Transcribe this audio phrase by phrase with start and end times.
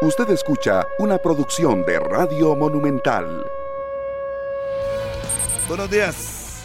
[0.00, 3.44] Usted escucha una producción de Radio Monumental.
[5.66, 6.62] Buenos días.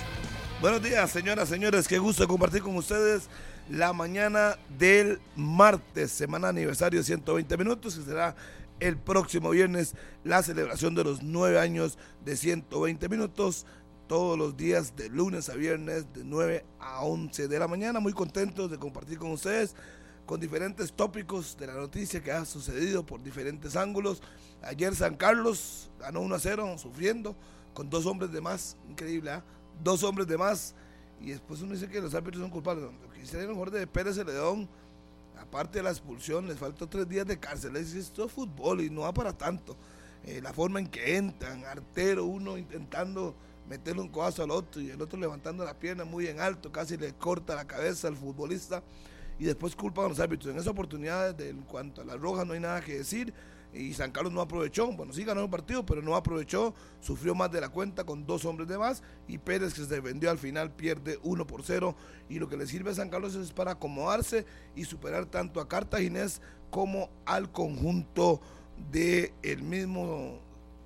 [0.61, 1.87] Buenos días, señoras, señores.
[1.87, 3.29] Qué gusto compartir con ustedes
[3.71, 8.35] la mañana del martes, semana aniversario de 120 minutos, que será
[8.79, 13.65] el próximo viernes la celebración de los nueve años de 120 minutos
[14.05, 17.99] todos los días de lunes a viernes de 9 a 11 de la mañana.
[17.99, 19.75] Muy contentos de compartir con ustedes
[20.25, 24.21] con diferentes tópicos de la noticia que ha sucedido por diferentes ángulos.
[24.61, 27.35] Ayer San Carlos ganó 1 a 0 sufriendo
[27.73, 29.43] con dos hombres de más, increíble, ¿ah?
[29.83, 30.75] dos hombres de más.
[31.19, 32.85] Y después uno dice que los árbitros son culpables.
[32.85, 34.69] Lo que hicieron mejor de Pérez Celedón,
[35.39, 37.75] aparte de la expulsión, les faltó tres días de cárcel.
[37.75, 39.75] Es esto es fútbol y no va para tanto.
[40.25, 43.35] Eh, la forma en que entran, artero, uno intentando
[43.67, 46.97] meterle un codazo al otro y el otro levantando la pierna muy en alto, casi
[46.97, 48.83] le corta la cabeza al futbolista
[49.39, 50.53] y después culpan a los árbitros.
[50.53, 53.33] En esa oportunidad, en cuanto a la roja, no hay nada que decir
[53.73, 54.91] y San Carlos no aprovechó.
[54.91, 56.73] Bueno, sí ganó el partido, pero no aprovechó.
[57.01, 59.01] Sufrió más de la cuenta con dos hombres de más.
[59.27, 61.95] Y Pérez, que se vendió al final, pierde 1 por 0.
[62.29, 65.67] Y lo que le sirve a San Carlos es para acomodarse y superar tanto a
[65.67, 68.41] Cartaginés como al conjunto
[68.91, 70.39] del el mismo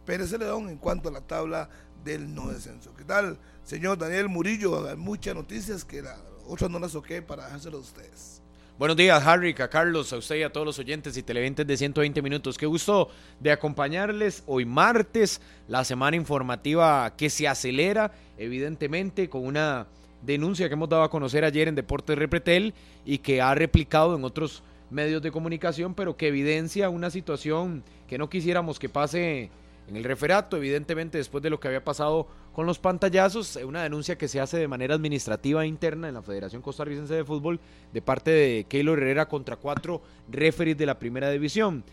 [0.05, 1.69] Pérez Celedón en cuanto a la tabla
[2.03, 2.93] del no descenso.
[2.95, 4.87] ¿Qué tal, señor Daniel Murillo?
[4.87, 6.17] Hay muchas noticias que la,
[6.47, 8.41] otras no las toqué para dejárselo a ustedes.
[8.77, 12.21] Buenos días, Harry, Carlos, a usted y a todos los oyentes y televidentes de 120
[12.21, 12.57] minutos.
[12.57, 13.09] Qué gusto
[13.39, 19.87] de acompañarles hoy martes, la semana informativa que se acelera, evidentemente, con una
[20.21, 24.23] denuncia que hemos dado a conocer ayer en Deportes Repretel y que ha replicado en
[24.23, 29.49] otros medios de comunicación, pero que evidencia una situación que no quisiéramos que pase
[29.87, 33.83] en el referato, evidentemente después de lo que había pasado con los pantallazos, eh, una
[33.83, 37.59] denuncia que se hace de manera administrativa interna en la Federación Costarricense de Fútbol
[37.93, 41.83] de parte de Keylor Herrera contra cuatro referees de la primera división.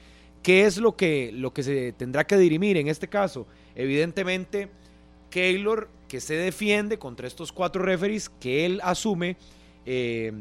[0.43, 3.47] ¿Qué es lo que, lo que se tendrá que dirimir en este caso?
[3.75, 4.69] Evidentemente,
[5.31, 9.37] Keylor que se defiende contra estos cuatro referees que él asume
[9.87, 10.33] eh,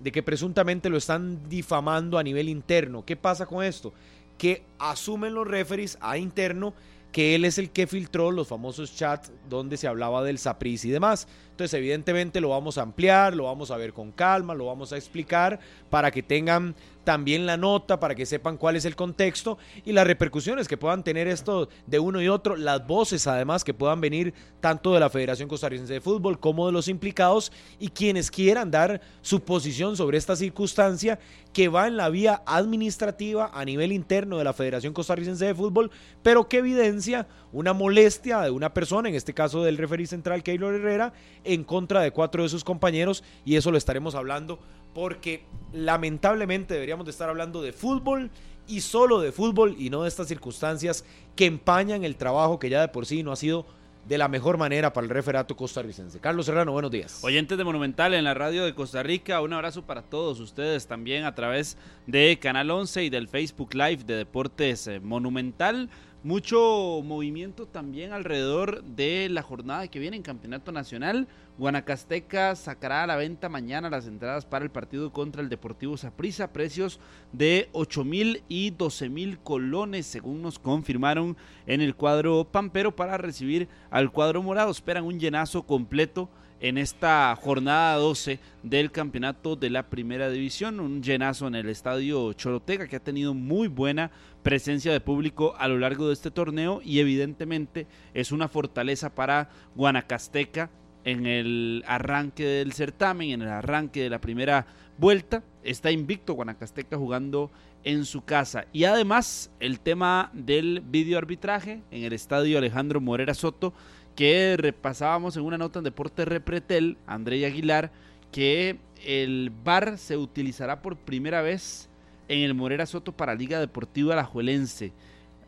[0.00, 3.04] de que presuntamente lo están difamando a nivel interno.
[3.04, 3.92] ¿Qué pasa con esto?
[4.42, 6.74] Que asumen los referees a interno
[7.12, 10.90] que él es el que filtró los famosos chats donde se hablaba del Sapriz y
[10.90, 11.28] demás.
[11.52, 14.96] Entonces, evidentemente lo vamos a ampliar, lo vamos a ver con calma, lo vamos a
[14.96, 16.74] explicar para que tengan
[17.04, 21.02] también la nota para que sepan cuál es el contexto y las repercusiones que puedan
[21.02, 25.10] tener esto de uno y otro, las voces además que puedan venir tanto de la
[25.10, 30.18] Federación Costarricense de Fútbol como de los implicados y quienes quieran dar su posición sobre
[30.18, 31.18] esta circunstancia
[31.52, 35.90] que va en la vía administrativa a nivel interno de la Federación Costarricense de Fútbol,
[36.22, 40.74] pero que evidencia una molestia de una persona, en este caso del referí central Keylor
[40.74, 41.12] Herrera,
[41.44, 44.58] en contra de cuatro de sus compañeros y eso lo estaremos hablando
[44.94, 48.30] porque lamentablemente deberíamos de estar hablando de fútbol
[48.66, 51.04] y solo de fútbol y no de estas circunstancias
[51.34, 53.66] que empañan el trabajo que ya de por sí no ha sido
[54.06, 56.18] de la mejor manera para el referato costarricense.
[56.18, 57.20] Carlos Serrano, buenos días.
[57.22, 61.24] Oyentes de Monumental en la radio de Costa Rica, un abrazo para todos ustedes también
[61.24, 61.76] a través
[62.06, 65.88] de Canal 11 y del Facebook Live de Deportes eh, Monumental.
[66.24, 71.26] Mucho movimiento también alrededor de la jornada que viene en Campeonato Nacional.
[71.58, 76.52] Guanacasteca sacará a la venta mañana las entradas para el partido contra el Deportivo Saprissa,
[76.52, 77.00] precios
[77.32, 83.18] de 8 mil y 12 mil colones, según nos confirmaron en el cuadro Pampero, para
[83.18, 84.70] recibir al cuadro morado.
[84.70, 86.28] Esperan un llenazo completo
[86.62, 90.78] en esta jornada 12 del campeonato de la primera división.
[90.78, 94.12] Un llenazo en el estadio Chorotega que ha tenido muy buena
[94.44, 99.50] presencia de público a lo largo de este torneo y evidentemente es una fortaleza para
[99.74, 100.70] Guanacasteca
[101.04, 104.64] en el arranque del certamen, en el arranque de la primera
[104.98, 105.42] vuelta.
[105.64, 107.50] Está invicto Guanacasteca jugando
[107.82, 108.66] en su casa.
[108.72, 113.72] Y además el tema del video arbitraje en el estadio Alejandro Morera Soto
[114.14, 117.90] que repasábamos en una nota en Deporte Repretel, André Aguilar,
[118.30, 121.88] que el VAR se utilizará por primera vez
[122.28, 124.92] en el Morera Soto para Liga Deportiva Alajuelense.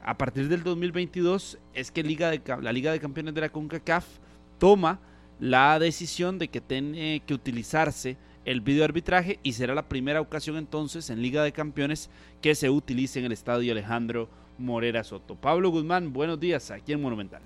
[0.03, 4.07] A partir del 2022 es que Liga la Liga de Campeones de la CONCACAF
[4.59, 5.01] toma
[5.41, 11.09] la decisión de que tiene que utilizarse el videoarbitraje y será la primera ocasión entonces
[11.09, 12.11] en Liga de Campeones
[12.43, 14.29] que se utilice en el estadio Alejandro
[14.59, 15.37] Morera Soto.
[15.37, 17.43] Pablo Guzmán, buenos días aquí en Monumental.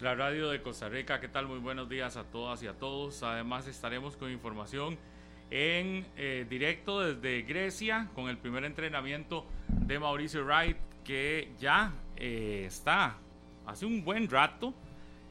[0.00, 1.46] La radio de Costa Rica, ¿qué tal?
[1.46, 3.22] Muy buenos días a todas y a todos.
[3.22, 4.96] Además estaremos con información
[5.50, 12.64] en eh, directo desde Grecia con el primer entrenamiento de Mauricio Wright que ya eh,
[12.66, 13.18] está
[13.66, 14.72] hace un buen rato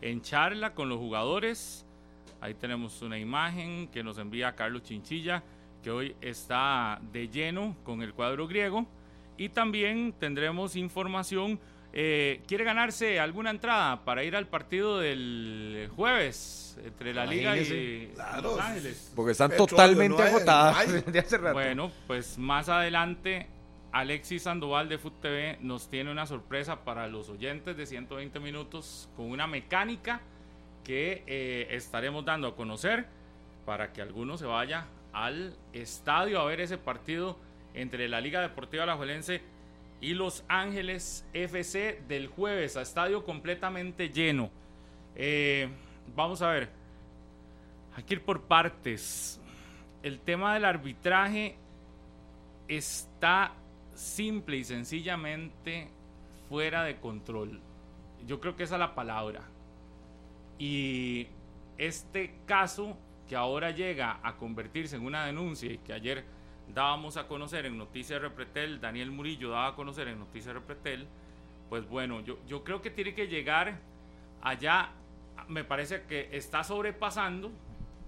[0.01, 1.83] en charla con los jugadores.
[2.39, 5.42] Ahí tenemos una imagen que nos envía Carlos Chinchilla
[5.81, 8.86] que hoy está de lleno con el cuadro griego
[9.36, 11.60] y también tendremos información.
[11.91, 18.12] Eh, ¿Quiere ganarse alguna entrada para ir al partido del jueves entre la Liga y
[18.13, 18.41] Claro.
[18.41, 19.12] Los Ángeles?
[19.15, 21.53] Porque están Petróleo, totalmente no hay, agotadas no desde hace rato.
[21.53, 23.47] Bueno, pues más adelante
[23.91, 29.09] Alexis Sandoval de Food TV nos tiene una sorpresa para los oyentes de 120 minutos
[29.15, 30.21] con una mecánica
[30.83, 33.07] que eh, estaremos dando a conocer
[33.65, 37.38] para que alguno se vaya al estadio a ver ese partido
[37.74, 39.41] entre la Liga Deportiva Alajuelense
[40.01, 44.50] y Los Ángeles FC del jueves a estadio completamente lleno.
[45.16, 45.69] Eh,
[46.16, 46.69] vamos a ver,
[47.96, 49.42] hay que ir por partes.
[50.01, 51.57] El tema del arbitraje
[52.68, 53.54] está
[53.94, 55.90] simple y sencillamente
[56.48, 57.60] fuera de control.
[58.25, 59.42] Yo creo que esa es la palabra.
[60.57, 61.28] Y
[61.78, 62.98] este caso
[63.28, 66.24] que ahora llega a convertirse en una denuncia y que ayer
[66.74, 71.07] dábamos a conocer en Noticias Repretel, Daniel Murillo daba a conocer en Noticias Repretel,
[71.69, 73.80] pues bueno, yo, yo creo que tiene que llegar
[74.42, 74.89] allá,
[75.48, 77.51] me parece que está sobrepasando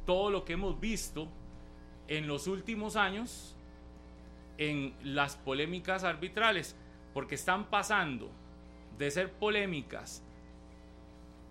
[0.05, 1.27] todo lo que hemos visto
[2.07, 3.55] en los últimos años
[4.57, 6.75] en las polémicas arbitrales,
[7.13, 8.29] porque están pasando
[8.97, 10.23] de ser polémicas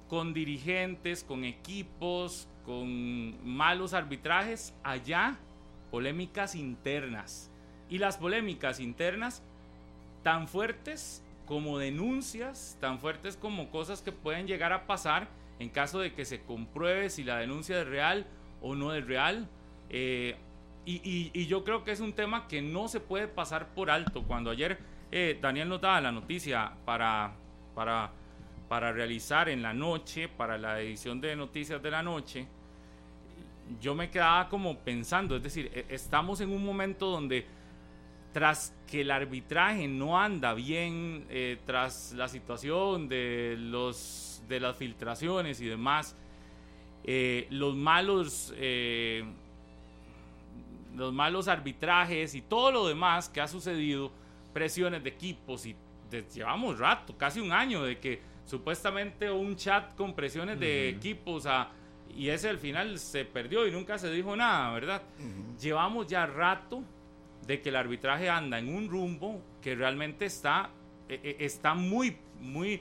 [0.09, 5.39] con dirigentes, con equipos, con malos arbitrajes, allá
[5.91, 7.51] polémicas internas.
[7.89, 9.43] Y las polémicas internas
[10.23, 15.29] tan fuertes como denuncias, tan fuertes como cosas que pueden llegar a pasar
[15.59, 18.27] en caso de que se compruebe si la denuncia es real
[18.63, 19.49] o no es real.
[19.91, 20.37] Eh,
[20.87, 24.23] y, y- yo creo que es un tema que no se puede pasar por alto.
[24.23, 24.79] Cuando ayer
[25.13, 27.33] eh, Daniel nos daba la noticia para,
[27.75, 28.13] para,
[28.69, 32.47] para realizar en la noche, para la edición de Noticias de la Noche,
[33.81, 37.47] yo me quedaba como pensando, es decir, e- estamos en un momento donde
[38.33, 44.77] tras que el arbitraje no anda bien, eh, tras la situación de, los, de las
[44.77, 46.17] filtraciones y demás,
[47.05, 48.53] eh, los malos...
[48.57, 49.25] eh,
[50.97, 54.11] los malos arbitrajes y todo lo demás que ha sucedido,
[54.53, 55.75] presiones de equipos y
[56.11, 61.47] de- llevamos rato, casi un año de que supuestamente un chat con presiones de equipos
[61.47, 61.71] a,
[62.17, 65.03] y ese al final se perdió y nunca se dijo nada, ¿verdad?
[65.61, 66.83] Llevamos ya rato
[67.47, 70.71] de que el arbitraje anda en un rumbo que realmente está,
[71.09, 72.81] eh, está muy, muy,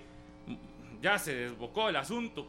[1.01, 2.47] ya se desbocó el asunto,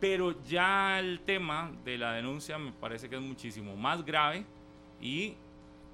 [0.00, 4.44] pero ya el tema de la denuncia me parece que es muchísimo más grave
[5.00, 5.34] y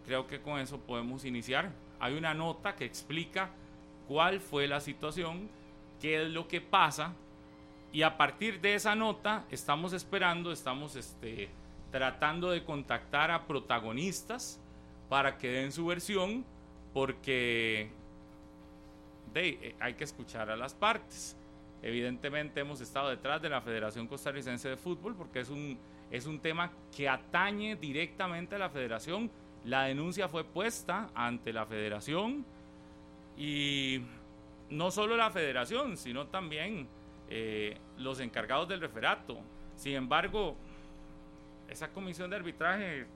[0.06, 1.70] creo que con eso podemos iniciar.
[2.00, 3.50] Hay una nota que explica
[4.06, 5.50] cuál fue la situación,
[6.00, 7.14] qué es lo que pasa
[7.92, 11.48] y a partir de esa nota estamos esperando, estamos este,
[11.90, 14.60] tratando de contactar a protagonistas
[15.08, 16.44] para que den su versión
[16.92, 17.90] porque
[19.34, 21.36] eh, hay que escuchar a las partes.
[21.80, 25.78] Evidentemente hemos estado detrás de la Federación Costarricense de Fútbol porque es un,
[26.10, 29.30] es un tema que atañe directamente a la federación.
[29.64, 32.44] La denuncia fue puesta ante la federación
[33.36, 34.02] y
[34.70, 36.88] no solo la federación, sino también
[37.30, 39.38] eh, los encargados del referato.
[39.76, 40.56] Sin embargo,
[41.68, 43.06] esa comisión de arbitraje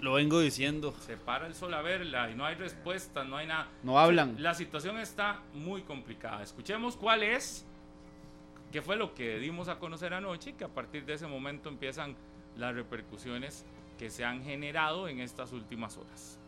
[0.00, 0.94] Lo vengo diciendo.
[1.00, 3.68] se para el sol a verla y no hay respuesta, no hay nada.
[3.82, 4.36] No hablan.
[4.42, 6.42] La situación está muy complicada.
[6.42, 7.66] Escuchemos cuál es,
[8.72, 11.68] qué fue lo que dimos a conocer anoche y que a partir de ese momento
[11.68, 12.16] empiezan
[12.56, 13.66] las repercusiones
[13.98, 16.39] que se han generado en estas últimas horas.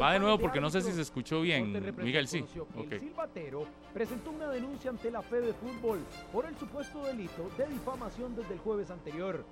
[0.00, 1.94] Va de nuevo porque no sé si se escuchó bien.
[1.98, 2.40] Miguel, sí.
[2.40, 2.92] conoció que Ok.
[2.92, 6.00] El silbatero presentó una denuncia ante la de Fútbol
[6.32, 9.44] por el supuesto delito de difamación desde el jueves anterior.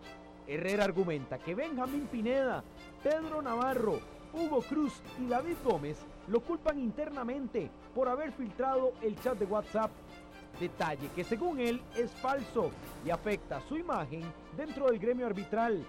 [0.46, 2.64] Herrera argumenta que Benjamín Pineda,
[3.02, 4.00] Pedro Navarro,
[4.32, 9.90] Hugo Cruz y David Gómez lo culpan internamente por haber filtrado el chat de WhatsApp.
[10.58, 12.70] Detalle que según él es falso
[13.04, 14.22] y afecta su imagen
[14.56, 15.84] dentro del gremio arbitral.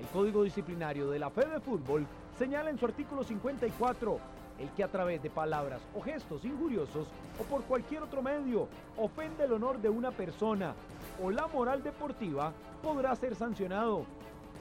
[0.00, 2.06] El Código Disciplinario de la Fede Fútbol
[2.38, 4.18] señala en su artículo 54
[4.58, 7.08] el que a través de palabras o gestos injuriosos
[7.40, 10.74] o por cualquier otro medio ofende el honor de una persona
[11.22, 12.52] o la moral deportiva
[12.82, 14.04] podrá ser sancionado.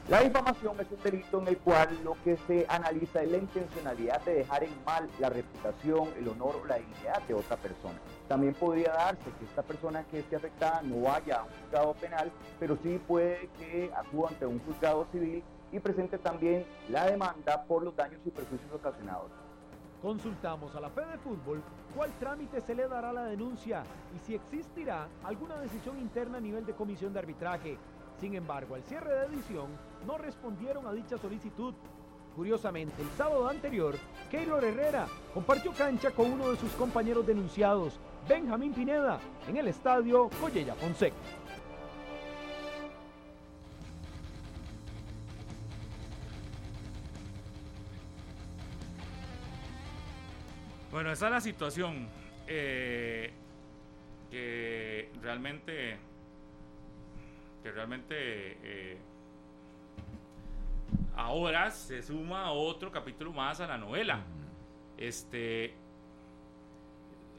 [0.09, 4.21] La difamación es un delito en el cual lo que se analiza es la intencionalidad
[4.25, 7.97] de dejar en mal la reputación, el honor o la dignidad de otra persona.
[8.27, 12.29] También podría darse que esta persona que esté afectada no vaya a un juzgado penal,
[12.59, 15.41] pero sí puede que acuda ante un juzgado civil
[15.71, 19.31] y presente también la demanda por los daños y perjuicios ocasionados.
[20.01, 21.63] Consultamos a la Fede Fútbol
[21.95, 26.41] cuál trámite se le dará a la denuncia y si existirá alguna decisión interna a
[26.41, 27.77] nivel de comisión de arbitraje.
[28.19, 29.67] Sin embargo, al cierre de edición
[30.05, 31.73] no respondieron a dicha solicitud.
[32.35, 33.95] Curiosamente, el sábado anterior,
[34.31, 40.29] Keylor Herrera compartió cancha con uno de sus compañeros denunciados, Benjamín Pineda, en el estadio
[40.41, 41.15] Collella Fonseca.
[50.91, 52.07] Bueno, esa es la situación
[52.47, 53.31] eh,
[54.29, 55.97] que realmente
[57.63, 58.97] que realmente eh,
[61.15, 64.23] ahora se suma otro capítulo más a la novela.
[64.97, 65.73] Este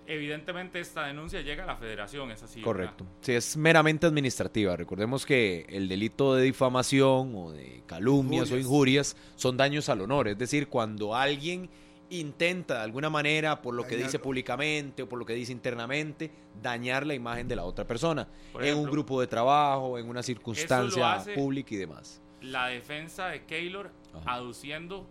[0.07, 2.61] evidentemente esta denuncia llega a la federación, es así.
[2.61, 2.65] ¿verdad?
[2.65, 3.07] Correcto.
[3.23, 4.77] Sí, es meramente administrativa.
[4.77, 9.17] Recordemos que el delito de difamación o de calumnias o Injurias.
[9.37, 10.29] son daños al honor.
[10.29, 11.71] Es decir, cuando alguien
[12.11, 16.31] intenta de alguna manera, por lo que dice públicamente o por lo que dice internamente,
[16.63, 18.29] dañar la imagen de la otra persona.
[18.61, 22.21] En un grupo de trabajo, en una circunstancia hace- pública y demás.
[22.45, 24.35] La defensa de Keylor Ajá.
[24.35, 25.07] aduciendo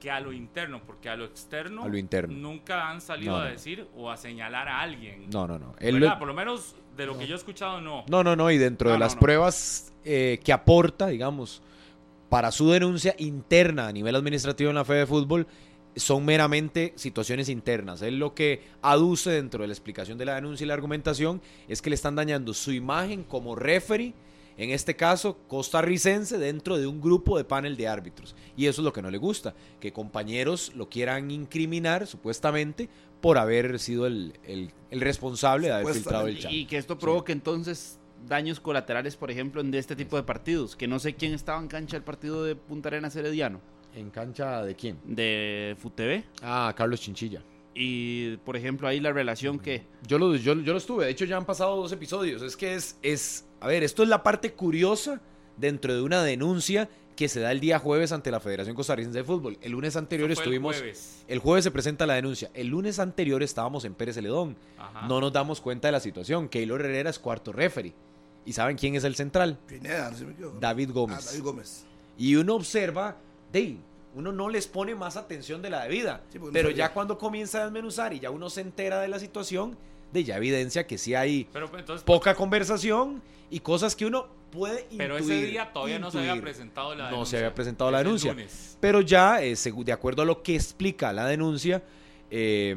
[0.00, 2.32] que a lo interno, porque a lo externo, A lo interno.
[2.36, 5.28] nunca han salido No, a decir o a señalar a alguien.
[5.30, 5.74] No, no, no.
[5.80, 6.14] Él ¿Verdad?
[6.14, 8.04] lo- Por lo menos de lo que yo he escuchado, no.
[8.08, 11.62] No, no, no, y dentro de las pruebas eh, que aporta, digamos,
[12.28, 15.46] para su denuncia interna a nivel administrativo en la Fede de Fútbol,
[15.96, 18.02] son meramente situaciones internas.
[18.02, 21.82] Él lo que aduce dentro de la explicación de la denuncia y la argumentación es
[21.82, 24.14] que le están dañando su imagen como referee,
[24.58, 28.34] en este caso costarricense, dentro de un grupo de panel de árbitros.
[28.56, 32.88] Y eso es lo que no le gusta, que compañeros lo quieran incriminar, supuestamente,
[33.22, 36.52] por haber sido el, el- el responsable de haber filtrado el chat.
[36.52, 40.76] Y que esto provoque entonces daños colaterales, por ejemplo, en de este tipo de partidos.
[40.76, 43.60] Que no sé quién estaba en cancha del partido de Punta Arenas Herediano,
[43.94, 44.98] ¿En cancha de quién?
[45.04, 46.22] de FUTV.
[46.42, 47.42] Ah, Carlos Chinchilla.
[47.74, 49.84] Y, por ejemplo, ahí la relación que...
[50.06, 52.42] Yo lo, yo, yo lo estuve, de hecho ya han pasado dos episodios.
[52.42, 55.20] Es que es, es, a ver, esto es la parte curiosa
[55.56, 59.24] dentro de una denuncia que se da el día jueves ante la Federación Costarricense de
[59.24, 59.58] Fútbol.
[59.60, 61.24] El lunes anterior fue el estuvimos, jueves.
[61.26, 62.48] el jueves se presenta la denuncia.
[62.54, 64.56] El lunes anterior estábamos en Pérez Celedón.
[64.78, 65.08] Ajá.
[65.08, 66.48] No nos damos cuenta de la situación.
[66.48, 67.92] Keylor Herrera es cuarto referee.
[68.46, 69.58] ¿Y saben quién es el central?
[69.66, 70.60] Pineda, no sé si me.
[70.60, 71.18] David Gómez.
[71.20, 71.84] Ah, David Gómez.
[72.16, 73.16] Y uno observa,
[73.52, 73.78] de
[74.14, 76.22] uno no les pone más atención de la debida.
[76.30, 79.08] Sí, porque no pero ya cuando comienza a desmenuzar y ya uno se entera de
[79.08, 79.76] la situación,
[80.12, 84.26] de ya evidencia que sí hay Pero pues, entonces, poca conversación y cosas que uno
[84.50, 84.98] puede intuir.
[84.98, 87.30] pero ese día todavía no se había presentado la No denuncia.
[87.38, 88.34] se había presentado la denuncia.
[88.80, 91.82] Pero ya, eh, de acuerdo a lo que explica la denuncia,
[92.30, 92.76] eh,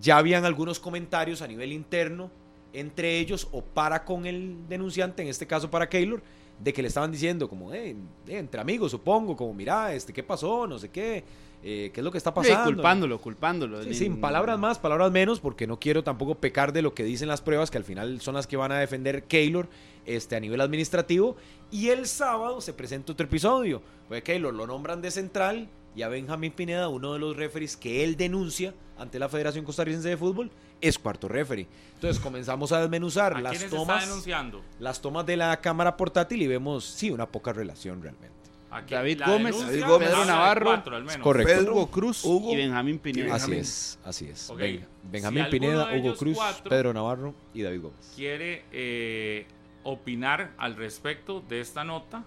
[0.00, 2.30] ya habían algunos comentarios a nivel interno
[2.72, 6.20] entre ellos o para con el denunciante, en este caso para Keylor,
[6.58, 7.94] de que le estaban diciendo como, eh,
[8.26, 10.66] entre amigos supongo, como, mira, este, ¿qué pasó?
[10.66, 11.22] No sé qué,
[11.66, 12.64] eh, ¿qué es lo que está Sí, pasando?
[12.74, 13.82] culpándolo, culpándolo.
[13.82, 17.26] Sí, sin palabras más, palabras menos, porque no quiero tampoco pecar de lo que dicen
[17.28, 19.68] las pruebas, que al final son las que van a defender Keylor
[20.06, 21.36] este, a nivel administrativo.
[21.70, 23.82] Y el sábado se presenta otro episodio.
[24.08, 28.04] Pues Keylor lo nombran de central y a Benjamín Pineda, uno de los referees que
[28.04, 31.66] él denuncia ante la Federación Costarricense de Fútbol, es cuarto referee.
[31.94, 34.60] Entonces comenzamos a desmenuzar ¿A las quiénes está tomas, denunciando?
[34.80, 38.33] las tomas de la cámara portátil y vemos, sí, una poca relación realmente.
[38.82, 41.22] David Gómez, David Gómez, de Navarro, cuatro, al menos.
[41.22, 41.52] correcto.
[41.54, 43.26] Pedro, Hugo Cruz Hugo y Benjamín Pineda.
[43.34, 43.60] Así Benjamín.
[43.60, 44.50] es, así es.
[44.50, 44.58] Ok.
[44.58, 48.12] Ben- Benjamín Si Pineda, Hugo Cruz, cuatro- Pedro Navarro y David Gómez.
[48.16, 49.46] quiere eh,
[49.82, 52.24] opinar al respecto de esta nota,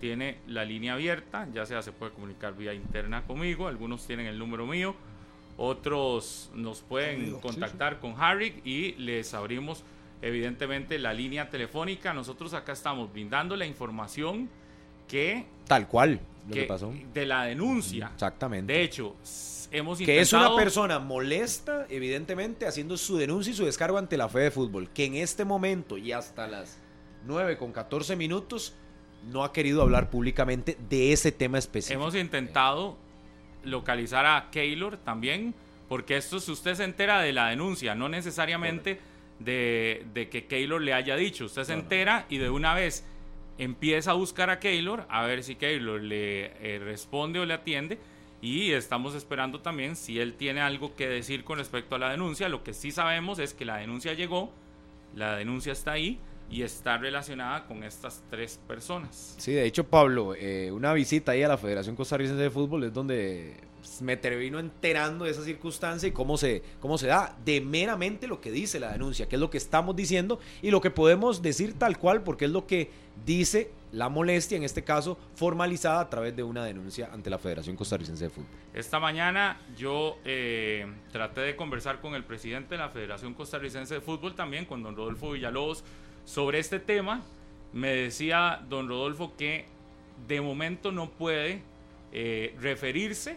[0.00, 4.38] tiene la línea abierta, ya sea se puede comunicar vía interna conmigo, algunos tienen el
[4.38, 4.94] número mío,
[5.56, 7.40] otros nos pueden Conmigo.
[7.40, 9.84] contactar con Harry y les abrimos
[10.22, 12.12] evidentemente la línea telefónica.
[12.12, 14.50] Nosotros acá estamos brindando la información
[15.08, 16.92] que, Tal cual, lo que, que- pasó.
[17.12, 18.10] de la denuncia.
[18.14, 18.72] Exactamente.
[18.72, 19.16] De hecho,
[19.70, 24.16] hemos que es una intentado- persona molesta, evidentemente, haciendo su denuncia y su descargo ante
[24.16, 26.78] la fe de fútbol, que en este momento y hasta las
[27.26, 28.74] 9 con 14 minutos
[29.32, 32.00] no ha querido hablar públicamente de ese tema específico.
[32.00, 32.96] Hemos intentado
[33.64, 35.54] localizar a Keylor también,
[35.88, 39.00] porque esto si usted se entera de la denuncia, no necesariamente
[39.40, 41.82] de, de que Keylor le haya dicho, usted se No, no.
[41.82, 43.04] entera y de una vez
[43.58, 47.98] empieza a buscar a Keylor, a ver si Keylor le eh, responde o le atiende.
[48.42, 52.48] Y estamos esperando también si él tiene algo que decir con respecto a la denuncia.
[52.48, 54.52] Lo que sí sabemos es que la denuncia llegó,
[55.14, 56.20] la denuncia está ahí
[56.50, 59.34] y está relacionada con estas tres personas.
[59.38, 62.92] Sí, de hecho, Pablo, eh, una visita ahí a la Federación Costarricense de Fútbol es
[62.92, 63.56] donde
[64.00, 68.40] me termino enterando de esa circunstancia y cómo se, cómo se da de meramente lo
[68.40, 71.78] que dice la denuncia, que es lo que estamos diciendo y lo que podemos decir
[71.78, 72.90] tal cual, porque es lo que
[73.24, 77.76] dice la molestia, en este caso formalizada a través de una denuncia ante la Federación
[77.76, 78.50] Costarricense de Fútbol.
[78.74, 84.00] Esta mañana yo eh, traté de conversar con el presidente de la Federación Costarricense de
[84.00, 85.84] Fútbol también, con don Rodolfo Villalobos,
[86.24, 87.22] sobre este tema.
[87.72, 89.66] Me decía don Rodolfo que
[90.28, 91.62] de momento no puede
[92.12, 93.36] eh, referirse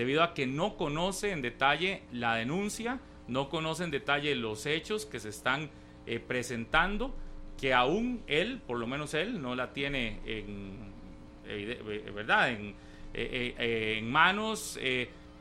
[0.00, 5.04] debido a que no conoce en detalle la denuncia, no conoce en detalle los hechos
[5.04, 5.68] que se están
[6.06, 7.14] eh, presentando
[7.60, 10.78] que aún él, por lo menos él, no la tiene en,
[11.46, 12.50] eh, eh, ¿verdad?
[12.50, 12.74] en,
[13.12, 14.80] en manos.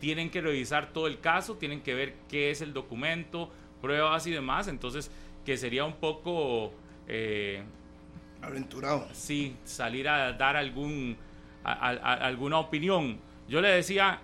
[0.02, 3.50] tienen que revisar todo el caso, tienen que ver qué es el documento,
[3.82, 4.68] pruebas y demás.
[4.68, 5.10] Entonces,
[5.46, 6.74] que sería un poco...
[8.42, 9.08] Aventurado.
[9.14, 11.16] Sí, salir a dar algún,
[11.64, 13.22] alguna opinión.
[13.48, 14.20] Yo le decía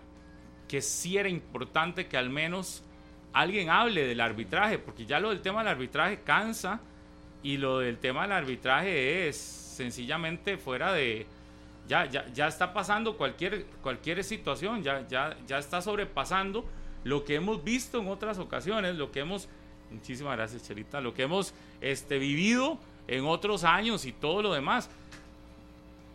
[0.67, 2.84] que sí era importante que al menos
[3.34, 6.79] alguien hable del arbitraje, porque ya lo del tema del arbitraje cansa
[7.43, 11.27] y lo del tema del arbitraje es sencillamente fuera de...
[11.88, 16.65] Ya, ya, ya está pasando cualquier, cualquier situación, ya, ya, ya está sobrepasando
[17.03, 19.48] lo que hemos visto en otras ocasiones, lo que hemos...
[19.91, 21.00] Muchísimas gracias, Cherita.
[21.00, 24.89] Lo que hemos este, vivido en otros años y todo lo demás.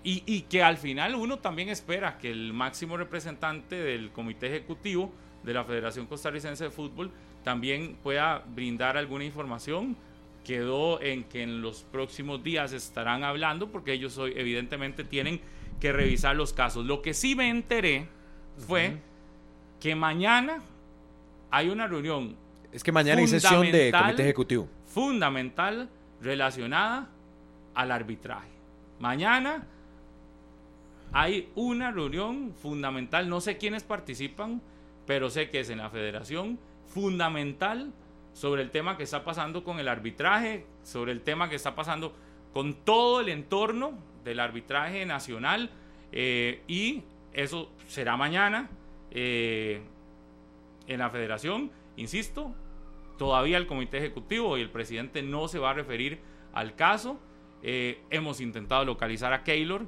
[0.03, 5.13] Y, y, que al final uno también espera que el máximo representante del comité ejecutivo
[5.43, 7.11] de la Federación Costarricense de Fútbol
[7.45, 9.97] también pueda brindar alguna información
[10.45, 15.41] quedó en que en los próximos días estarán hablando porque ellos hoy evidentemente tienen
[15.79, 16.87] que revisar los casos.
[16.87, 18.09] Lo que sí me enteré
[18.67, 18.97] fue
[19.79, 20.63] que mañana
[21.51, 22.37] hay una reunión.
[22.73, 24.69] Es que mañana hay sesión de comité ejecutivo.
[24.87, 25.89] Fundamental
[26.21, 27.09] relacionada
[27.75, 28.49] al arbitraje.
[28.99, 29.67] Mañana
[31.13, 34.63] hay una reunión fundamental, no sé quiénes participan,
[35.07, 37.93] pero sé que es en la federación, fundamental
[38.33, 42.15] sobre el tema que está pasando con el arbitraje, sobre el tema que está pasando
[42.53, 43.93] con todo el entorno
[44.25, 45.71] del arbitraje nacional
[46.13, 47.03] eh, y
[47.33, 48.71] eso será mañana
[49.11, 49.83] eh,
[50.87, 51.71] en la federación.
[51.97, 52.55] Insisto,
[53.19, 56.21] todavía el comité ejecutivo y el presidente no se va a referir
[56.53, 57.19] al caso.
[57.63, 59.87] Eh, hemos intentado localizar a Keylor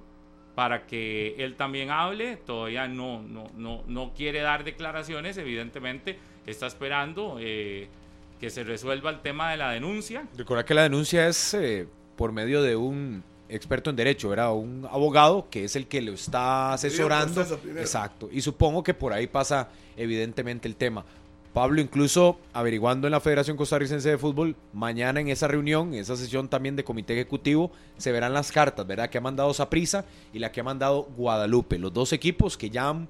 [0.54, 2.36] para que él también hable.
[2.36, 9.20] Todavía no, no, no, no quiere dar declaraciones, evidentemente está esperando que se resuelva el
[9.20, 10.26] tema de la denuncia.
[10.36, 11.86] Recuerda que la denuncia es eh,
[12.16, 14.52] por medio de un experto en derecho, ¿verdad?
[14.52, 17.40] Un abogado que es el que lo está asesorando.
[17.76, 18.28] Exacto.
[18.32, 21.04] Y supongo que por ahí pasa evidentemente el tema.
[21.52, 26.16] Pablo, incluso averiguando en la Federación Costarricense de Fútbol, mañana en esa reunión, en esa
[26.16, 29.10] sesión también de comité ejecutivo, se verán las cartas, ¿verdad?
[29.10, 31.78] Que ha mandado Saprisa y la que ha mandado Guadalupe.
[31.78, 33.06] Los dos equipos que ya han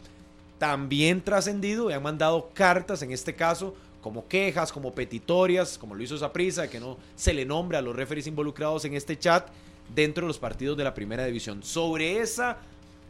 [0.58, 6.02] también trascendido y han mandado cartas, en este caso, como quejas, como petitorias, como lo
[6.02, 9.48] hizo Saprisa, que no se le nombre a los referees involucrados en este chat
[9.94, 11.62] dentro de los partidos de la primera división.
[11.62, 12.58] Sobre esa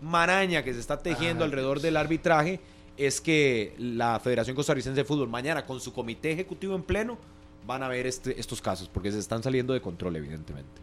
[0.02, 2.60] maraña que se está tejiendo alrededor del arbitraje,
[3.06, 7.18] es que la Federación Costarricense de Fútbol mañana con su comité ejecutivo en pleno
[7.66, 10.80] van a ver este, estos casos, porque se están saliendo de control, evidentemente.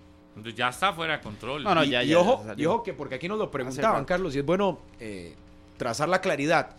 [0.55, 1.65] Ya está fuera de control.
[1.85, 5.35] y, ojo, que porque aquí nos lo preguntaban, Carlos, y es bueno eh,
[5.77, 6.75] trazar la claridad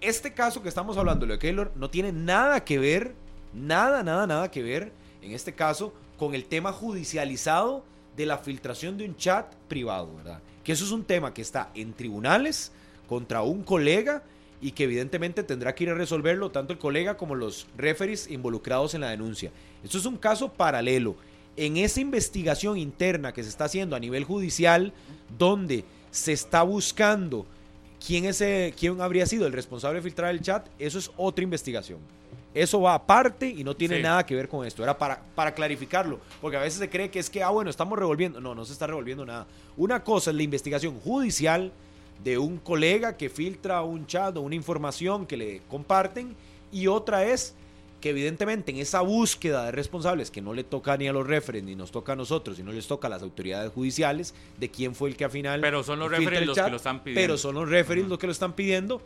[0.00, 3.14] este caso que estamos hablando, lo de Keylor, no tiene nada que ver,
[3.52, 7.84] nada, nada, nada que ver, en este caso, con el tema judicializado
[8.16, 10.40] de la filtración de un chat privado, ¿verdad?
[10.64, 12.72] Que eso es un tema que está en tribunales
[13.08, 14.22] contra un colega
[14.60, 18.94] y que evidentemente tendrá que ir a resolverlo tanto el colega como los referees involucrados
[18.94, 19.50] en la denuncia.
[19.84, 21.16] Esto es un caso paralelo.
[21.56, 24.92] En esa investigación interna que se está haciendo a nivel judicial,
[25.38, 27.46] donde se está buscando
[28.04, 28.42] quién, es,
[28.78, 31.98] quién habría sido el responsable de filtrar el chat, eso es otra investigación.
[32.54, 34.82] Eso va aparte y no tiene nada que ver con esto.
[34.82, 37.98] Era para, para clarificarlo, porque a veces se cree que es que, ah, bueno, estamos
[37.98, 38.40] revolviendo.
[38.40, 39.46] No, no se está revolviendo nada.
[39.76, 41.70] Una cosa es la investigación judicial
[42.22, 46.34] de un colega que filtra un chat o una información que le comparten
[46.72, 47.54] y otra es
[48.00, 51.68] que evidentemente en esa búsqueda de responsables que no le toca ni a los referentes
[51.68, 55.08] ni nos toca a nosotros, sino les toca a las autoridades judiciales de quién fue
[55.08, 55.60] el que al final.
[55.60, 57.20] Pero son los referentes los que lo están pidiendo.
[57.20, 59.00] Pero son los referentes los que lo están pidiendo.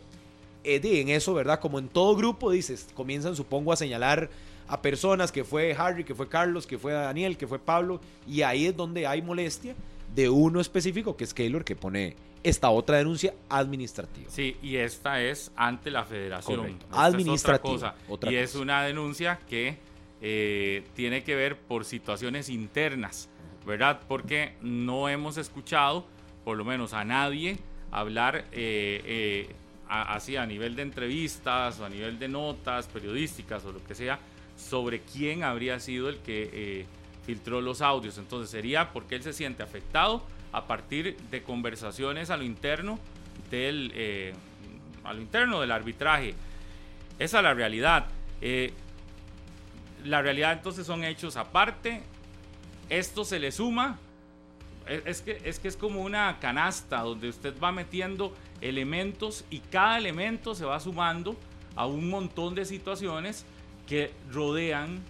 [0.64, 1.60] Eh, en eso, ¿verdad?
[1.60, 4.28] Como en todo grupo, dices, comienzan, supongo, a señalar
[4.68, 8.42] a personas que fue Harry, que fue Carlos, que fue Daniel, que fue Pablo, y
[8.42, 9.74] ahí es donde hay molestia
[10.14, 14.30] de uno específico, que es Keylor, que pone esta otra denuncia administrativa.
[14.30, 16.78] Sí, y esta es ante la federación.
[16.90, 17.94] Administrativa.
[18.22, 19.76] y es una denuncia que
[20.22, 23.28] eh, tiene que ver por situaciones internas,
[23.66, 24.00] ¿verdad?
[24.08, 26.06] Porque no hemos escuchado,
[26.44, 27.58] por lo menos a nadie,
[27.90, 29.54] hablar eh, eh,
[29.88, 34.18] así a nivel de entrevistas o a nivel de notas periodísticas o lo que sea,
[34.56, 36.86] sobre quién habría sido el que
[37.24, 38.18] filtró los audios.
[38.18, 42.98] Entonces sería porque él se siente afectado a partir de conversaciones a lo interno
[43.50, 44.34] del, eh,
[45.04, 46.34] a lo interno del arbitraje.
[47.18, 48.06] Esa es la realidad.
[48.40, 48.72] Eh,
[50.04, 52.02] la realidad entonces son hechos aparte.
[52.88, 53.98] Esto se le suma.
[54.86, 59.98] Es, que, es que es como una canasta donde usted va metiendo elementos y cada
[59.98, 61.36] elemento se va sumando
[61.76, 63.44] a un montón de situaciones
[63.86, 65.00] que rodean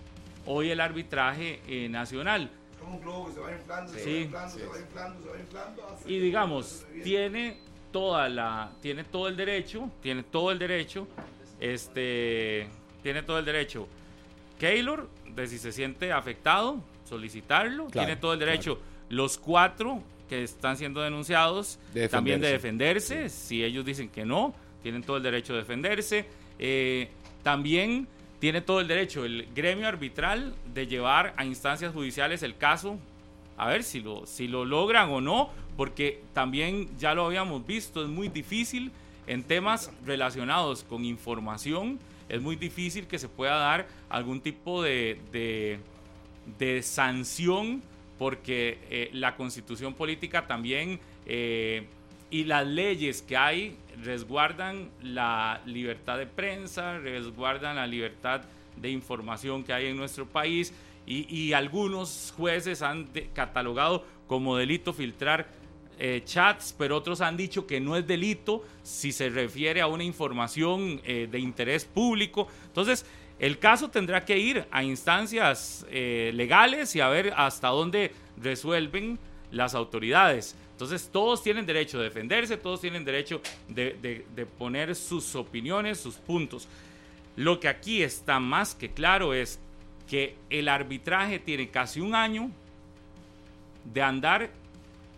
[0.51, 2.51] hoy el arbitraje eh, nacional.
[2.81, 5.39] Como un globo que se va inflando, se va inflando, se va inflando, se va
[5.39, 5.83] inflando.
[6.07, 7.59] Y digamos, tiene
[7.93, 11.07] toda la, tiene todo el derecho, tiene todo el derecho,
[11.61, 12.69] este,
[13.03, 13.87] tiene todo el derecho.
[14.59, 18.81] Keylor, de si se siente afectado, solicitarlo, tiene todo el derecho.
[19.09, 21.79] Los cuatro que están siendo denunciados
[22.11, 26.27] también de defenderse, si ellos dicen que no, tienen todo el derecho de defenderse.
[26.59, 27.09] Eh,
[27.43, 28.07] también
[28.41, 32.99] tiene todo el derecho el gremio arbitral de llevar a instancias judiciales el caso,
[33.57, 38.03] a ver si lo, si lo logran o no, porque también ya lo habíamos visto,
[38.03, 38.91] es muy difícil
[39.27, 42.01] en temas relacionados con información,
[42.31, 45.21] es muy difícil que se pueda dar algún tipo de,
[46.59, 47.83] de, sanción,
[48.19, 51.87] porque eh, la constitución política también eh,
[52.31, 58.43] y las leyes que hay resguardan la libertad de prensa, resguardan la libertad
[58.77, 60.73] de información que hay en nuestro país
[61.07, 65.49] y, algunos jueces han catalogado como delito filtrar
[65.99, 70.05] eh, chats, pero otros han dicho que no es delito si se refiere a una
[70.05, 72.47] información eh, de interés público.
[72.67, 73.05] Entonces,
[73.41, 79.19] el caso tendrá que ir a instancias eh, legales y a ver hasta dónde resuelven
[79.51, 80.57] las autoridades.
[80.81, 84.25] Entonces todos tienen derecho a defenderse, todos tienen derecho de,
[84.59, 86.67] poner sus opiniones, sus puntos.
[87.37, 89.61] Lo que aquí está más que claro es
[90.09, 92.51] que el arbitraje tiene casi un año
[93.93, 94.49] de andar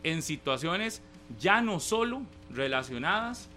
[0.02, 1.00] en situaciones
[1.38, 3.48] ya no solo relacionadas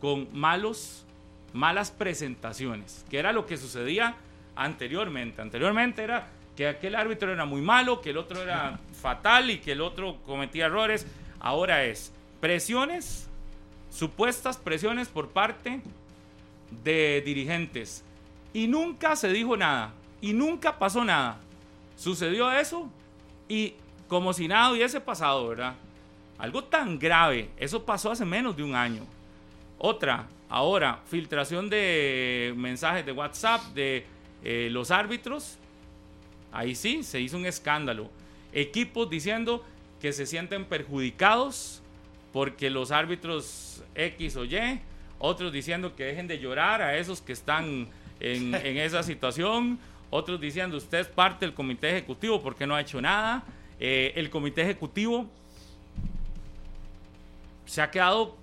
[0.00, 1.06] con malos,
[1.52, 4.16] malas presentaciones, que era lo que sucedía
[4.56, 5.40] anteriormente.
[5.40, 9.70] Anteriormente era que aquel árbitro era muy malo, que el otro era fatal y que
[9.70, 11.06] el otro cometía errores.
[11.42, 13.28] Ahora es presiones,
[13.90, 15.80] supuestas presiones por parte
[16.84, 18.04] de dirigentes.
[18.54, 19.92] Y nunca se dijo nada.
[20.20, 21.40] Y nunca pasó nada.
[21.96, 22.88] Sucedió eso
[23.48, 23.74] y
[24.06, 25.74] como si nada hubiese pasado, ¿verdad?
[26.38, 27.50] Algo tan grave.
[27.56, 29.02] Eso pasó hace menos de un año.
[29.78, 34.06] Otra, ahora, filtración de mensajes de WhatsApp de
[34.44, 35.58] eh, los árbitros.
[36.52, 38.08] Ahí sí, se hizo un escándalo.
[38.52, 39.64] Equipos diciendo
[40.02, 41.80] que se sienten perjudicados
[42.32, 44.80] porque los árbitros X o Y,
[45.20, 47.86] otros diciendo que dejen de llorar a esos que están
[48.18, 49.78] en, esa situación,
[50.10, 53.44] otros diciendo usted es parte del comité ejecutivo porque no ha hecho nada.
[53.78, 55.26] Eh, el comité ejecutivo
[57.64, 58.36] se ha quedado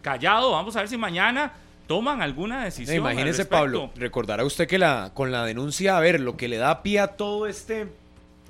[0.00, 0.52] callado.
[0.52, 1.52] Vamos a ver si mañana
[1.86, 2.96] toman alguna decisión.
[2.96, 6.82] imagínese, Pablo, recordará usted que la, con la denuncia, a ver, lo que le da
[6.82, 7.88] pie a todo este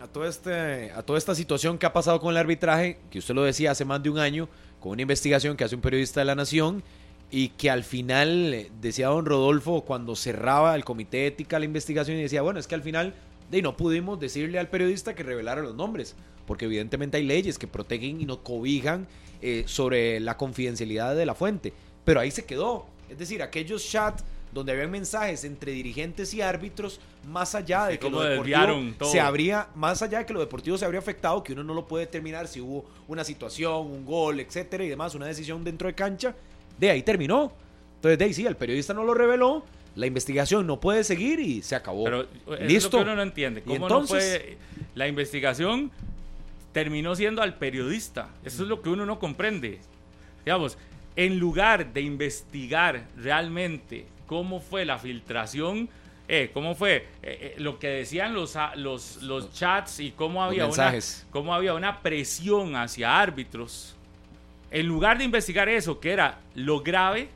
[0.00, 3.34] a, todo este, a toda esta situación que ha pasado con el arbitraje, que usted
[3.34, 4.48] lo decía hace más de un año,
[4.80, 6.82] con una investigación que hace un periodista de la Nación
[7.30, 11.64] y que al final, eh, decía don Rodolfo, cuando cerraba el comité de ética la
[11.64, 13.14] investigación y decía, bueno, es que al final
[13.50, 16.14] de, no pudimos decirle al periodista que revelara los nombres,
[16.46, 19.06] porque evidentemente hay leyes que protegen y nos cobijan
[19.42, 21.72] eh, sobre la confidencialidad de la fuente,
[22.04, 22.86] pero ahí se quedó.
[23.10, 24.22] Es decir, aquellos chats
[24.58, 29.68] donde había mensajes entre dirigentes y árbitros, más allá de que lo deportivo se habría,
[29.74, 32.48] más allá de que lo deportivo se habría afectado, que uno no lo puede determinar
[32.48, 36.34] si hubo una situación, un gol, etcétera y demás, una decisión dentro de cancha,
[36.78, 37.52] de ahí terminó.
[37.96, 41.62] Entonces, de ahí sí, el periodista no lo reveló, la investigación no puede seguir y
[41.62, 42.04] se acabó.
[42.04, 42.26] Pero
[42.60, 42.90] Listo.
[42.90, 43.62] que uno no entiende.
[43.62, 44.42] ¿Cómo entonces,
[44.76, 45.90] no la investigación
[46.72, 48.28] terminó siendo al periodista?
[48.44, 49.78] Eso es lo que uno no comprende.
[50.44, 50.78] Digamos,
[51.18, 55.88] en lugar de investigar realmente cómo fue la filtración,
[56.28, 60.66] eh, cómo fue eh, eh, lo que decían los, los, los chats y cómo había,
[60.66, 60.94] una,
[61.30, 63.96] cómo había una presión hacia árbitros.
[64.70, 67.30] En lugar de investigar eso, que era lo grave,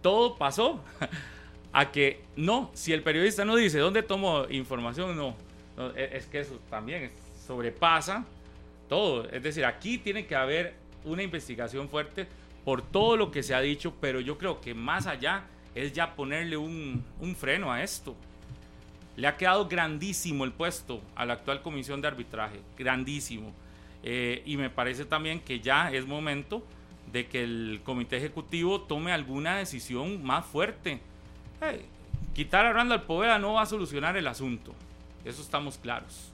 [0.00, 0.82] todo pasó
[1.74, 5.36] a que no, si el periodista no dice dónde tomó información, no,
[5.94, 7.10] e, es que eso también
[7.46, 8.24] sobrepasa
[8.88, 9.28] todo.
[9.28, 10.72] Es decir, aquí tiene que haber
[11.04, 12.26] una investigación fuerte
[12.66, 15.44] por todo lo que se ha dicho, pero yo creo que más allá
[15.76, 17.04] es ya ponerle un,
[17.38, 18.16] freno a esto.
[19.14, 23.52] Le ha quedado grandísimo el puesto a la actual comisión de arbitraje, grandísimo.
[24.02, 26.66] Eh, y me parece también que ya es momento
[27.12, 31.00] de que el comité ejecutivo tome alguna decisión más fuerte.
[32.34, 34.74] quitar a Randall Poveda no va a solucionar el asunto,
[35.24, 36.32] eso estamos claros.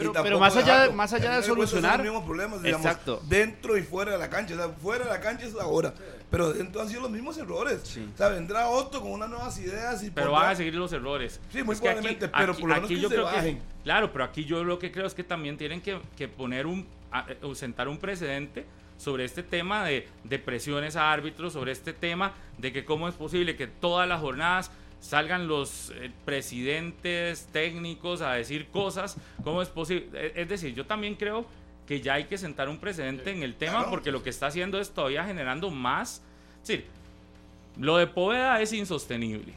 [0.00, 3.22] Pero- pero más allá de- más allá de solucionar- los mismos problemas, digamos, Exacto.
[3.28, 4.54] dentro y fuera de la cancha.
[4.54, 5.94] O sea, fuera de la cancha es ahora,
[6.30, 7.80] pero dentro han sido los mismos errores.
[7.84, 8.08] Sí.
[8.14, 10.92] O sea, vendrá Otto con unas nuevas ideas y Pero pondrá- van a seguir los
[10.92, 11.40] errores.
[11.52, 13.60] Sí, muy Es aquí- probablemente, pero por lo menos que yo se creo bajen.
[13.84, 16.86] claro, pero aquí yo lo que creo es que también tienen que, que poner un,
[17.12, 18.64] a- eh, sentar un precedente
[18.96, 23.14] sobre este tema de, de presiones a árbitros, sobre este tema de que cómo es
[23.14, 29.68] posible que todas las jornadas salgan los eh, presidentes técnicos a decir cosas, cómo es
[29.68, 30.32] posible.
[30.34, 31.46] Es decir, yo también creo
[31.86, 34.78] que ya hay que sentar un precedente en el tema porque lo que está haciendo
[34.78, 36.22] es todavía generando más.
[36.62, 36.86] Es decir,
[37.78, 39.54] lo de Poveda es insostenible.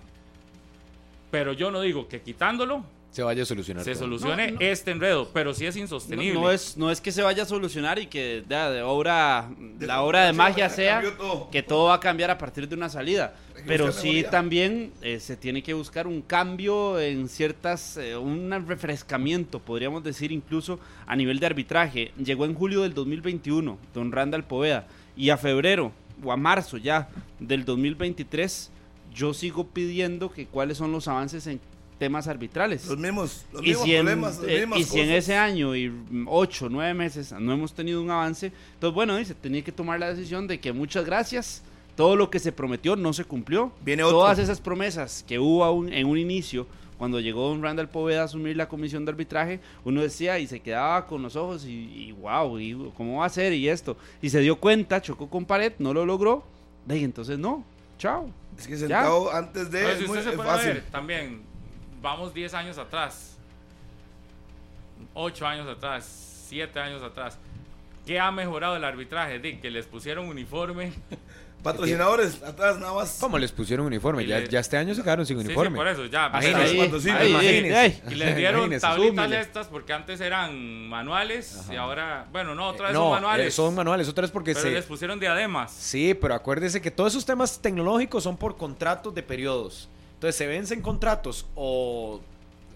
[1.30, 3.84] Pero yo no digo que quitándolo Se vaya a solucionar.
[3.84, 4.00] se todo.
[4.02, 4.60] solucione No, no.
[4.66, 6.34] este enredo, pero sí es insostenible.
[6.34, 9.86] no es, no es que se vaya a solucionar y que ya, de obra, De
[9.88, 11.50] la obra de magia sea todo.
[11.52, 13.36] que todo va a cambiar a partir de una salida.
[13.68, 14.30] Pero sí mejoría.
[14.32, 20.32] también eh, se tiene que buscar un cambio en ciertas, eh, un refrescamiento, podríamos decir
[20.32, 22.12] incluso a nivel de arbitraje.
[22.18, 25.92] Llegó en julio del 2021, don Randall Poveda, y a febrero
[26.24, 28.72] o a marzo ya del 2023,
[29.14, 31.60] yo sigo pidiendo que cuáles son los avances en
[32.04, 32.86] temas arbitrales.
[32.88, 35.38] Los mismos, los Y mismos si, en, problemas, las eh, mismas y si en ese
[35.38, 39.64] año y mm, ocho, nueve meses no hemos tenido un avance, entonces bueno, dice, tenía
[39.64, 41.64] que tomar la decisión de que muchas gracias,
[41.96, 43.72] todo lo que se prometió no se cumplió.
[43.86, 44.18] Viene otro.
[44.18, 48.26] Todas esas promesas que hubo aún en un inicio, cuando llegó don Randall Poveda a
[48.26, 52.12] asumir la comisión de arbitraje, uno decía y se quedaba con los ojos y, y
[52.12, 53.54] wow, y ¿cómo va a ser?
[53.54, 53.96] Y esto.
[54.22, 56.44] Y se dio cuenta, chocó con pared, no lo logró,
[56.86, 57.64] de ahí entonces no,
[57.98, 58.30] chao.
[58.58, 59.80] Es que sentado antes de.
[59.80, 60.74] Pero es si muy- usted se es puede fácil.
[60.74, 61.42] ver, también,
[62.04, 63.36] vamos 10 años atrás,
[65.16, 67.38] 8 años atrás, 7 años atrás.
[68.06, 69.40] ¿Qué ha mejorado el arbitraje?
[69.40, 70.92] Di, que les pusieron uniforme.
[71.64, 73.18] Patrocinadores, atrás nada más.
[73.22, 74.26] ¿Cómo les pusieron uniforme?
[74.26, 75.78] Ya, le- ya este año se quedaron sin Sí, sí, uniforme.
[75.78, 76.26] por eso, ya.
[76.26, 78.02] Hasta pero- ahí, ahí, imagínense.
[78.12, 79.40] Y les dieron Imagínense, tablitas súmele.
[79.40, 83.48] estas porque antes eran manuales y ahora, bueno, no, otra vez no, son manuales.
[83.48, 84.72] eh, son manuales, otra vez porque pero se...
[84.72, 85.72] les pusieron diademas.
[85.72, 89.88] Sí, pero acuérdese que todos esos temas tecnológicos son por contratos de periodos.
[90.24, 92.22] Entonces se vencen contratos o...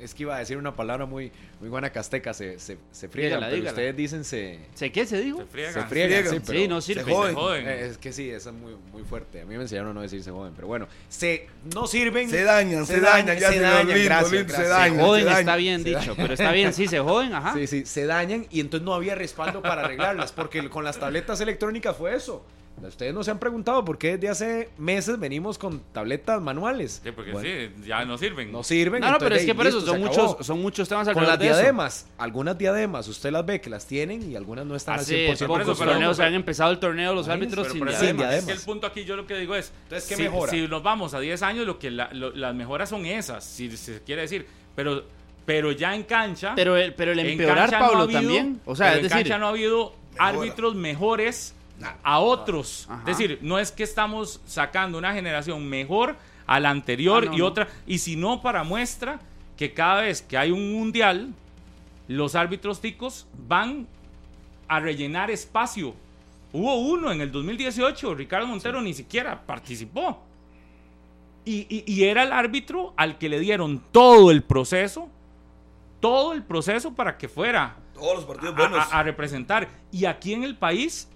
[0.01, 1.31] Es que iba a decir una palabra muy,
[1.61, 3.69] muy buena casteca, se, se, se friegan, Dígala, pero dígala.
[3.71, 4.59] ustedes dicen se...
[4.75, 5.37] ¿Sé qué se dijo?
[5.39, 5.73] Se friegan.
[5.73, 6.33] Se friegan, friegan.
[6.33, 6.59] sí, pero...
[6.59, 7.03] sí, no se sirve.
[7.13, 7.29] joden.
[7.29, 7.67] Se joden.
[7.67, 9.41] Eh, es que sí, eso es muy, muy fuerte.
[9.41, 10.87] A mí me enseñaron a no decir se joden, pero bueno.
[11.09, 12.29] Se, no sirven.
[12.29, 14.77] Se dañan, se, dañan, ya se se dañan, lindo, gracias, lindo, se gracias.
[14.77, 14.99] dañan.
[14.99, 15.57] joden se está dañan.
[15.57, 17.53] bien dicho, pero está bien, sí, se joden, ajá.
[17.55, 21.41] Sí, sí, se dañan y entonces no había respaldo para arreglarlas, porque con las tabletas
[21.41, 22.45] electrónicas fue eso.
[22.85, 27.01] Ustedes no se han preguntado por qué desde hace meses venimos con tabletas manuales.
[27.03, 28.51] Sí, porque Bueno, sí, ya no sirven.
[28.51, 29.01] No sirven.
[29.01, 31.47] No, no, pero es que por eso son muchos, son muchos temas Con las de
[31.47, 31.57] eso.
[31.57, 35.25] diademas, algunas diademas, usted las ve que las tienen y algunas no están al 100%
[35.25, 37.97] por eso, pocos pero- torneos pero- han empezado el torneo los árbitros sin eso, Sin
[37.97, 38.09] diademas.
[38.09, 38.59] es que diademas.
[38.59, 40.51] el punto aquí yo lo que digo es, Entonces, ¿qué si, mejora?
[40.51, 43.75] si nos vamos a 10 años, lo que la- lo- las mejoras son esas, si
[43.75, 45.03] se quiere decir, pero
[45.45, 48.19] pero ya en cancha, Pero el, pero el en empeorar, cancha no ha Pablo, habido-
[48.19, 48.59] también.
[48.65, 51.53] O sea, pero es en decir, cancha no ha habido árbitros mejores
[52.03, 52.87] a otros.
[52.89, 52.99] Ajá.
[53.11, 57.33] Es decir, no es que estamos sacando una generación mejor a la anterior Ah, no,
[57.35, 57.45] y no.
[57.45, 59.19] otra, y si no para muestra
[59.57, 61.33] que cada vez que hay un mundial,
[62.07, 63.87] los árbitros ticos van
[64.67, 65.93] a rellenar espacio.
[66.53, 70.23] Hubo uno en el 2018, Ricardo Montero ni siquiera participó.
[71.45, 75.09] Y, y- y era el árbitro al que le dieron todo el proceso,
[75.99, 78.79] todo el proceso para que fuera Todos los partidos a, buenos.
[78.93, 79.67] a- a representar.
[79.91, 81.07] Y aquí en el país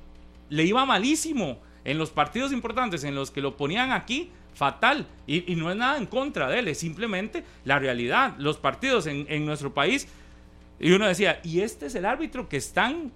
[0.51, 1.57] le iba malísimo.
[1.83, 5.07] En los partidos importantes en los que lo ponían aquí, fatal.
[5.25, 8.35] Y, y no es nada en contra de él, es simplemente la realidad.
[8.37, 10.07] Los partidos en, en nuestro país,
[10.79, 13.11] y uno decía, ¿y este es el árbitro que están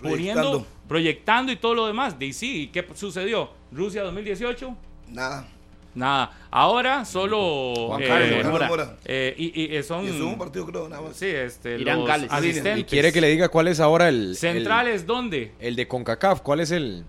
[0.00, 0.66] poniendo, Proyectando.
[0.86, 2.18] proyectando y todo lo demás?
[2.18, 3.50] De sí, ¿y qué sucedió?
[3.72, 4.76] Rusia 2018,
[5.08, 5.48] Nada.
[5.94, 6.32] Nada.
[6.50, 7.74] Ahora solo...
[7.88, 8.68] Juan eh, Carlos Carlos Mora.
[8.68, 8.96] Mora.
[9.04, 10.04] eh, y, y, son...
[10.04, 11.16] Y eso es un partido, creo, nada más.
[11.16, 12.30] Sí, este, Irán, los Gales.
[12.30, 12.78] asistentes.
[12.78, 14.30] Y quiere que le diga cuál es ahora el...
[14.30, 15.52] el- ¿Centrales dónde?
[15.58, 17.04] El, de CONCACAF, ¿cuál es el,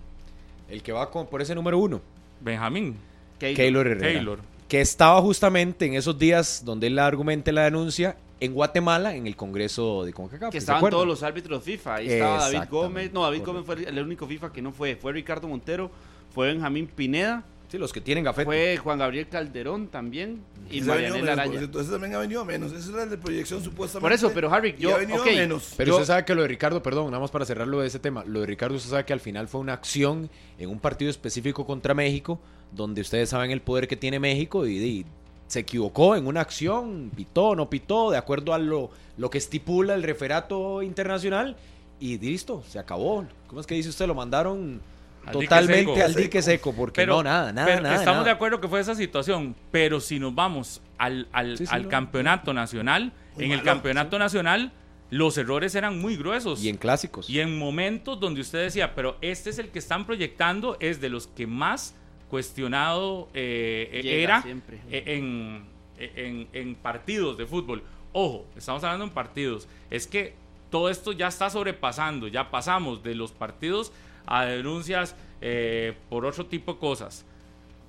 [0.68, 2.00] el que va con, por ese número uno?
[2.40, 2.96] Benjamín.
[3.38, 3.56] Keylor.
[3.56, 4.12] Keylor Herrera.
[4.14, 4.38] Taylor.
[4.68, 9.36] Que estaba justamente en esos días donde él argumente la denuncia en Guatemala, en el
[9.36, 10.50] Congreso de CONCACAF.
[10.50, 11.94] que ¿se estaban todos los árbitros FIFA.
[11.94, 13.12] Ahí estaba David Gómez.
[13.12, 13.64] No, David correcto.
[13.72, 14.96] Gómez fue el único FIFA que no fue.
[14.96, 15.90] Fue Ricardo Montero,
[16.34, 17.44] fue Benjamín Pineda,
[17.76, 18.44] Sí, los que tienen gafete.
[18.44, 21.60] fue Juan Gabriel Calderón también y Ese ha venido Marianela Araya.
[21.80, 22.72] ese también ha venido menos.
[22.72, 24.00] Ese era el de proyección supuestamente.
[24.02, 25.74] Por eso, pero Harry, y yo, ha venido menos.
[25.76, 27.98] Pero Yo- usted sabe que lo de Ricardo, perdón, nada más para cerrarlo de ese
[27.98, 31.10] tema, lo de Ricardo usted sabe que al final fue una acción en un partido
[31.10, 32.40] específico contra México,
[32.72, 35.06] donde ustedes saben el poder que tiene México y, y
[35.48, 39.94] se equivocó en una acción, pitó, no pitó, de acuerdo a lo, lo que estipula
[39.94, 41.56] el referato internacional
[42.00, 43.24] y listo, se acabó.
[43.46, 44.06] ¿Cómo es que dice usted?
[44.06, 44.80] Lo mandaron
[45.26, 46.04] Al dique totalmente seco.
[46.04, 47.94] al dique seco, porque Pero, no, nada, nada, pero nada.
[47.96, 48.24] estamos nada.
[48.26, 51.84] de acuerdo que fue esa situación, pero si nos vamos al, al, Sí, sí, al
[51.84, 51.88] no.
[51.88, 54.72] campeonato nacional, Muy en el campeonato nacional
[55.10, 56.62] los errores eran muy gruesos.
[56.64, 57.30] Y en clásicos.
[57.30, 61.08] Y en momentos donde usted decía, pero este es el que están proyectando, es de
[61.10, 61.94] los que más
[62.28, 64.78] cuestionado eh, Llega era siempre.
[64.90, 65.64] eh, en,
[65.98, 67.82] en- en partidos de fútbol.
[68.12, 69.66] Ojo, estamos hablando en partidos.
[69.90, 70.34] Es que
[70.70, 73.92] todo esto ya está sobrepasando, ya pasamos de los partidos
[74.26, 77.24] a denuncias eh, por otro tipo de cosas.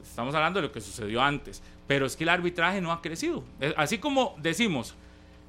[0.01, 1.61] Estamos hablando de lo que sucedió antes.
[1.87, 3.43] Pero es que el arbitraje no ha crecido.
[3.75, 4.95] Así como decimos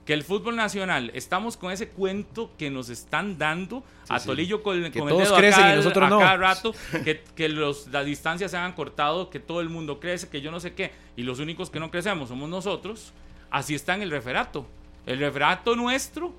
[0.07, 4.27] que el fútbol nacional, estamos con ese cuento que nos están dando a sí.
[4.27, 6.19] Tolillo con, Que con el todos dedo crecen acá, y nosotros a no.
[6.19, 6.75] cada rato,
[7.05, 10.51] que, que los, las distancias se han cortado, que todo el mundo crece, que yo
[10.51, 13.13] no sé qué, y los únicos que no crecemos somos nosotros.
[13.51, 14.67] Así está en el referato.
[15.05, 16.33] El referato nuestro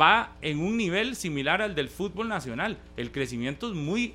[0.00, 2.78] va en un nivel similar al del fútbol nacional.
[2.96, 4.14] El crecimiento es muy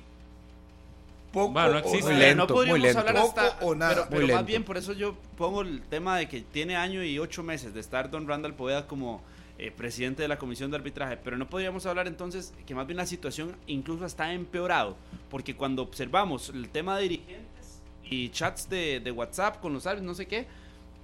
[1.32, 2.10] Poco Bueno, no o existe.
[2.10, 2.12] nada.
[2.12, 2.98] Muy lento, no podríamos muy lento.
[3.00, 3.64] hablar Poco hasta.
[3.64, 3.94] o nada.
[3.94, 4.44] Pero, pero más lento.
[4.44, 7.80] bien, por eso yo pongo el tema de que tiene año y ocho meses de
[7.80, 9.22] estar Don Randall Poveda como
[9.58, 11.16] eh, presidente de la comisión de arbitraje.
[11.16, 14.96] Pero no podríamos hablar entonces que más bien la situación incluso está empeorado.
[15.30, 20.06] Porque cuando observamos el tema de dirigentes y chats de, de WhatsApp con los árbitros,
[20.06, 20.46] no sé qué,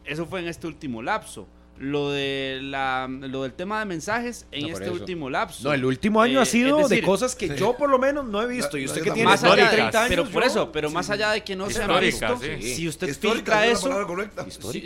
[0.04, 1.48] eso fue en este último lapso.
[1.80, 4.92] Lo, de la, lo del tema de mensajes en No, este eso.
[4.94, 5.68] último lapso.
[5.68, 7.54] No, el último año Eh, ha sido es de cosas que sí.
[7.56, 8.76] yo por lo menos no he visto.
[8.76, 10.08] No, y usted no, que tiene más allá de de, 30 años.
[10.08, 12.74] pero por yo- eso, pero más allá de que no se ha visto, sí.
[12.74, 14.06] si usted Histórica, filtra eso,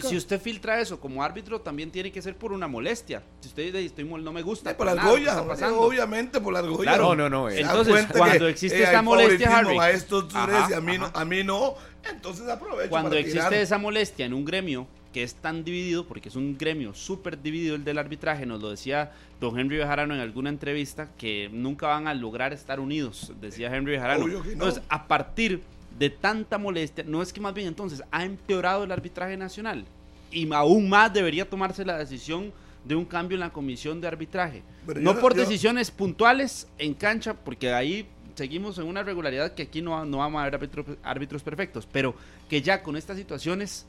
[0.09, 3.23] si, usted filtra eso como árbitro, también tiene que ser por una molestia.
[3.41, 5.81] Si usted dice, no me gusta, Eh, por la argolla, pasando.
[5.81, 6.83] obviamente por la argolla.
[6.83, 7.15] Claro.
[7.15, 7.61] No, no, eh.
[7.61, 9.79] Entonces, cuando que, existe eh, esa hay molestia, Harry.
[9.79, 11.21] A estos tú Ajá, y a mí, no, ajá.
[11.21, 11.75] a mí no,
[12.11, 16.37] entonces aprovecho Cuando existe esa molestia en un gremio que es tan dividido, porque es
[16.37, 20.49] un gremio súper dividido el del arbitraje, nos lo decía don Henry Bejarano en alguna
[20.49, 24.27] entrevista, que nunca van a lograr estar unidos, decía Henry Bejarano.
[24.27, 24.45] No.
[24.45, 25.61] Entonces, a partir
[25.99, 29.85] de tanta molestia, no es que más bien entonces ha empeorado el arbitraje nacional
[30.31, 32.51] y aún más debería tomarse la decisión
[32.85, 34.63] de un cambio en la comisión de arbitraje.
[34.87, 39.53] Pero no yo- por yo- decisiones puntuales en cancha, porque ahí seguimos en una regularidad
[39.53, 42.15] que aquí no, no vamos a haber árbitro- árbitros perfectos, pero
[42.49, 43.85] que ya con estas situaciones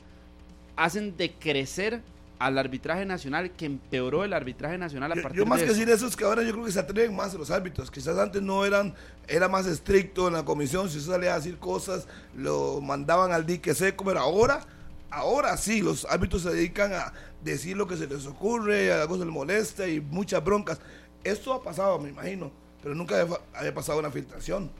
[0.76, 2.02] hacen decrecer
[2.38, 5.80] al arbitraje nacional, que empeoró el arbitraje nacional a partir yo más de que eso.
[5.80, 7.90] decir eso es que ahora yo creo que se atreven más los árbitros.
[7.90, 8.94] Quizás antes no eran,
[9.28, 10.90] era más estricto en la comisión.
[10.90, 12.06] Si usted salía a decir cosas,
[12.36, 14.04] lo mandaban al dique seco.
[14.04, 14.66] Pero ahora,
[15.10, 19.24] ahora sí, los árbitros se dedican a decir lo que se les ocurre, algo se
[19.24, 20.80] les molesta y muchas broncas.
[21.22, 22.50] Esto ha pasado, me imagino,
[22.82, 24.70] pero nunca había, había pasado una filtración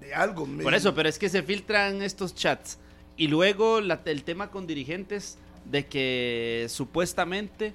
[0.00, 0.46] de algo.
[0.62, 2.78] Por eso, pero es que se filtran estos chats.
[3.16, 7.72] Y luego la- el tema con dirigentes de que supuestamente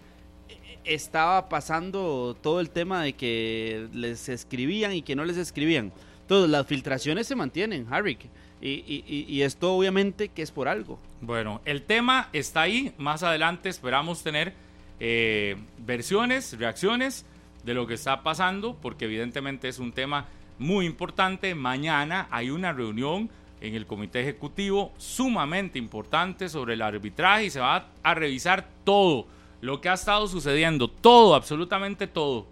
[0.50, 5.92] eh, estaba pasando todo el tema de que les escribían y que no les escribían.
[6.22, 8.18] Entonces, las filtraciones se mantienen, Harry.
[8.60, 11.00] Y, y- y- esto obviamente que es por algo.
[11.22, 12.92] Bueno, el tema está ahí.
[12.98, 14.54] Más adelante esperamos tener
[15.00, 17.24] eh, versiones, reacciones
[17.64, 20.26] de lo que está pasando, porque evidentemente es un tema
[20.58, 21.54] muy importante.
[21.54, 23.30] Mañana hay una reunión
[23.62, 29.28] en el comité ejecutivo sumamente importante sobre el arbitraje y se va a revisar todo
[29.62, 32.46] lo que ha estado sucediendo, todo, absolutamente todo.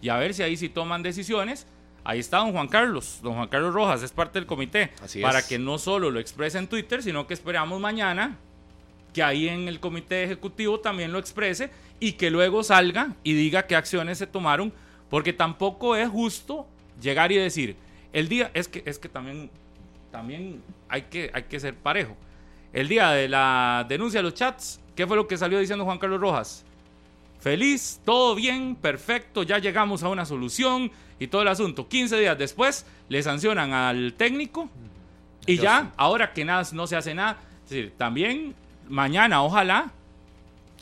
[0.00, 1.66] Y a ver si ahí sí toman decisiones.
[2.02, 5.40] Ahí está don Juan Carlos, don Juan Carlos Rojas, es parte del comité, Así para
[5.40, 5.46] es.
[5.46, 8.38] que no solo lo exprese en Twitter, sino que esperamos mañana
[9.12, 13.66] que ahí en el comité ejecutivo también lo exprese y que luego salga y diga
[13.66, 14.72] qué acciones se tomaron,
[15.10, 16.66] porque tampoco es justo
[17.02, 17.76] llegar y decir,
[18.14, 19.50] el día, es que, es que también,
[20.10, 22.16] también hay que, hay que ser parejo.
[22.72, 25.98] El día de la denuncia de los chats, ¿qué fue lo que salió diciendo Juan
[25.98, 26.64] Carlos Rojas?
[27.40, 31.88] Feliz, todo bien, perfecto, ya llegamos a una solución y todo el asunto.
[31.88, 34.68] 15 días después le sancionan al técnico
[35.46, 37.38] y ya, ahora que nada, no se hace nada.
[37.64, 38.54] Es decir, también
[38.88, 39.92] mañana, ojalá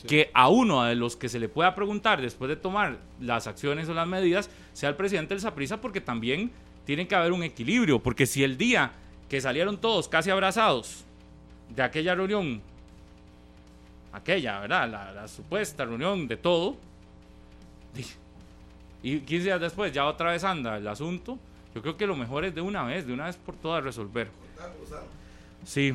[0.06, 3.88] que a uno de los que se le pueda preguntar después de tomar las acciones
[3.88, 6.50] o las medidas sea el presidente del Saprisa, porque también
[6.84, 8.00] tiene que haber un equilibrio.
[8.00, 8.92] Porque si el día
[9.28, 11.04] que salieron todos casi abrazados
[11.74, 12.60] de aquella reunión,
[14.12, 14.88] aquella, ¿verdad?
[14.88, 16.76] La, la supuesta reunión de todo,
[19.02, 21.38] y 15 días después ya otra vez anda el asunto,
[21.74, 24.28] yo creo que lo mejor es de una vez, de una vez por todas resolver.
[25.64, 25.94] Sí,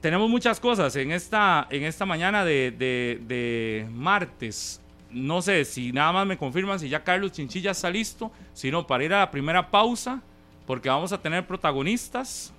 [0.00, 4.80] tenemos muchas cosas en esta, en esta mañana de, de- de martes.
[5.10, 9.04] No sé si nada más me confirman si ya Carlos Chinchilla está listo, sino para
[9.04, 10.20] ir a la primera pausa,
[10.66, 12.52] porque vamos a tener protagonistas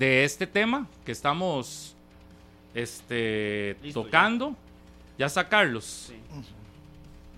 [0.00, 1.94] de este tema que estamos
[2.72, 4.06] este, Listo ya.
[4.06, 4.56] tocando.
[5.18, 5.26] Ya.
[5.26, 6.06] está Carlos.
[6.08, 6.14] Sí.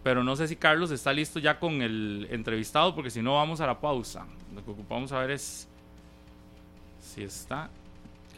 [0.05, 3.61] Pero no sé si Carlos está listo ya con el entrevistado, porque si no vamos
[3.61, 4.27] a la pausa.
[4.55, 5.67] Lo que ocupamos a ver es
[7.01, 7.69] si está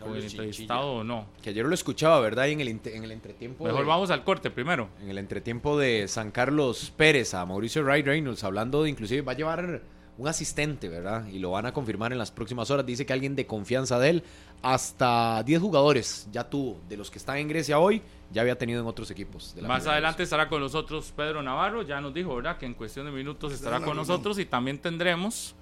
[0.00, 1.26] con el entrevistado o no.
[1.42, 2.46] Que ayer lo escuchaba, ¿verdad?
[2.46, 3.64] Y en el, en el entretiempo.
[3.64, 4.88] Mejor vamos al corte primero.
[5.02, 9.32] En el entretiempo de San Carlos Pérez a Mauricio Wright Reynolds, hablando de inclusive va
[9.32, 9.82] a llevar
[10.16, 11.26] un asistente, ¿verdad?
[11.28, 12.86] Y lo van a confirmar en las próximas horas.
[12.86, 14.22] Dice que alguien de confianza de él,
[14.62, 18.00] hasta 10 jugadores ya tuvo, de los que están en Grecia hoy,
[18.32, 19.54] ya había tenido en otros equipos.
[19.62, 22.58] Más adelante estará con nosotros Pedro Navarro, ya nos dijo, ¿verdad?
[22.58, 25.54] Que en cuestión de minutos estará con nosotros y también tendremos,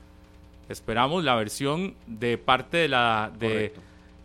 [0.68, 3.32] esperamos, la versión de parte de la...
[3.38, 3.74] De,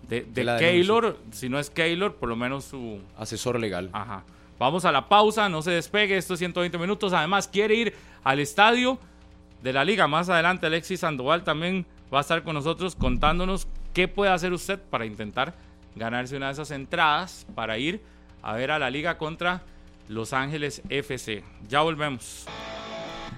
[0.10, 3.02] de, de, Keylor, si no es Keylor, por lo menos su...
[3.18, 3.90] Asesor legal.
[3.92, 4.24] Ajá.
[4.58, 7.12] Vamos a la pausa, no se despegue, estos 120 minutos.
[7.14, 8.98] Además, quiere ir al estadio
[9.62, 10.08] de la liga.
[10.08, 14.80] Más adelante Alexis Sandoval también va a estar con nosotros contándonos qué puede hacer usted
[14.80, 15.56] para intentar
[15.96, 18.02] ganarse una de esas entradas para ir
[18.42, 19.64] a ver a la liga contra
[20.08, 21.44] Los Ángeles FC.
[21.68, 22.46] Ya volvemos.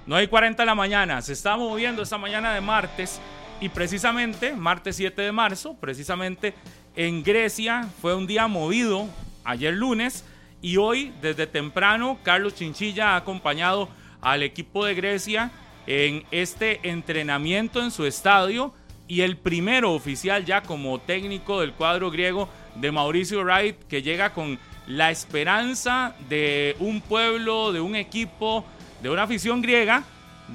[0.06, 3.22] No hay 40 de la mañana, se está moviendo esta mañana de martes
[3.62, 6.54] y precisamente, martes 7 de marzo, precisamente
[6.96, 9.08] en Grecia fue un día movido
[9.44, 10.26] ayer lunes
[10.62, 13.90] y hoy desde temprano Carlos Chinchilla ha acompañado
[14.22, 15.52] al equipo de Grecia
[15.90, 18.72] en este entrenamiento en su estadio
[19.08, 24.32] y el primero oficial ya como técnico del cuadro griego de Mauricio Wright que llega
[24.32, 28.64] con la esperanza de un pueblo, de un equipo,
[29.02, 30.04] de una afición griega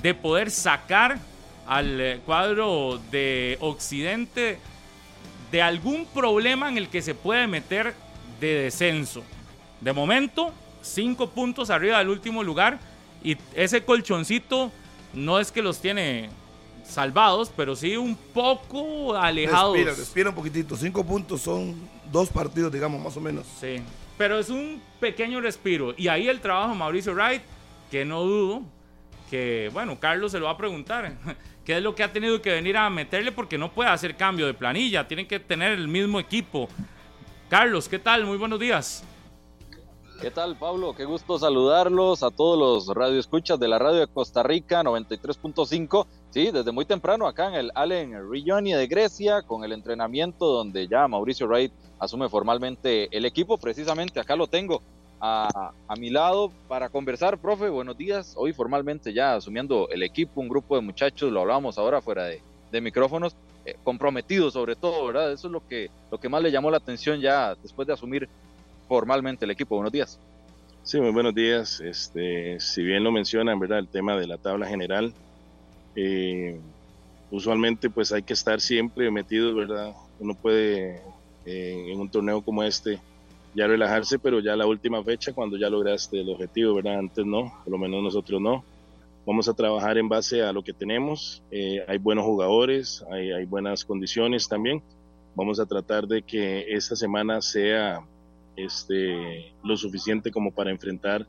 [0.00, 1.18] de poder sacar
[1.66, 4.60] al eh, cuadro de Occidente
[5.50, 7.94] de algún problema en el que se puede meter
[8.38, 9.24] de descenso.
[9.80, 12.78] De momento, cinco puntos arriba del último lugar
[13.24, 14.70] y ese colchoncito
[15.14, 16.30] no es que los tiene
[16.84, 19.74] salvados, pero sí un poco alejados.
[19.74, 20.76] Respira, respira un poquitito.
[20.76, 21.74] Cinco puntos son
[22.10, 23.46] dos partidos, digamos, más o menos.
[23.60, 23.76] Sí,
[24.18, 25.94] pero es un pequeño respiro.
[25.96, 27.42] Y ahí el trabajo de Mauricio Wright,
[27.90, 28.62] que no dudo
[29.30, 31.12] que, bueno, Carlos se lo va a preguntar.
[31.64, 33.32] ¿Qué es lo que ha tenido que venir a meterle?
[33.32, 36.68] Porque no puede hacer cambio de planilla, tienen que tener el mismo equipo.
[37.48, 38.26] Carlos, ¿qué tal?
[38.26, 39.02] Muy buenos días.
[40.24, 40.94] ¿Qué tal, Pablo?
[40.96, 46.06] Qué gusto saludarlos a todos los radioescuchas de la radio de Costa Rica 93.5.
[46.30, 50.88] Sí, desde muy temprano acá en el Allen Rigioni de Grecia, con el entrenamiento donde
[50.88, 53.58] ya Mauricio Wright asume formalmente el equipo.
[53.58, 54.80] Precisamente acá lo tengo
[55.20, 57.68] a, a, mi lado para conversar, profe.
[57.68, 58.32] Buenos días.
[58.38, 62.40] Hoy formalmente ya asumiendo el equipo, un grupo de muchachos, lo hablábamos ahora fuera de,
[62.72, 65.32] de micrófonos, eh, comprometidos sobre todo, ¿verdad?
[65.32, 68.26] Eso es lo que, lo que más le llamó la atención ya después de asumir
[68.88, 69.76] formalmente el equipo.
[69.76, 70.18] Buenos días.
[70.82, 71.80] Sí, muy buenos días.
[71.80, 73.78] Este, si bien lo mencionan, ¿verdad?
[73.78, 75.14] El tema de la tabla general,
[75.96, 76.60] eh,
[77.30, 79.94] usualmente pues hay que estar siempre metido, ¿verdad?
[80.20, 81.00] Uno puede
[81.46, 83.00] eh, en un torneo como este
[83.54, 86.98] ya relajarse, pero ya la última fecha cuando ya lograste el objetivo, ¿verdad?
[86.98, 88.64] Antes no, por lo menos nosotros no.
[89.24, 91.42] Vamos a trabajar en base a lo que tenemos.
[91.50, 94.82] Eh, hay buenos jugadores, hay, hay buenas condiciones también.
[95.34, 98.04] Vamos a tratar de que esta semana sea
[98.56, 101.26] este, lo suficiente como para enfrentar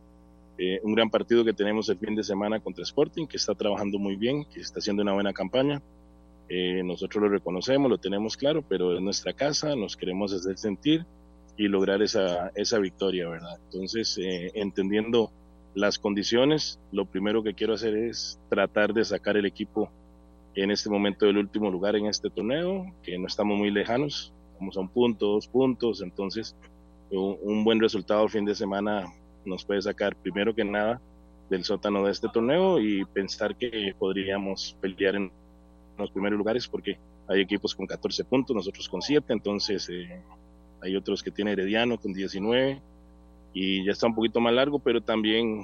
[0.57, 3.99] eh, un gran partido que tenemos el fin de semana contra Sporting, que está trabajando
[3.99, 5.81] muy bien, que está haciendo una buena campaña.
[6.47, 11.05] Eh, nosotros lo reconocemos, lo tenemos claro, pero es nuestra casa, nos queremos hacer sentir
[11.57, 13.57] y lograr esa, esa victoria, ¿verdad?
[13.65, 15.31] Entonces, eh, entendiendo
[15.73, 19.89] las condiciones, lo primero que quiero hacer es tratar de sacar el equipo
[20.55, 24.77] en este momento del último lugar en este torneo, que no estamos muy lejanos, vamos
[24.77, 26.55] a un punto, dos puntos, entonces
[27.15, 29.13] un buen resultado fin de semana
[29.45, 31.01] nos puede sacar primero que nada
[31.49, 35.31] del sótano de este torneo y pensar que podríamos pelear en
[35.97, 36.97] los primeros lugares porque
[37.27, 40.21] hay equipos con 14 puntos, nosotros con 7, entonces eh,
[40.81, 42.81] hay otros que tiene Herediano con 19
[43.53, 45.61] y ya está un poquito más largo, pero también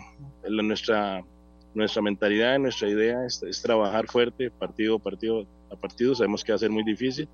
[0.47, 1.23] nuestra,
[1.73, 6.57] nuestra mentalidad, nuestra idea es, trabajar fuerte, partido a partido a partido, sabemos que va
[6.57, 7.27] a ser muy difícil,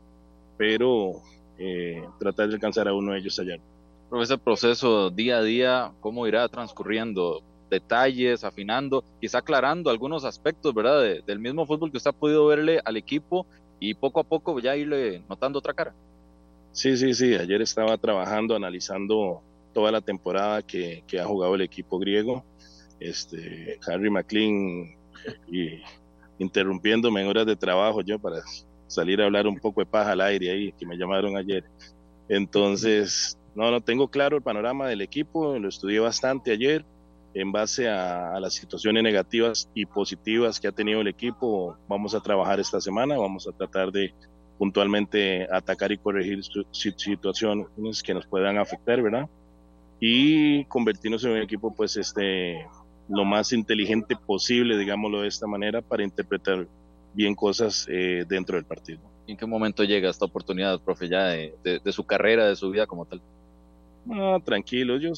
[0.58, 1.22] pero
[1.58, 3.58] eh, tratar de alcanzar a uno de ellos allá
[4.22, 11.24] ese proceso día a día, cómo irá transcurriendo, detalles, afinando, quizá aclarando algunos aspectos, ¿verdad?
[11.26, 13.46] del mismo fútbol que usted ha podido verle al equipo
[13.80, 15.94] y poco a poco ya irle notando otra cara.
[16.72, 17.36] Sí, sí, sí.
[17.36, 19.42] Ayer estaba trabajando, analizando
[19.74, 22.44] toda la temporada que, que ha jugado el equipo griego.
[23.00, 24.96] Este, Harry McLean
[25.52, 25.82] y
[26.40, 28.42] interrumpiéndome en horas de trabajo yo para
[28.88, 31.64] salir a hablar un poco de paja al aire ahí, que me llamaron ayer.
[32.30, 36.86] Entonces, no, no tengo claro el panorama del equipo, lo estudié bastante ayer
[37.34, 41.76] en base a, las situaciones negativas y positivas que ha tenido el equipo.
[41.88, 44.14] Vamos a trabajar esta semana, vamos a tratar de
[44.60, 46.42] puntualmente atacar y corregir
[46.72, 49.28] situaciones que nos puedan afectar, ¿verdad?
[50.00, 52.64] Y convertirnos en un equipo, pues, este,
[53.10, 56.68] lo más inteligente posible, digámoslo de esta manera, para interpretar
[57.16, 59.00] bien cosas eh, dentro del partido.
[59.26, 63.06] ¿En qué momento llega esta oportunidad, profe, ya de, su carrera, de su vida como
[63.06, 63.20] tal?
[64.08, 65.12] No, tranquilo, yo,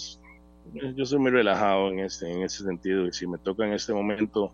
[0.96, 3.06] yo soy muy relajado en, este, en ese sentido.
[3.06, 4.52] Y si me toca en este momento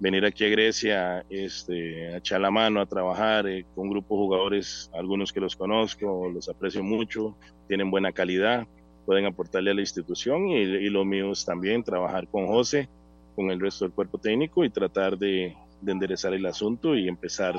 [0.00, 4.16] venir aquí a Grecia este, a echar la mano, a trabajar eh, con un grupo
[4.16, 7.36] de jugadores, algunos que los conozco, los aprecio mucho,
[7.68, 8.66] tienen buena calidad,
[9.06, 12.88] pueden aportarle a la institución y, y los míos también, trabajar con José,
[13.36, 17.54] con el resto del cuerpo técnico y tratar de, de enderezar el asunto y empezar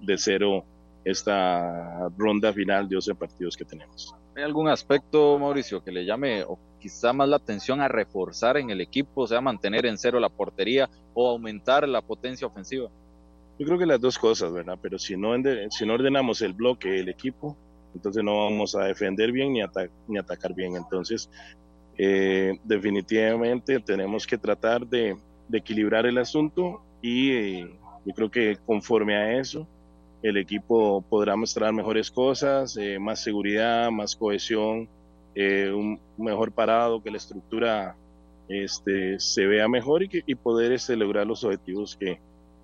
[0.00, 0.64] de cero
[1.04, 4.14] esta ronda final de 12 partidos que tenemos.
[4.36, 8.70] ¿Hay algún aspecto, Mauricio, que le llame o quizá más la atención a reforzar en
[8.70, 12.90] el equipo, o sea, mantener en cero la portería o aumentar la potencia ofensiva?
[13.58, 14.76] Yo creo que las dos cosas, ¿verdad?
[14.82, 15.30] Pero si no,
[15.70, 17.56] si no ordenamos el bloque del equipo,
[17.94, 20.74] entonces no vamos a defender bien ni, atacar bien.
[20.74, 21.30] Entonces,
[21.96, 25.16] eh, definitivamente tenemos que tratar de,
[25.48, 29.68] de equilibrar el asunto y eh, yo creo que conforme a eso
[30.24, 34.88] el equipo podrá mostrar mejores cosas, eh, más seguridad, más cohesión,
[35.34, 37.94] eh, un mejor parado, que la estructura
[38.48, 42.18] este, se vea mejor y, que, y poder este, lograr los objetivos que,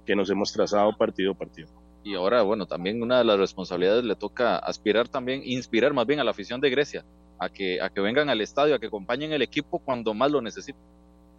[0.07, 1.69] que nos hemos trazado partido a partido.
[2.03, 6.19] Y ahora, bueno, también una de las responsabilidades le toca aspirar también, inspirar más bien
[6.19, 7.05] a la afición de Grecia,
[7.39, 10.41] a que, a que vengan al estadio, a que acompañen el equipo cuando más lo
[10.41, 10.81] necesiten.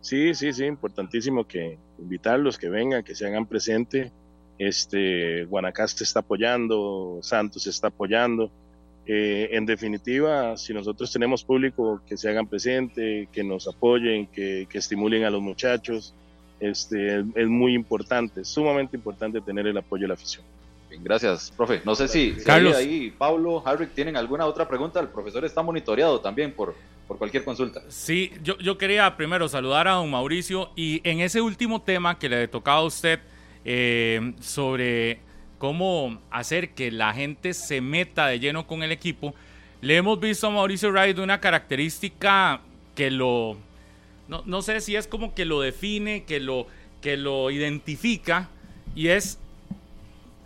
[0.02, 4.12] Sí, sí, sí, importantísimo que invitarlos, que vengan, que se hagan presente.
[4.62, 8.52] Este, Guanacaste está apoyando, Santos está apoyando.
[9.08, 14.68] Eh, en definitiva, si nosotros tenemos público, que se hagan presente, que nos apoyen, que,
[14.72, 16.14] estimulen a los muchachos,
[16.60, 20.46] este, es, muy importante, sumamente importante tener el apoyo de la afición.
[20.92, 21.82] Bien, gracias, profe.
[21.84, 22.76] No sé si, Carlos.
[22.76, 25.00] ahí Pablo, Harry, tienen alguna otra pregunta.
[25.00, 26.76] El profesor está monitoreado también por,
[27.08, 27.82] por cualquier consulta.
[27.88, 32.30] Sí, yo, yo quería primero saludar a don Mauricio y en ese último tema que
[32.30, 33.22] le tocaba a usted
[33.66, 35.20] eh, sobre
[35.58, 39.36] cómo hacer que la gente se meta de lleno con el equipo,
[39.82, 42.62] le hemos visto a Mauricio Wright una característica
[42.96, 43.58] que lo,
[44.28, 46.68] no, no, sé si es como que lo define, que lo,
[47.02, 48.50] que lo identifica
[48.96, 49.40] y es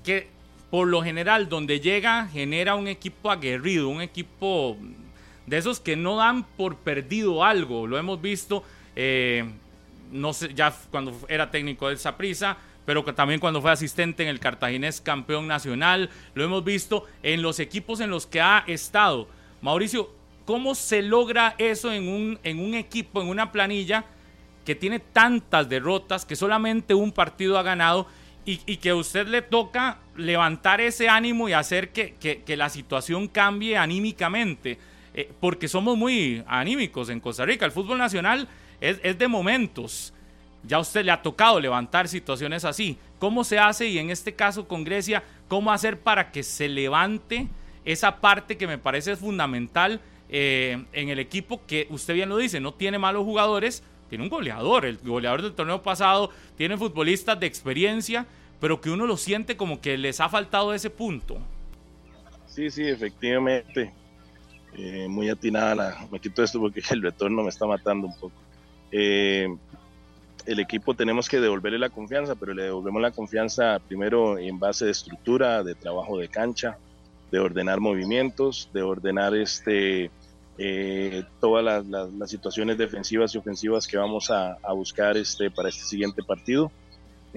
[0.04, 0.28] que
[0.70, 4.78] por lo general donde llega genera un equipo aguerrido, un equipo
[5.46, 7.88] de esos que no dan por perdido algo.
[7.88, 8.64] Lo hemos visto,
[8.96, 9.46] eh,
[10.12, 14.40] no sé, ya cuando era técnico del Saprissa, pero también cuando fue asistente en el
[14.40, 16.10] Cartaginés campeón nacional.
[16.34, 19.28] Lo hemos visto en los equipos en los que ha estado.
[19.62, 20.12] Mauricio,
[20.46, 24.06] ¿cómo se logra eso en un, en un equipo, en una planilla
[24.64, 28.08] que tiene tantas derrotas, que solamente un partido ha ganado?
[28.48, 33.28] Y, que a usted le toca levantar ese ánimo y hacer que, que la situación
[33.28, 34.78] cambie anímicamente.
[35.18, 37.66] Eh, porque somos muy anímicos en Costa Rica.
[37.66, 38.50] El fútbol nacional
[38.82, 40.14] es, es de momentos.
[40.68, 42.98] Ya usted le ha tocado levantar situaciones así.
[43.20, 43.88] ¿Cómo se hace?
[43.88, 47.48] Y en este caso con Grecia, ¿cómo hacer para que se levante
[47.86, 52.60] esa parte que me parece fundamental eh, en el equipo que usted bien lo dice,
[52.60, 57.46] no tiene malos jugadores, tiene un goleador, el goleador del torneo pasado, tiene futbolistas de
[57.46, 58.26] experiencia,
[58.60, 61.38] pero que uno lo siente como que les ha faltado ese punto.
[62.48, 63.94] Sí, sí, efectivamente.
[64.78, 68.36] Eh, muy atinada la, me quito esto porque el retorno me está matando un poco.
[68.92, 69.48] Eh,
[70.46, 74.86] el equipo tenemos que devolverle la confianza, pero le devolvemos la confianza primero en base
[74.86, 76.78] de estructura, de trabajo de cancha,
[77.32, 80.12] de ordenar movimientos, de ordenar este,
[80.58, 86.24] eh, todas las, situaciones defensivas y ofensivas que vamos a, buscar este, para este siguiente
[86.24, 86.72] partido.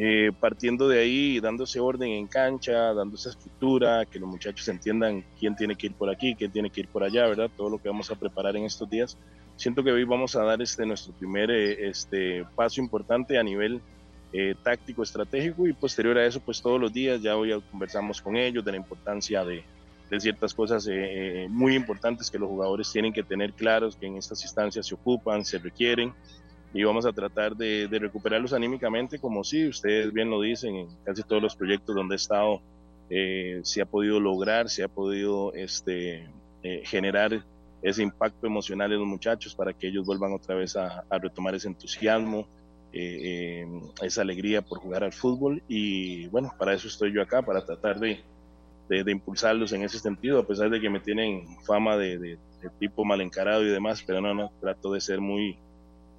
[0.01, 5.25] Eh, partiendo de ahí, dándose orden en cancha, dando esa estructura, que los muchachos entiendan
[5.41, 7.51] quién tiene que ir por aquí, quién tiene que ir por allá, ¿verdad?
[7.57, 9.19] Todo lo que vamos a preparar en estos días.
[9.57, 13.81] Siento que hoy vamos a dar este nuestro primer eh, este, paso importante a nivel
[14.33, 18.37] eh, táctico, estratégico y posterior a eso, pues todos los días ya hoy conversamos con
[18.37, 19.65] ellos de la importancia de,
[20.11, 20.89] de ciertas cosas
[21.49, 25.45] muy importantes que los jugadores tienen que tener claros, que en estas instancias se ocupan,
[25.45, 26.15] se requieren
[26.75, 31.23] y vamos a tratar de, recuperarlos anímicamente, como si ustedes bien lo dicen, en casi
[31.23, 32.61] todos los proyectos donde he estado
[33.11, 36.29] eh, se ha podido lograr, se ha podido este,
[36.63, 37.43] eh, generar
[37.81, 41.69] ese impacto emocional en los muchachos para que ellos vuelvan otra vez a, retomar ese
[41.69, 42.47] entusiasmo,
[42.93, 43.67] eh,
[44.03, 45.63] esa alegría por jugar al fútbol.
[45.69, 48.21] Y bueno, para eso estoy yo acá, para tratar de,
[48.89, 52.39] de, impulsarlos en ese sentido, a pesar de que me tienen fama de, de
[52.79, 55.57] tipo mal encarado y demás, pero no, no, trato de ser muy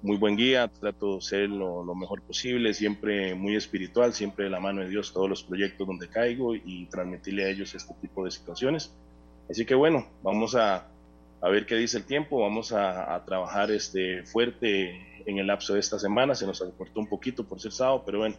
[0.02, 4.60] muy buen guía, trato de ser lo, mejor posible, siempre muy espiritual, siempre de la
[4.60, 8.30] mano de Dios todos los proyectos donde caigo y transmitirle a ellos este tipo de
[8.30, 8.94] situaciones.
[9.50, 10.88] Así que bueno, vamos a,
[11.40, 15.80] a ver qué dice el tiempo, vamos a, trabajar este, fuerte en el lapso de
[15.80, 18.36] esta semana, se nos acortó un poquito por ser sábado, pero bueno,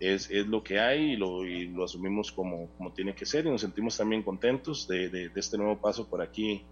[0.00, 3.46] es, es lo que hay y lo, y lo asumimos como, como tiene que ser
[3.46, 6.62] y nos sentimos también contentos de, de, este nuevo paso por aquí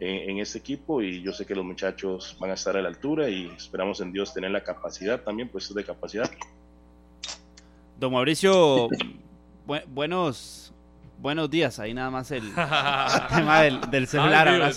[0.00, 2.88] en, en, este equipo y yo sé que los muchachos van a estar a la
[2.88, 6.30] altura y esperamos en Dios tener la capacidad también, puestos de capacidad.
[7.98, 8.88] Don Mauricio,
[9.88, 10.72] buenos
[11.20, 12.42] buenos días, ahí nada más el
[13.28, 14.72] tema del, celular.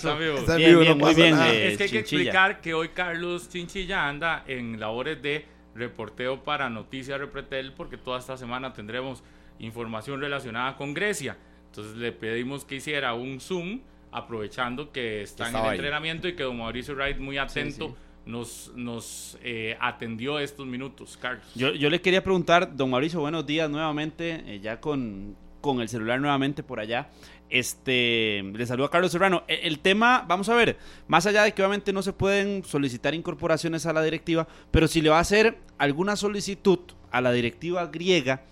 [0.96, 1.38] muy bien.
[1.40, 6.44] Eh, es que hay que explicar que hoy Carlos Chinchilla anda en labores de reporteo
[6.44, 9.22] para Noticias Repretel porque toda esta semana tendremos
[9.58, 11.36] información relacionada con Grecia.
[11.66, 13.80] Entonces le pedimos que hiciera un Zoom
[14.14, 19.36] aprovechando que está en el entrenamiento y que don Mauricio Wright muy atento nos, nos
[19.42, 21.44] eh, atendió estos minutos, Carlos.
[21.54, 25.88] Yo, yo, le quería preguntar, don Mauricio, buenos días nuevamente, eh, ya con, con el
[25.88, 27.08] celular nuevamente por allá.
[27.50, 29.42] Este, le saludo a Carlos Serrano.
[29.48, 33.14] E, el, tema, vamos a ver, más allá de que obviamente no se pueden solicitar
[33.14, 36.78] incorporaciones a la directiva, pero si le va a hacer alguna solicitud
[37.10, 38.42] a la directiva griega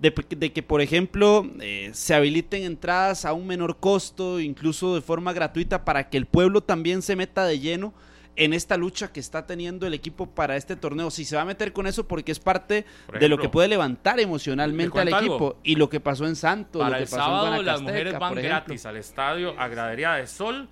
[0.00, 5.32] de, que, por ejemplo, eh, se habiliten entradas a un menor costo, incluso de forma
[5.32, 7.92] gratuita, para que el pueblo también se meta de lleno
[8.36, 11.10] en esta lucha que está teniendo el equipo para este torneo.
[11.10, 12.86] Si se va a meter con eso porque es parte
[13.18, 16.80] de lo que puede levantar emocionalmente al equipo y lo que pasó en Santos.
[16.80, 20.70] Para lo que el sábado las mujeres van gratis al estadio a Gradería de Sol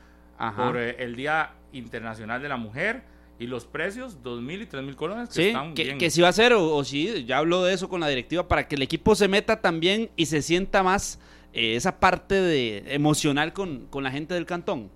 [0.56, 3.02] por eh, el Día Internacional de la Mujer.
[3.40, 5.98] Y los precios, dos mil y tres mil colones, que están que, bien.
[5.98, 8.66] que si va a ser, o, si, ya hablo de eso con la directiva, para
[8.66, 11.20] que el equipo se meta también y se sienta más
[11.52, 14.90] eh, esa parte de emocional con, con la gente del cantón.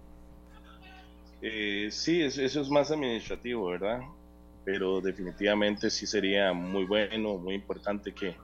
[1.43, 4.01] Eh, sí, eso, es más administrativo, ¿verdad?
[4.65, 8.37] Pero definitivamente sí sería muy bueno, muy importante que,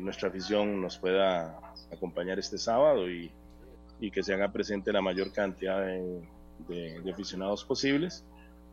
[0.00, 1.60] nuestra afición nos pueda
[1.92, 3.30] acompañar este sábado y,
[4.10, 8.24] que se haga presente la mayor cantidad de, aficionados posibles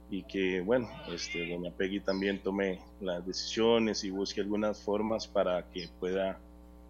[0.10, 5.64] y que, bueno, este, doña Peggy también tome las decisiones y busque algunas formas para
[5.72, 6.39] que pueda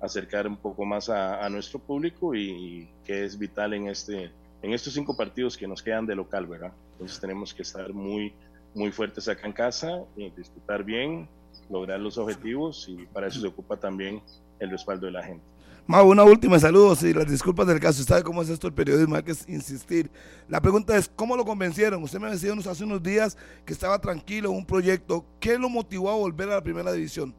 [0.02, 4.94] acercar un poco más a, nuestro público y, que es vital en este en estos
[4.94, 6.74] cinco partidos que nos quedan de local, ¿verdad?
[6.94, 8.34] Entonces tenemos que estar muy,
[8.74, 11.28] muy fuertes acá en casa, y disfrutar bien,
[11.70, 14.22] lograr los objetivos y para eso se ocupa también
[14.60, 15.46] el respaldo de la gente.
[15.88, 18.02] Mau, una última saludos y las disculpas del caso.
[18.02, 19.16] ¿Sabe cómo es esto el periodismo?
[19.18, 20.10] Hay que insistir.
[20.50, 22.02] La pregunta es, ¿cómo lo convencieron?
[22.02, 25.24] Usted me decía hace unos días que estaba tranquilo en un proyecto.
[25.40, 27.36] ¿Qué lo motivó a volver a la primera división?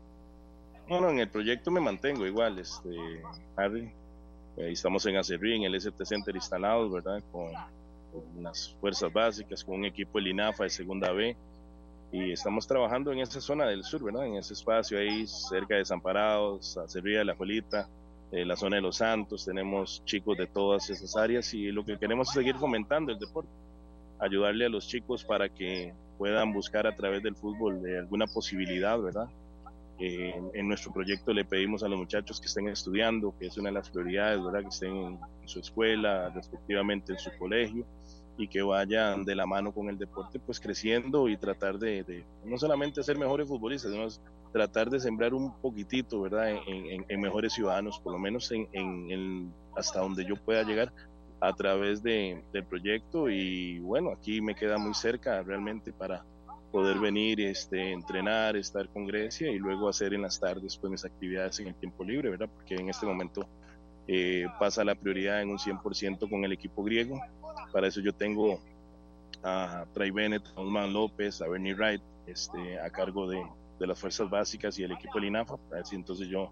[0.89, 2.91] Bueno, en el proyecto me mantengo igual, este,
[3.57, 3.91] Harry.
[4.57, 7.21] Eh, estamos en Acerrí, en el ST Center instalados, ¿verdad?
[7.33, 7.51] Con,
[8.37, 11.37] unas fuerzas básicas, con un equipo del INAFA de segunda B.
[12.13, 14.25] Y estamos trabajando en esa zona del sur, ¿verdad?
[14.25, 17.89] En ese espacio ahí, cerca de Desamparados, Acerrí de la Juelita,
[18.33, 19.45] eh, la zona de Los Santos.
[19.45, 23.51] Tenemos chicos de todas esas áreas y lo que queremos es seguir fomentando el deporte.
[24.19, 29.01] Ayudarle a los chicos para que puedan buscar a través del fútbol de alguna posibilidad,
[29.01, 29.29] ¿verdad?
[29.99, 33.75] en nuestro proyecto le pedimos a los muchachos que estén estudiando, que es una de
[33.75, 34.61] las prioridades, ¿verdad?
[34.61, 37.87] que estén en, su escuela, respectivamente en su colegio,
[38.37, 42.59] y que vayan de la mano con el deporte, pues creciendo y tratar de, no
[42.59, 44.07] solamente ser mejores futbolistas, sino
[44.53, 46.57] tratar de sembrar un poquitito, ¿verdad?
[46.67, 50.93] En, mejores ciudadanos, por lo menos en, hasta donde yo pueda llegar
[51.41, 53.29] a través de, del proyecto.
[53.29, 56.25] Y bueno, aquí me queda muy cerca realmente para
[56.73, 61.05] poder venir, este, entrenar, estar con Grecia y luego hacer en las tardes pues, mis
[61.05, 62.51] actividades en el tiempo libre, ¿verdad?
[62.55, 63.47] Porque en este momento
[64.09, 67.21] eh, pasa la prioridad en un 100% con el equipo griego.
[67.73, 68.61] Para eso yo tengo
[69.43, 73.45] a Trey Bennett, a Usman López, a Bernie Wright este, a cargo de,
[73.79, 75.57] de las fuerzas básicas y el equipo del INAFA.
[75.85, 76.51] Si entonces yo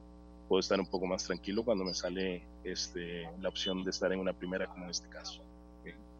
[0.48, 4.20] puedo estar un poco más tranquilo cuando me sale este, la opción de estar en
[4.20, 5.42] una primera como en este caso.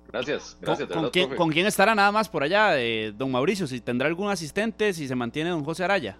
[0.08, 0.88] Gracias, gracias.
[1.36, 3.66] ¿Con, quién, estará nada más por allá, eh, don Mauricio?
[3.66, 6.18] ¿Si tendrá algún asistente, si se mantiene don José Araya?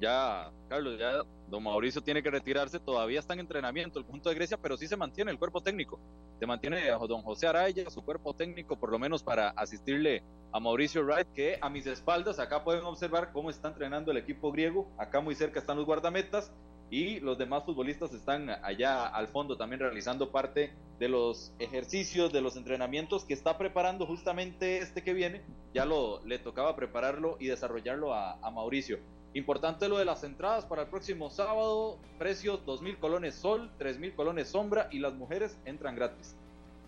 [0.00, 4.34] Ya, Carlos, ya don Mauricio tiene que retirarse, todavía está en entrenamiento el punto de
[4.34, 6.00] Grecia, pero sí se mantiene el cuerpo técnico.
[6.38, 10.22] Se mantiene don José Araya, su cuerpo técnico, por lo menos para asistirle
[10.52, 14.50] a Mauricio Wright, que a mis espaldas, acá pueden observar cómo está entrenando el equipo
[14.50, 16.50] griego, acá muy cerca están los guardametas,
[16.90, 22.40] y los demás futbolistas están allá al fondo también realizando parte de los ejercicios, de
[22.40, 25.42] los entrenamientos que está preparando justamente este que viene.
[25.72, 28.98] Ya lo le tocaba prepararlo y desarrollarlo a, Mauricio.
[29.34, 34.48] Importante lo de las entradas para el próximo sábado, precios 2.000 colones sol, 3.000 colones
[34.48, 36.34] sombra y las mujeres entran gratis.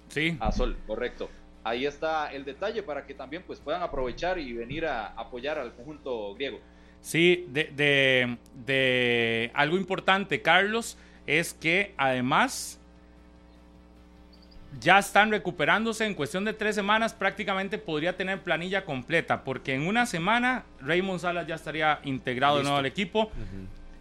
[0.09, 0.37] Sí.
[0.41, 1.29] A sol, correcto.
[1.63, 5.73] Ahí está el detalle para que también pues puedan aprovechar y venir a apoyar al
[5.77, 6.59] conjunto griego.
[7.03, 10.97] Sí, de, de, algo importante, Carlos,
[11.27, 12.79] es que además
[14.81, 19.87] ya están recuperándose en cuestión de tres semanas, prácticamente podría tener planilla completa, porque en
[19.87, 23.31] una semana Raymond Salas ya estaría integrado de nuevo al equipo.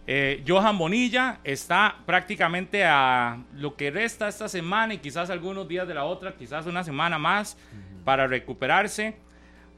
[0.06, 5.86] Eh, Johan Bonilla está prácticamente a lo que resta esta semana y quizás algunos días
[5.86, 7.56] de la otra, quizás una semana más
[8.04, 9.16] para recuperarse.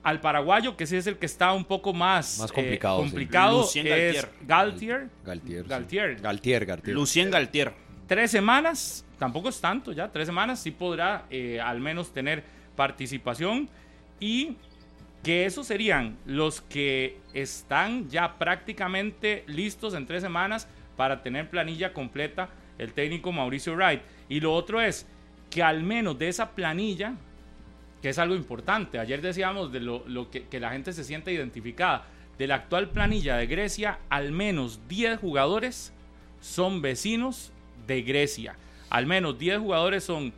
[0.04, 3.78] Al paraguayo, que sí es el que está un poco más, Más eh, complicado, sí.
[3.80, 5.08] Lucien es Galtier.
[5.24, 5.62] Galtier.
[5.64, 5.68] sí.
[5.68, 6.20] Galtier.
[6.20, 6.94] Galtier, Galtier.
[6.94, 7.72] Lucien Galtier.
[8.06, 12.44] Tres semanas, tampoco es tanto ya, tres semanas sí podrá eh, al menos tener
[12.76, 13.68] participación
[14.20, 14.56] y
[15.22, 21.94] que esos serían los que están ya prácticamente listos en tres semanas para tener planilla
[21.94, 24.02] completa el técnico Mauricio Wright.
[24.28, 25.06] Y lo otro es
[25.50, 27.14] que al menos de esa planilla,
[28.04, 32.04] que es algo importante, ayer decíamos de lo, que, que la gente se siente identificada,
[32.36, 35.90] de la actual planilla de Grecia, al menos 10 jugadores
[36.38, 37.50] son vecinos
[37.86, 38.56] de Grecia.
[38.90, 40.32] Al menos 10 jugadores son eh,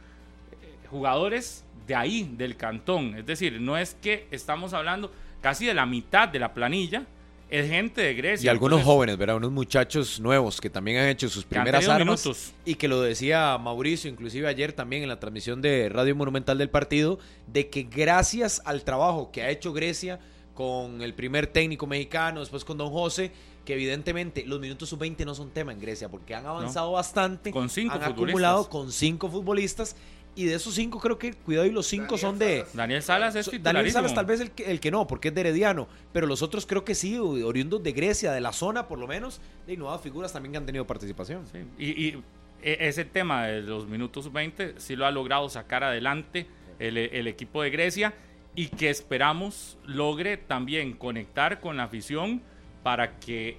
[0.90, 3.16] jugadores de ahí, del cantón.
[3.16, 7.04] Es decir, no es que estamos hablando casi de la mitad de la planilla,
[7.48, 8.46] es gente de Grecia.
[8.46, 9.36] Y algunos Entonces, jóvenes, ¿verdad?
[9.36, 11.98] Unos muchachos nuevos que también han hecho sus primeras armas.
[12.06, 12.52] minutos.
[12.64, 16.70] Y que lo decía Mauricio, inclusive ayer también en la transmisión de Radio Monumental del
[16.70, 20.18] partido, de que gracias al trabajo que ha hecho Grecia
[20.54, 23.30] con el primer técnico mexicano, después con Don José,
[23.64, 27.50] que evidentemente los minutos sub-20 no son tema en Grecia, porque han avanzado bastante.
[27.50, 29.96] Con cinco han acumulado con cinco futbolistas.
[30.36, 32.66] Y de esos cinco, creo que, cuidado, y los cinco son de.
[32.74, 33.90] Daniel Salas es Daniel.
[33.90, 36.66] Salas tal vez el que, el que no, porque es de Herediano, pero los otros
[36.66, 40.32] creo que sí, oriundos de Grecia, de la zona por lo menos, de nuevas figuras
[40.34, 41.46] también que han tenido participación.
[41.50, 42.22] Sí, Y, y
[42.62, 46.46] e- ese tema de los minutos 20 sí lo ha logrado sacar adelante
[46.78, 48.12] el, el equipo de Grecia
[48.54, 52.42] y que esperamos logre también conectar con la afición
[52.82, 53.56] para que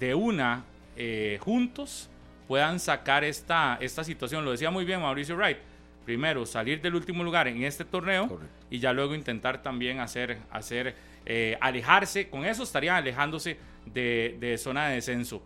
[0.00, 0.64] de una
[0.96, 2.08] eh, juntos
[2.48, 4.44] puedan sacar esta, esta situación.
[4.44, 5.58] Lo decía muy bien Mauricio Wright.
[6.08, 8.66] Primero, salir del último lugar en este torneo Correcto.
[8.70, 10.96] y ya luego intentar también hacer, hacer
[11.26, 12.30] eh, alejarse.
[12.30, 15.42] Con eso estarían alejándose de, de zona de descenso.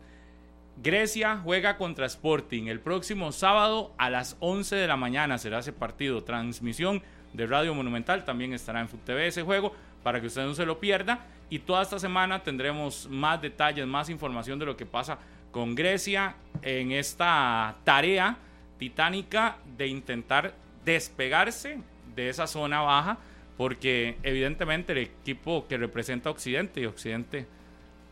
[0.80, 5.72] Grecia juega contra Sporting el próximo sábado a las 11 de la mañana será ese
[5.72, 6.22] partido.
[6.22, 7.02] Transmisión
[7.32, 10.78] de Radio Monumental también estará en FUTV ese juego para que usted no se lo
[10.78, 11.26] pierda.
[11.50, 15.18] Y toda esta semana tendremos más detalles, más información de lo que pasa
[15.50, 18.38] con Grecia en esta tarea
[18.86, 20.54] titánica de intentar
[20.84, 21.78] despegarse
[22.16, 23.16] de esa zona baja
[23.56, 27.46] porque evidentemente el equipo que representa a Occidente y Occidente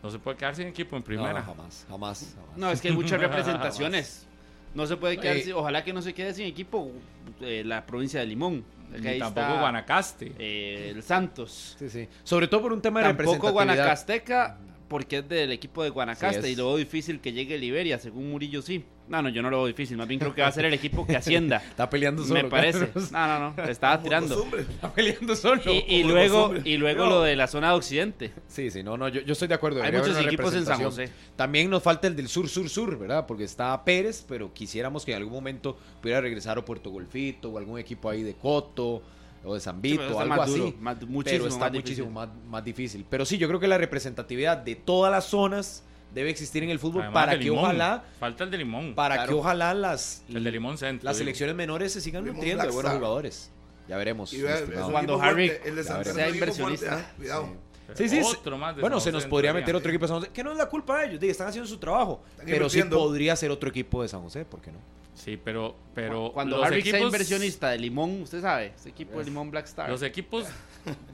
[0.01, 1.41] no se puede quedar sin equipo en primera.
[1.41, 2.57] No, jamás, jamás, jamás.
[2.57, 4.27] No, es que hay muchas representaciones.
[4.73, 6.93] No se puede quedar, Eh, sin- ojalá que no se quede sin equipo
[7.41, 8.65] eh, la provincia de Limón.
[8.95, 10.33] Ahí tampoco está, Guanacaste.
[10.39, 11.75] eh, el Santos.
[11.81, 12.07] Sí, sí.
[12.23, 13.75] Sobre todo por un tema de Tampoco representatividad.
[13.77, 14.59] Guanacasteca,
[14.91, 18.29] porque es del equipo de Guanacaste Sí, y lo veo difícil que llegue Liberia, según
[18.29, 18.85] Murillo sí.
[19.07, 20.75] No, no, yo no lo veo difícil, más bien creo que va a ser el
[20.75, 21.59] equipo que ascienda.
[21.71, 22.43] Está peleando solo.
[22.43, 22.91] Me parece.
[23.13, 24.45] No, no, no, le estaba tirando.
[24.57, 25.63] Está peleando solo.
[25.87, 27.11] Y, luego, y luego No.
[27.11, 28.33] lo de la zona de Occidente.
[28.49, 29.81] Sí, sí, no, no, yo, yo estoy de acuerdo.
[29.81, 30.83] Hay muchos equipos en San.
[30.83, 31.09] José.
[31.37, 33.27] También nos falta el del sur, sur, sur, ¿verdad?
[33.27, 37.59] Porque está Pérez, pero quisiéramos que en algún momento pudiera regresar a Puerto Golfito o
[37.59, 39.03] algún equipo ahí de Coto
[39.45, 40.59] o de San Sí, Vito, pero está algo más así.
[40.59, 42.11] duro, más- pero está más muchísimo difícil.
[42.11, 43.07] más, más difícil.
[43.09, 45.83] Pero sí, yo creo que la representatividad de todas las zonas
[46.15, 47.59] debe existir en el fútbol Además para que Limón.
[47.65, 48.95] ojalá, Falta el de Limón.
[48.95, 49.29] para Claro.
[49.33, 51.05] que ojalá las, el de Limón Centro.
[51.07, 51.25] las digo.
[51.25, 53.51] selecciones menores se sigan Limón nutriendo de buenos jugadores.
[53.89, 54.33] Ya veremos.
[54.33, 54.43] Y
[54.91, 56.87] Cuando Harry el de sea inversionista.
[56.91, 57.49] fuerte, ah, Cuidado.
[57.95, 58.37] Sí, sí, sí.
[58.39, 60.53] Otro más de Bueno, se nos podría meter otro equipo de San José, que no
[60.53, 63.69] es la culpa de ellos, están haciendo su trabajo, Están pero sí podría ser otro
[63.69, 64.79] equipo de San José, ¿por qué no?
[65.15, 69.19] Sí, pero, pero Cuando los Harry sea equipos, inversionista de Limón, usted sabe, ese equipo
[69.19, 69.91] de Limón Black Star.
[69.91, 70.47] los equipos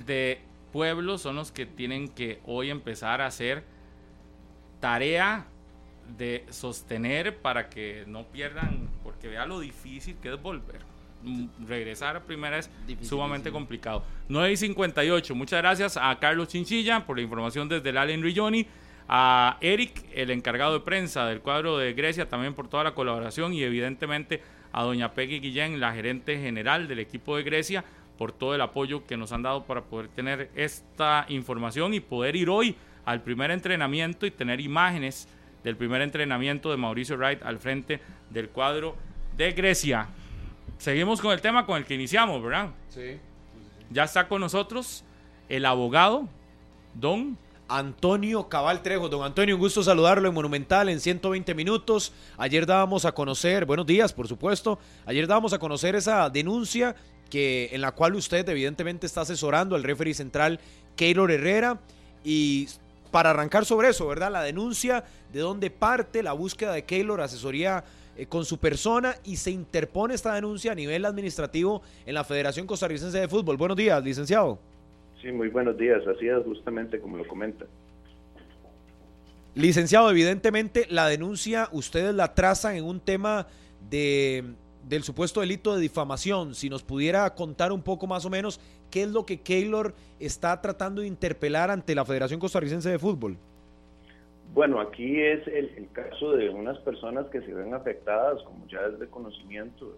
[0.07, 0.41] de
[0.73, 3.65] pueblo son los que tienen que hoy empezar a hacer
[4.81, 5.47] tarea
[6.17, 10.81] de sostener para que no pierdan, porque vea lo difícil que es volver.
[11.23, 13.09] Mm, Regresar a primera es Dificilísimo.
[13.09, 14.05] sumamente complicado.
[14.29, 15.35] 9 y 58.
[15.35, 18.67] Muchas gracias a Carlos Chinchilla por la información desde el Allen Rilloni.
[19.09, 23.53] A Eric, el encargado de prensa del cuadro de Grecia, también por toda la colaboración.
[23.53, 24.43] Y evidentemente
[24.73, 27.85] a doña Peggy Guillén, la gerente general del equipo de Grecia,
[28.19, 32.37] por todo el apoyo que nos han dado para poder tener esta información y poder
[32.37, 35.29] ir hoy al primer entrenamiento y tener imágenes
[35.63, 38.01] del primer entrenamiento de Mauricio Wright al frente
[38.31, 38.97] del cuadro
[39.37, 40.09] de Grecia.
[40.79, 42.71] Seguimos con el tema con el que iniciamos, ¿verdad?
[42.89, 43.19] Sí.
[43.91, 45.05] Ya está con nosotros
[45.49, 46.29] el abogado
[46.95, 47.39] Don
[47.69, 49.09] Antonio Cabal Trejo.
[49.09, 52.12] Don Antonio, un gusto saludarlo en Monumental en 120 minutos.
[52.37, 54.79] Ayer dábamos a conocer, buenos días, por supuesto.
[55.05, 56.95] Ayer dábamos a conocer esa denuncia
[57.31, 60.61] que, en la cual usted evidentemente está asesorando al referee central
[60.95, 61.81] Keylor Herrera.
[62.25, 62.69] Y
[63.11, 64.31] para arrancar sobre eso, ¿verdad?
[64.31, 67.85] La denuncia, de dónde parte, la búsqueda de Keylor, asesoría
[68.17, 72.67] eh, con su persona y se interpone esta denuncia a nivel administrativo en la Federación
[72.67, 73.57] Costarricense de Fútbol.
[73.57, 74.59] Buenos días, licenciado.
[75.27, 77.66] Sí, muy buenos días, así es justamente como lo comenta.
[79.57, 83.49] Licenciado, evidentemente la denuncia ustedes la trazan en un tema
[83.91, 84.45] de,
[84.89, 86.55] del supuesto delito de difamación.
[86.55, 90.61] Si nos pudiera contar un poco más o menos qué es lo que Keylor está
[90.61, 93.37] tratando de interpelar ante la Federación Costarricense de Fútbol.
[94.55, 99.01] Bueno, aquí es el, caso de unas personas que se ven afectadas, como ya es
[99.01, 99.93] de conocimiento,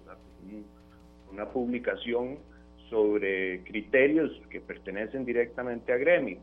[1.31, 2.39] una publicación
[2.91, 6.39] sobre criterios que pertenecen directamente a gremio.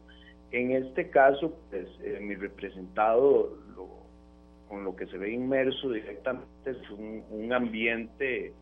[0.52, 3.58] En este caso, pues, eh, mi representado,
[4.70, 8.54] con lo que se ve inmerso directamente, es un, ambiente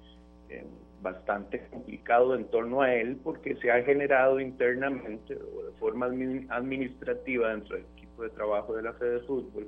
[0.49, 0.65] eh,
[1.01, 6.07] bastante complicado en torno a él, porque se ha generado internamente o de forma
[6.49, 9.67] administrativa dentro del equipo de trabajo de la Fede de Fútbol,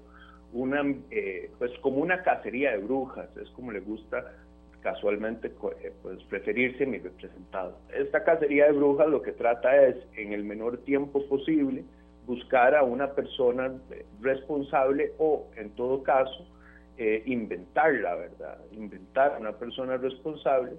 [0.54, 4.32] una, eh, pues como una cacería de brujas, es como le gusta
[4.86, 7.76] casualmente pues preferirse mi representado.
[7.92, 11.84] Esta cacería de brujas lo que trata es en el menor tiempo posible
[12.28, 13.74] buscar a una persona
[14.22, 16.48] responsable o, en todo caso,
[17.00, 20.74] eh, inventar la verdad, inventar a una persona responsable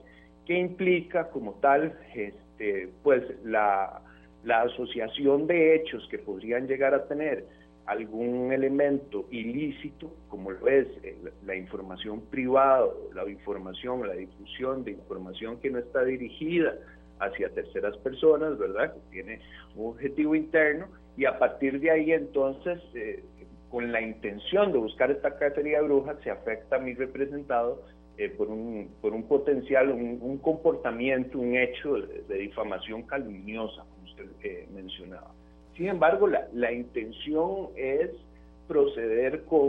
[0.45, 4.03] que implica como tal este, pues la
[4.49, 7.45] asociación de hechos que podrían llegar a tener
[7.87, 10.89] algún elemento ilícito, como lo es
[11.45, 16.75] la información privada, la información, la difusión de información que no está dirigida
[17.21, 18.93] hacia terceras personas, ¿verdad?
[18.93, 19.41] Que tiene
[19.77, 23.25] un objetivo interno y a partir de ahí entonces, eh,
[23.71, 27.83] con la intención de buscar esta cacería de brujas, se afecta a mi representado
[28.19, 34.27] eh, por, un, por un potencial, un, comportamiento, un hecho de, difamación calumniosa, como usted
[34.43, 35.33] eh, mencionaba.
[35.77, 38.11] Sin embargo, la, la, intención es
[38.67, 39.61] proceder con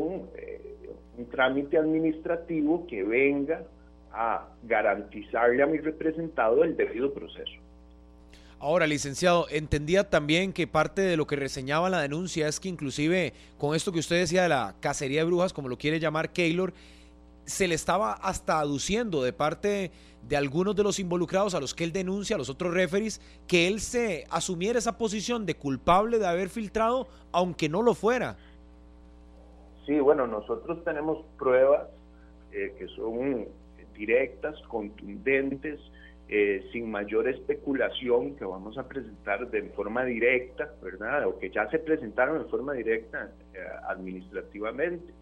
[1.18, 3.64] un trámite administrativo que venga
[4.12, 7.54] a garantizarle a mi representado el debido proceso.
[8.60, 13.34] Ahora, licenciado, entendía también que parte de lo que reseñaba la denuncia es que inclusive
[13.58, 16.74] con esto que usted decía de la cacería de brujas, como lo quiere llamar Keylor,
[17.48, 19.92] se le estaba hasta aduciendo de parte
[20.22, 23.68] de algunos de los involucrados a los que él denuncia, a los otros referees, que
[23.68, 28.36] él se asumiera esa posición de culpable de haber filtrado, aunque no lo fuera.
[29.86, 31.88] Sí, bueno, nosotros tenemos pruebas
[32.52, 33.48] eh, que son
[33.96, 35.80] directas, contundentes,
[36.28, 41.26] eh, sin mayor especulación que vamos a presentar de forma directa, ¿verdad?
[41.26, 45.14] O que ya se presentaron en forma directa eh, administrativamente.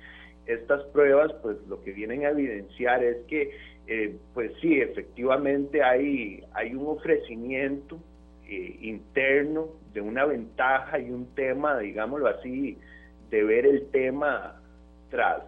[0.47, 3.51] Estas pruebas, pues lo que vienen a evidenciar es que,
[3.87, 7.99] eh, pues sí, efectivamente hay, hay un ofrecimiento
[8.47, 12.77] interno de una ventaja y un tema, digámoslo así,
[13.31, 14.61] de ver el tema
[15.09, 15.41] tras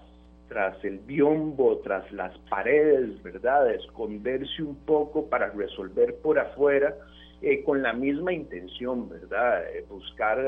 [0.48, 3.70] tras el biombo, tras las paredes, ¿verdad?
[3.74, 6.96] esconderse un poco para resolver por afuera,
[7.42, 9.64] eh, con la misma intención, ¿verdad?
[9.74, 10.40] Eh, buscar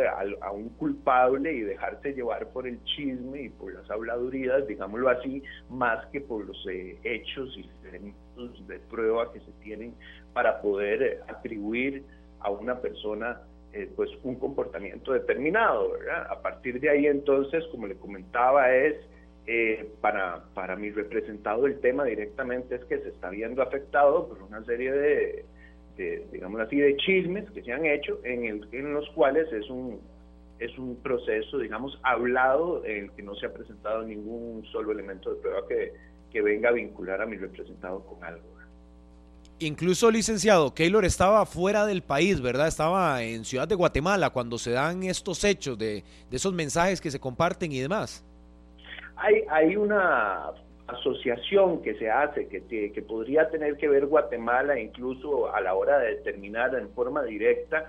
[0.41, 5.43] a, un culpable y dejarse llevar por el chisme y por las habladurías, digámoslo así,
[5.69, 9.93] más que por los eh, hechos y elementos de prueba que se tienen
[10.33, 12.03] para poder atribuir
[12.39, 13.41] a una persona
[13.95, 16.25] pues un comportamiento determinado, ¿verdad?
[16.31, 18.95] A partir de ahí entonces, como le comentaba, es
[19.51, 24.43] eh, para, para mi representado el tema directamente es que se está viendo afectado por
[24.43, 25.45] una serie de,
[26.31, 29.99] digamos así, de chismes que se han hecho en, el, en los cuales es un,
[30.59, 35.33] es un proceso, digamos, hablado en el que no se ha presentado ningún solo elemento
[35.33, 35.93] de prueba que,
[36.31, 38.43] que venga a vincular a mi representado con algo.
[39.61, 42.69] Incluso, licenciado, Keylor estaba fuera del país, ¿verdad?
[42.69, 47.11] Estaba en Ciudad de Guatemala cuando se dan estos hechos de, de esos mensajes que
[47.11, 48.23] se comparten y demás.
[49.17, 50.53] Hay, hay una
[50.91, 55.99] asociación que se hace, que, que podría tener que ver Guatemala incluso a la hora
[55.99, 57.87] de determinar en forma directa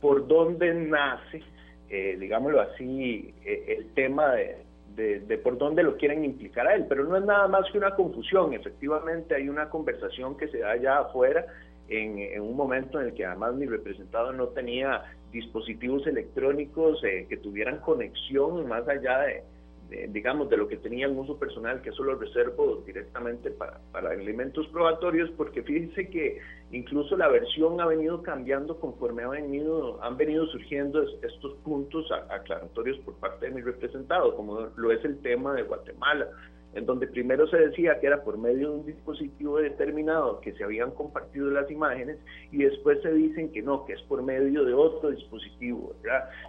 [0.00, 1.42] por dónde nace,
[1.88, 6.86] eh, digámoslo así, eh, el tema de, por dónde lo quieren implicar a él.
[6.88, 10.72] Pero no es nada más que una confusión, efectivamente hay una conversación que se da
[10.72, 11.46] allá afuera
[11.88, 17.26] en, en un momento en el que además mi representado no tenía dispositivos electrónicos eh,
[17.28, 19.44] que tuvieran conexión más allá de
[20.08, 24.14] digamos, de lo que tenía en uso personal, que eso lo reservo directamente para, para
[24.14, 26.40] elementos probatorios, porque fíjense que
[26.70, 32.98] incluso la versión ha venido cambiando conforme ha venido, han venido surgiendo estos puntos aclaratorios
[33.00, 36.28] por parte de mi representado, como lo es el tema de Guatemala.
[36.74, 40.64] En donde primero se decía que era por medio de un dispositivo determinado que se
[40.64, 42.18] habían compartido las imágenes
[42.50, 45.94] y después se dicen que no, que es por medio de otro dispositivo,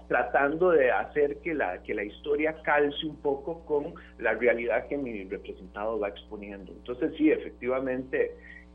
[0.07, 4.97] tratando de hacer que la, que la historia calce un poco con la realidad que
[4.97, 6.71] mi representado va exponiendo.
[6.71, 8.31] Entonces sí, efectivamente,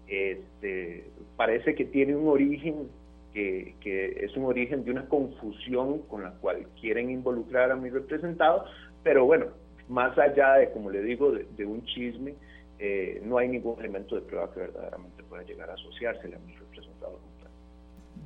[0.07, 1.05] este,
[1.37, 2.89] parece que tiene un origen
[3.33, 7.89] que, que, es un origen de una confusión con la cual quieren involucrar a mi
[7.89, 8.65] representado,
[9.03, 9.47] pero bueno,
[9.89, 12.35] más allá de, como le digo, de, un chisme,
[12.79, 16.55] eh, no hay ningún elemento de prueba que verdaderamente pueda llegar a asociársele a mi
[16.55, 17.19] representado.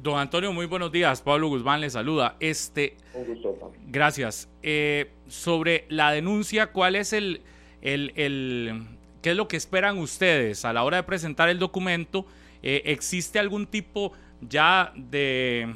[0.02, 1.22] Don Antonio, muy buenos días.
[1.22, 2.34] Pablo Guzmán le saluda.
[2.40, 3.76] Este, Un gusto, Pablo.
[3.86, 4.48] Gracias.
[4.62, 7.42] Eh, sobre la denuncia, ¿cuál es el,
[7.82, 8.82] el, el,
[9.22, 12.26] qué es lo que esperan ustedes a la hora de presentar el documento?
[12.64, 15.72] Eh, ¿Existe algún tipo ya de,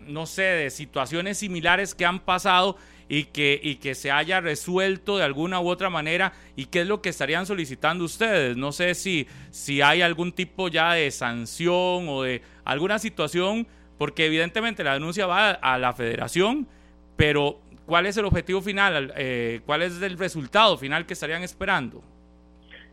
[0.00, 2.76] no sé, de situaciones similares que han pasado
[3.12, 6.86] y que, y que se haya resuelto de alguna u otra manera y qué es
[6.86, 8.56] lo que estarían solicitando ustedes.
[8.56, 13.66] No sé si, si hay algún tipo ya de sanción o de alguna situación,
[13.98, 16.66] porque evidentemente la denuncia va a, la federación,
[17.14, 19.12] pero ¿cuál es el objetivo final?
[19.14, 22.02] Eh, ¿Cuál es el resultado final que estarían esperando?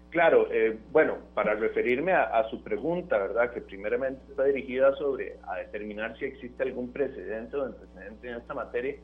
[0.09, 3.53] Claro, eh, bueno, para referirme a, su pregunta, ¿verdad?
[3.53, 8.55] Que primeramente está dirigida sobre a determinar si existe algún precedente o antecedente en esta
[8.55, 8.95] materia,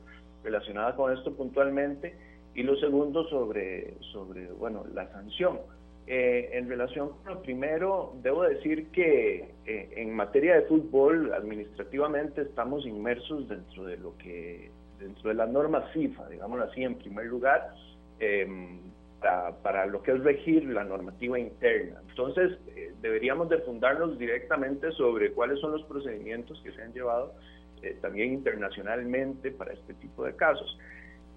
[0.46, 2.16] relacionada con esto puntualmente
[2.54, 5.58] y lo segundo sobre, sobre bueno, la sanción.
[6.06, 12.42] Eh, en relación con lo primero, debo decir que eh, en materia de fútbol, administrativamente
[12.42, 14.70] estamos inmersos dentro de lo que,
[15.00, 17.74] dentro de las normas FIFA, digámoslo así, en primer lugar,
[18.20, 18.78] em,
[19.20, 22.00] para, para, lo que es regir la normativa interna.
[22.08, 27.34] Entonces, eh, deberíamos de fundarnos directamente sobre cuáles son los procedimientos que se han llevado
[27.86, 30.78] eh, también internacionalmente para este tipo de casos.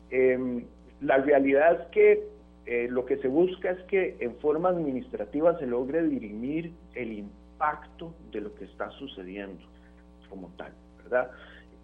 [0.10, 0.66] Em,
[1.02, 2.24] la realidad es que
[2.66, 8.14] eh, lo que se busca es que en forma administrativa se logre dirimir el impacto
[8.32, 9.64] de lo que está sucediendo
[10.30, 10.72] como tal,
[11.04, 11.32] ¿verdad?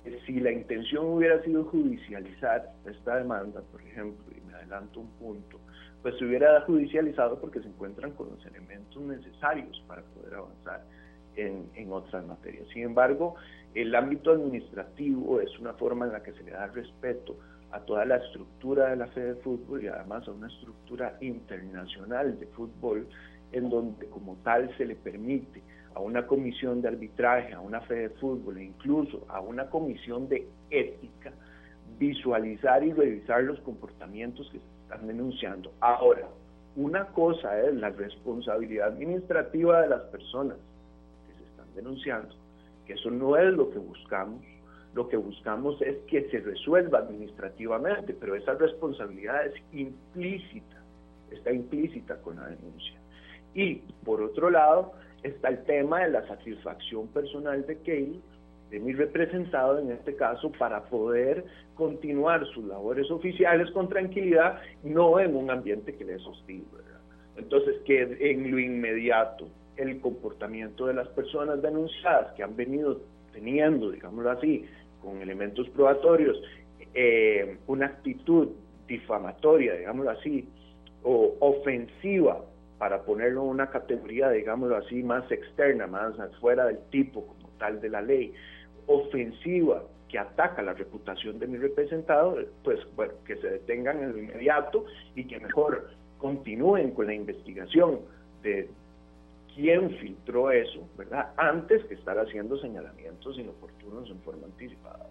[0.05, 5.09] Eh, si la intención hubiera sido judicializar esta demanda, por ejemplo, y me adelanto un
[5.20, 5.59] punto,
[6.01, 10.84] pues se hubiera judicializado porque se encuentran con los elementos necesarios para poder avanzar
[11.36, 12.68] en, en otras materias.
[12.74, 13.36] Sin embargo,
[13.74, 17.36] el ámbito administrativo es una forma en la que se le da respeto
[17.72, 22.40] a toda la estructura de la fe de fútbol y además a una estructura internacional
[22.40, 23.08] de fútbol
[23.52, 25.62] en donde como tal se le permite
[25.94, 30.28] a una comisión de arbitraje, a una fe de fútbol e incluso a una comisión
[30.30, 31.34] de ética
[32.00, 35.72] visualizar y revisar los comportamientos que se están denunciando.
[35.80, 36.28] Ahora,
[36.76, 40.58] una cosa es la responsabilidad administrativa de las personas
[41.76, 42.36] denunciando
[42.86, 44.44] que eso no es lo que buscamos.
[44.94, 50.82] Lo que buscamos es que se resuelva administrativamente, pero esa responsabilidad es implícita,
[51.32, 52.98] está implícita con la denuncia.
[53.54, 58.20] Y por otro lado está el tema de la satisfacción personal de Kale,
[58.70, 61.44] de mi representado en este caso, para poder
[61.76, 66.64] continuar sus labores oficiales con tranquilidad, no en un ambiente que le hostil.
[67.36, 68.02] Entonces, que
[68.32, 73.02] en lo inmediato el comportamiento de las personas denunciadas que han venido
[73.34, 74.66] teniendo, digámoslo así,
[75.02, 76.42] con elementos probatorios,
[76.94, 78.50] eh, una actitud
[78.88, 80.48] difamatoria, digámoslo así,
[81.04, 82.42] o ofensiva,
[82.78, 87.80] para ponerlo en una categoría, digámoslo así, más externa, más fuera del tipo como tal
[87.82, 88.34] de la ley,
[88.88, 94.18] ofensiva, que ataca la reputación de mi representado, pues bueno, que se detengan en lo
[94.20, 98.00] inmediato y que mejor continúen con la investigación
[98.42, 98.70] de,
[99.56, 101.30] quién filtró eso, ¿verdad?
[101.38, 105.08] Antes que estar haciendo señalamientos inoportunos en forma anticipada.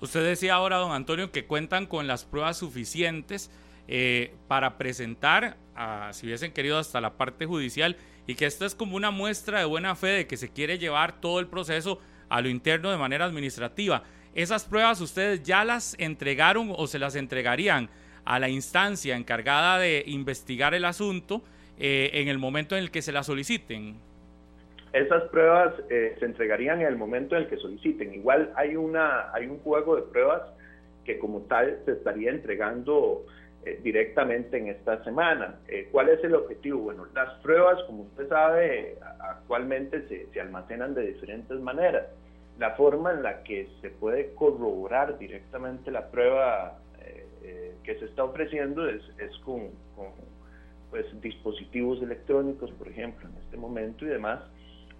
[0.00, 3.50] Usted decía ahora, don Antonio, que cuentan con las pruebas suficientes
[3.88, 7.96] eh, para presentar, a, si hubiesen querido, hasta la parte judicial
[8.26, 11.20] y que esta es como una muestra de buena fe de que se quiere llevar
[11.20, 11.98] todo el proceso
[12.28, 14.02] a lo interno de manera administrativa.
[14.34, 17.88] ¿Esas pruebas ustedes ya las entregaron o se las entregarían
[18.24, 21.42] a la instancia encargada de investigar el asunto?
[21.78, 23.96] Eh, en el momento en el que se la soliciten?
[24.92, 28.14] Esas pruebas eh, se entregarían en el momento en el que soliciten.
[28.14, 30.42] Igual hay, una, hay un juego de pruebas
[31.04, 33.26] que como tal se estaría entregando
[33.64, 35.56] eh, directamente en esta semana.
[35.90, 36.78] ¿Cuál es el objetivo?
[36.80, 42.06] Bueno, las pruebas, como usted sabe, actualmente se, se, almacenan de diferentes maneras.
[42.58, 46.78] La forma en la que se puede corroborar directamente la prueba
[47.82, 49.68] que se está ofreciendo es, es con
[50.94, 54.38] pues, dispositivos electrónicos, por ejemplo, en este momento y demás,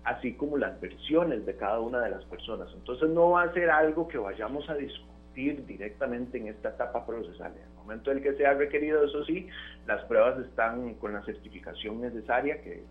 [0.02, 2.68] así como las versiones de cada una de las personas.
[2.74, 7.52] Entonces no va a ser algo que vayamos a discutir directamente en esta etapa procesal.
[7.76, 9.46] momento en que sea requerido, eso sí,
[9.86, 12.82] las pruebas están con la certificación necesaria que,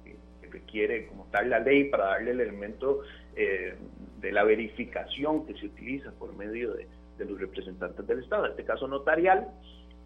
[0.49, 3.01] requiere como tal la ley para darle el elemento
[3.35, 3.75] eh,
[4.21, 6.87] de la verificación que se utiliza por medio de,
[7.25, 9.49] los representantes del Estado, en este caso notarial,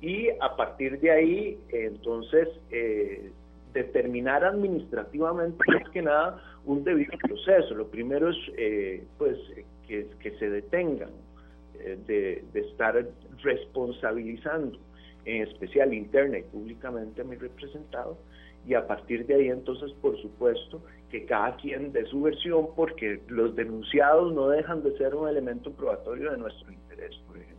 [0.02, 3.32] y a partir de ahí, entonces, eh,
[3.74, 7.76] determinar administrativamente más que nada un debido proceso.
[7.76, 9.38] Lo primero es eh, pues
[9.88, 11.10] que, se detengan
[11.80, 13.08] eh, de, de, estar
[13.42, 14.78] responsabilizando,
[15.26, 18.18] en especial interna y públicamente a mi representado,
[18.66, 23.22] y a partir de ahí entonces, por supuesto, que cada quien dé su versión, porque
[23.30, 27.57] los denunciados no dejan de ser un elemento probatorio de nuestro interés, por ejemplo.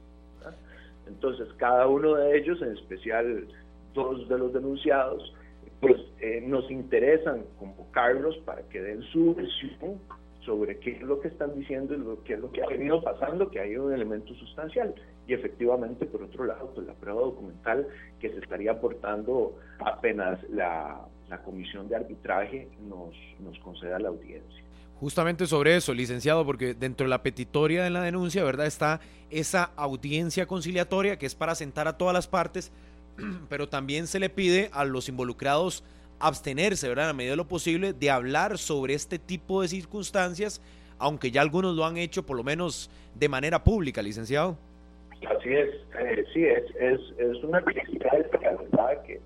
[1.09, 3.49] Entonces, cada uno de ellos, en especial
[3.95, 5.35] dos de los denunciados,
[5.81, 10.01] pues eh, nos interesan convocarlos para que den su versión
[10.45, 13.51] sobre qué es lo que están diciendo y qué es lo que ha venido pasando,
[13.51, 14.95] que hay un elemento sustancial.
[15.27, 17.87] Y efectivamente, por otro lado, pues la prueba documental
[18.19, 21.07] que se estaría aportando apenas la,
[21.45, 24.68] comisión de arbitraje nos conceda la audiencia.
[25.01, 28.67] Justamente sobre eso, licenciado, porque dentro de la petitoria de la denuncia, ¿verdad?
[28.67, 32.73] Está esa audiencia conciliatoria que es para sentar a todas las partes
[33.49, 35.85] pero también se le pide a los involucrados
[36.21, 37.11] abstenerse, ¿verdad?
[37.11, 40.61] A medida de lo posible, de hablar sobre este tipo de circunstancias,
[40.99, 44.57] aunque ya algunos lo han hecho, por lo menos de manera pública, licenciado.
[45.29, 49.03] Así es, eh, sí, es, es, es una ¿verdad?
[49.05, 49.21] Que,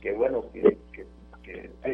[0.00, 0.76] que bueno, que,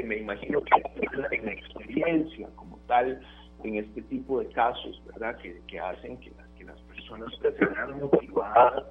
[0.04, 0.70] me imagino que
[1.18, 2.48] la experiencia
[2.92, 3.20] tal
[3.64, 5.36] en este tipo de casos, ¿verdad?
[5.38, 8.84] Que, que hacen que, que las personas se vean motivadas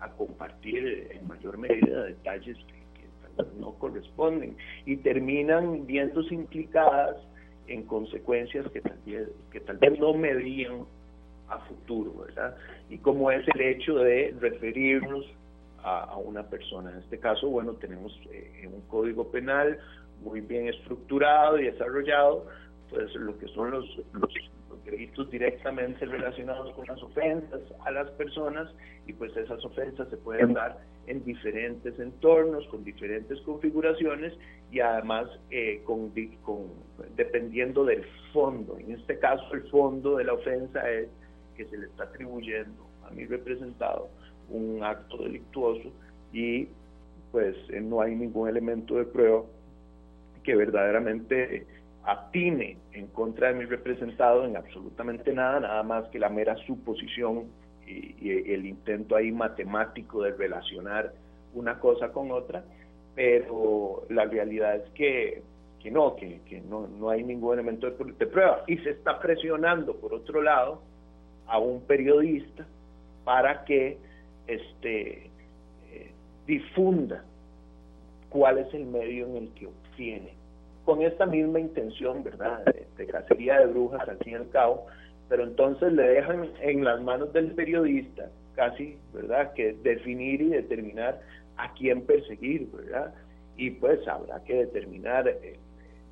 [0.00, 2.78] a compartir en mayor medida detalles que,
[3.56, 7.16] no corresponden y terminan viéndose implicadas
[7.68, 10.84] en consecuencias que tal vez, que tal vez no medían
[11.48, 12.56] a futuro, ¿verdad?
[12.90, 15.24] Y como es el hecho de referirnos
[15.84, 16.90] a, una persona.
[16.90, 19.78] En este caso, bueno, tenemos eh, un código penal
[20.20, 22.46] muy bien estructurado y desarrollado,
[22.90, 24.32] pues lo que son los, los
[24.84, 28.70] delitos directamente relacionados con las ofensas a las personas
[29.06, 34.34] y pues esas ofensas se pueden dar en diferentes entornos, con diferentes configuraciones
[34.70, 36.12] y además eh, con,
[37.16, 38.78] dependiendo del fondo.
[38.78, 41.08] En este caso el fondo de la ofensa es
[41.56, 44.08] que se le está atribuyendo a mi representado
[44.50, 45.90] un acto delictuoso
[46.32, 46.68] y
[47.32, 49.42] pues eh, no hay ningún elemento de prueba
[50.42, 51.66] que verdaderamente
[52.08, 57.48] atine en contra de mi representado en absolutamente nada, nada más que la mera suposición
[57.86, 61.12] y, el intento ahí matemático de relacionar
[61.54, 62.64] una cosa con otra,
[63.14, 65.42] pero la realidad es que,
[65.80, 68.64] que no, que, que no, no, hay ningún elemento de, prueba.
[68.66, 70.80] Y se está presionando, por otro lado,
[71.46, 72.66] a un periodista
[73.24, 73.98] para que
[74.46, 75.30] este,
[75.90, 76.10] eh,
[76.46, 77.24] difunda
[78.30, 80.37] cuál es el medio en el que obtiene
[80.88, 82.64] con esta misma intención, ¿verdad?
[82.96, 84.86] De, cacería de brujas al fin y al cabo,
[85.28, 89.52] pero entonces le dejan en las manos del periodista casi, ¿verdad?
[89.52, 91.20] Que definir y determinar
[91.58, 93.12] a quién perseguir, ¿verdad?
[93.58, 95.58] Y pues habrá que determinar eh,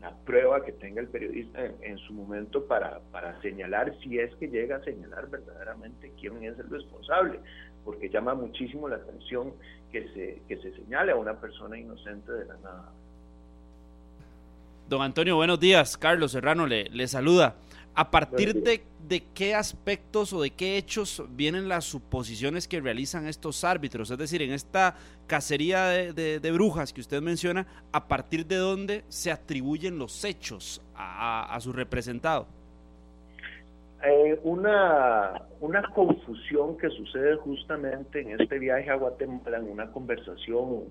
[0.02, 4.48] la prueba que tenga el periodista en, su momento para, para señalar si es que
[4.48, 7.40] llega a señalar verdaderamente quién es el responsable,
[7.82, 9.54] porque llama muchísimo la atención
[9.90, 12.92] que se, que se señale a una persona inocente de la nada.
[14.88, 15.96] Don Antonio, buenos días.
[15.96, 17.56] Carlos Serrano le, le saluda.
[17.96, 23.26] ¿A partir de, de, qué aspectos o de qué hechos vienen las suposiciones que realizan
[23.26, 24.12] estos árbitros?
[24.12, 24.94] Es decir, en esta
[25.26, 30.80] cacería de, de, brujas que usted menciona, ¿a partir de dónde se atribuyen los hechos
[30.94, 32.46] a, a su representado?
[34.04, 40.84] Eh, una, una confusión que sucede justamente en este viaje a Guatemala, en una conversación,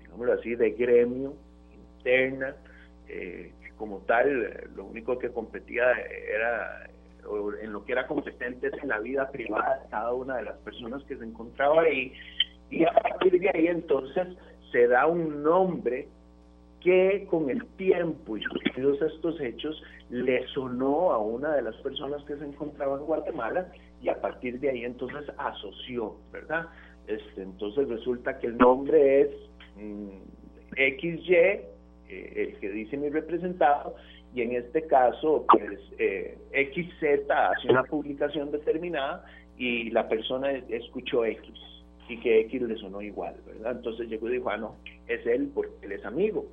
[0.00, 1.34] digámoslo así, de gremio
[1.74, 2.54] interna
[3.08, 6.88] eh, como tal, lo único que competía era,
[7.62, 11.02] en lo que era competente en la vida privada de cada una de las personas
[11.04, 12.12] que se encontraba ahí,
[12.70, 14.28] y a partir de ahí entonces
[14.72, 16.08] se da un nombre
[16.80, 22.22] que con el tiempo y sucedidos estos hechos le sonó a una de las personas
[22.24, 26.66] que se encontraba en Guatemala y a partir de ahí entonces asoció, ¿verdad?
[27.06, 29.30] Este, entonces resulta que el nombre es
[29.76, 30.10] mm,
[30.76, 31.75] XY
[32.08, 33.94] eh, el que dice mi representado,
[34.34, 39.24] y en este caso, pues eh, XZ hace una publicación determinada
[39.56, 41.52] y la persona escuchó X
[42.08, 43.72] y que X le sonó igual, ¿verdad?
[43.72, 44.76] Entonces llegó y dijo, ah, no,
[45.08, 46.46] es él porque él es amigo.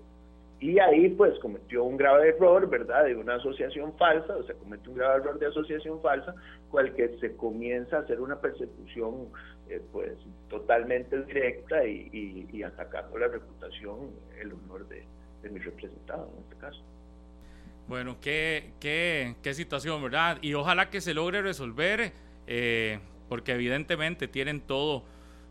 [0.60, 3.04] Y ahí pues cometió un grave error, ¿verdad?
[3.04, 6.34] De una asociación falsa, o sea, cometió un grave error de asociación falsa,
[6.80, 9.28] el que se comienza a hacer una persecución
[9.70, 10.14] eh, pues
[10.50, 14.12] totalmente directa y, y, atacando la reputación,
[14.42, 15.04] el honor de,
[15.50, 16.82] mi representado en este caso.
[17.88, 20.38] Bueno, qué, qué, qué situación, ¿verdad?
[20.42, 22.14] Y ojalá que se logre resolver,
[22.48, 25.04] eh, porque evidentemente tienen todo,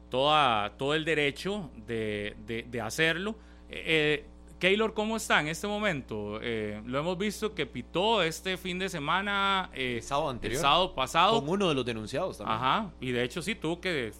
[0.08, 3.36] toda, todo el derecho de, de, hacerlo.
[3.68, 4.26] Eh,
[4.62, 6.38] Keylor, ¿cómo está en este momento?
[6.40, 9.70] Eh, lo hemos visto que pitó este fin de semana.
[9.74, 10.58] Eh, sábado anterior.
[10.58, 11.40] El sábado pasado.
[11.40, 12.58] Con uno de los denunciados también.
[12.58, 12.92] Ajá.
[13.00, 14.12] Y de hecho sí tuvo que,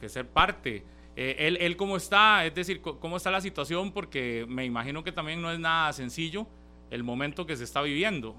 [0.00, 0.82] que ser parte.
[1.16, 2.44] Eh, él, él, ¿cómo está?
[2.44, 3.92] Es decir, ¿cómo está la situación?
[3.92, 6.46] Porque me imagino que también no es nada sencillo
[6.90, 8.34] el momento que se está viviendo.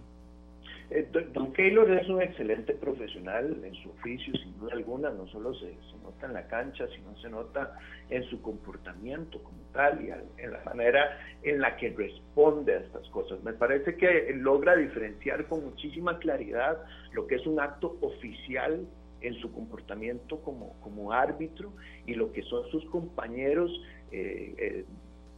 [0.91, 5.53] Eh, don Keylor es un excelente profesional en su oficio, sin duda alguna, no solo
[5.55, 7.79] se, se, nota en la cancha, sino se nota
[8.09, 10.11] en su comportamiento como tal y
[10.41, 13.41] en la manera en la que responde a estas cosas.
[13.43, 16.77] Me parece que logra diferenciar con muchísima claridad
[17.13, 18.85] lo que es un acto oficial
[19.27, 21.73] en su comportamiento como, como árbitro
[22.05, 23.71] y lo que son sus compañeros
[24.11, 24.85] eh, eh,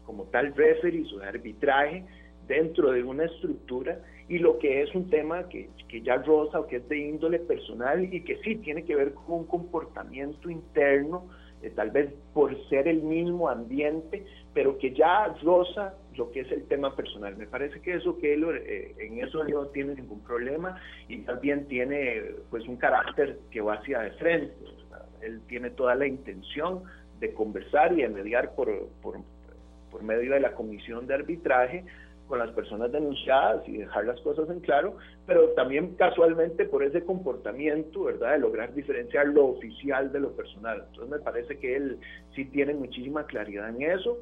[0.05, 2.03] como tal referees o arbitraje
[2.47, 3.99] dentro de una estructura
[4.30, 7.39] y lo que es un tema que, que, ya rosa o que es de índole
[7.39, 11.27] personal y que sí tiene que ver con un comportamiento interno,
[11.61, 16.52] eh, tal vez por ser el mismo ambiente, pero que ya rosa lo que es
[16.52, 17.35] el tema personal.
[17.38, 22.23] Me parece que eso él eh, en eso no tiene ningún problema y también tiene
[22.49, 24.56] pues un carácter que va hacia de frente.
[25.22, 26.84] Él tiene toda la intención
[27.19, 28.69] de conversar y de mediar por,
[29.02, 29.18] por,
[29.89, 31.85] por medio de la comisión de arbitraje
[32.27, 37.03] con las personas denunciadas y dejar las cosas en claro, pero también casualmente por ese
[37.03, 40.84] comportamiento, ¿verdad?, de lograr diferenciar lo oficial de lo personal.
[40.88, 41.98] Entonces me parece que él
[42.35, 44.19] sí tiene muchísima claridad en eso.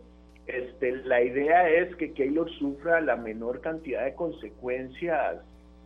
[0.47, 5.37] Este, la idea es que Keylor sufra la menor cantidad de consecuencias,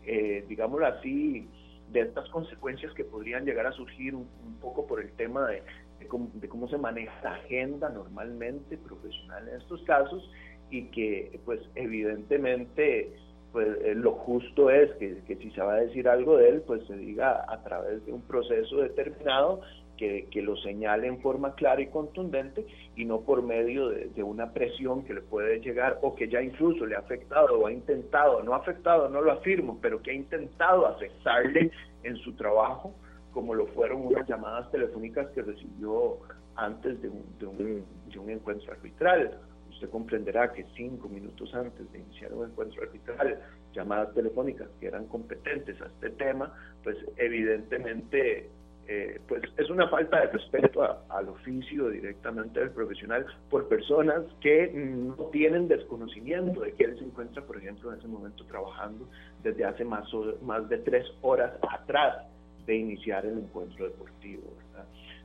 [0.06, 1.48] eh, digámoslo así,
[1.92, 4.28] de estas consecuencias que podrían llegar a surgir un,
[4.62, 5.64] poco por el tema de,
[6.08, 10.30] cómo, de cómo se maneja la agenda normalmente profesional en estos casos
[10.70, 13.14] y que pues evidentemente
[13.52, 16.86] pues eh, lo justo es que, si se va a decir algo de él pues
[16.86, 19.62] se diga a través de un proceso determinado
[20.00, 22.66] que, que lo señale en forma clara y contundente
[22.96, 26.86] y no por medio de, una presión que le puede llegar o que ya incluso
[26.86, 30.14] le ha afectado o ha intentado, no ha afectado, no lo afirmo, pero que ha
[30.14, 31.70] intentado afectarle
[32.04, 32.96] en su trabajo
[33.34, 36.20] como lo fueron unas llamadas telefónicas que recibió
[36.56, 39.38] antes de un, de un, de un encuentro arbitral.
[39.70, 43.38] Usted comprenderá que cinco minutos antes de iniciar un encuentro arbitral,
[43.74, 46.54] llamadas telefónicas que eran competentes a este tema,
[46.84, 48.50] pues evidentemente
[48.92, 54.72] eh, pues es una falta de respeto al oficio directamente del profesional por personas que
[54.74, 59.08] no tienen desconocimiento de que él se encuentra, por ejemplo, en ese momento trabajando
[59.44, 60.10] desde hace más,
[60.42, 62.26] más de tres horas atrás
[62.66, 64.54] de iniciar el encuentro deportivo.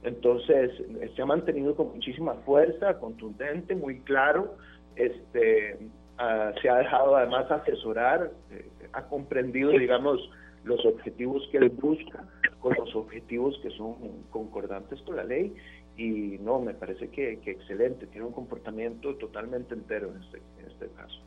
[0.02, 0.70] Entonces,
[1.16, 4.58] se ha mantenido con muchísima fuerza, contundente, muy claro.
[4.94, 5.78] Este,
[6.18, 10.20] ah, se ha dejado además asesorar, eh, ha comprendido, digamos,
[10.64, 12.24] los objetivos que él busca
[12.64, 13.94] con los objetivos que son
[14.30, 15.54] concordantes con la ley.
[15.98, 20.88] Y no, me parece que, excelente, tiene un comportamiento totalmente entero en este, en este
[20.96, 21.20] caso.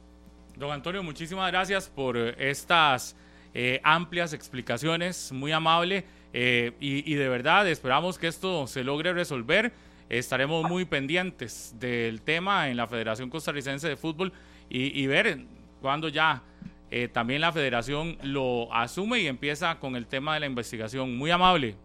[0.58, 3.16] Don Antonio, muchísimas gracias por estas
[3.54, 6.06] eh, amplias explicaciones, muy amable.
[6.34, 9.72] Eh, y, de verdad esperamos que esto se logre resolver.
[10.10, 14.34] Estaremos muy pendientes del tema en la Federación Costarricense de Fútbol
[14.70, 15.38] y, ver
[15.82, 16.42] cuándo ya
[16.92, 21.18] eh, también la federación lo asume y empieza con el tema de la investigación.
[21.18, 21.76] Muy amable.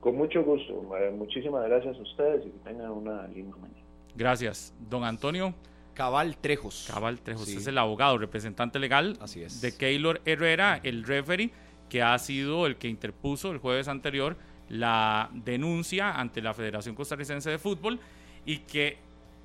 [0.00, 0.86] Con mucho gusto.
[1.16, 3.80] Muchísimas gracias a ustedes y que tengan una linda mañana.
[4.14, 4.74] Gracias.
[4.90, 5.54] Don Antonio.
[5.94, 6.90] Cabal Trejos.
[6.92, 9.60] Cabal Trejos es el abogado, representante legal Así es.
[9.60, 11.52] de Keylor Herrera, el referee
[11.88, 14.36] que ha sido el que interpuso el jueves anterior
[14.68, 18.00] la denuncia ante la Federación Costarricense de Fútbol
[18.44, 18.98] y que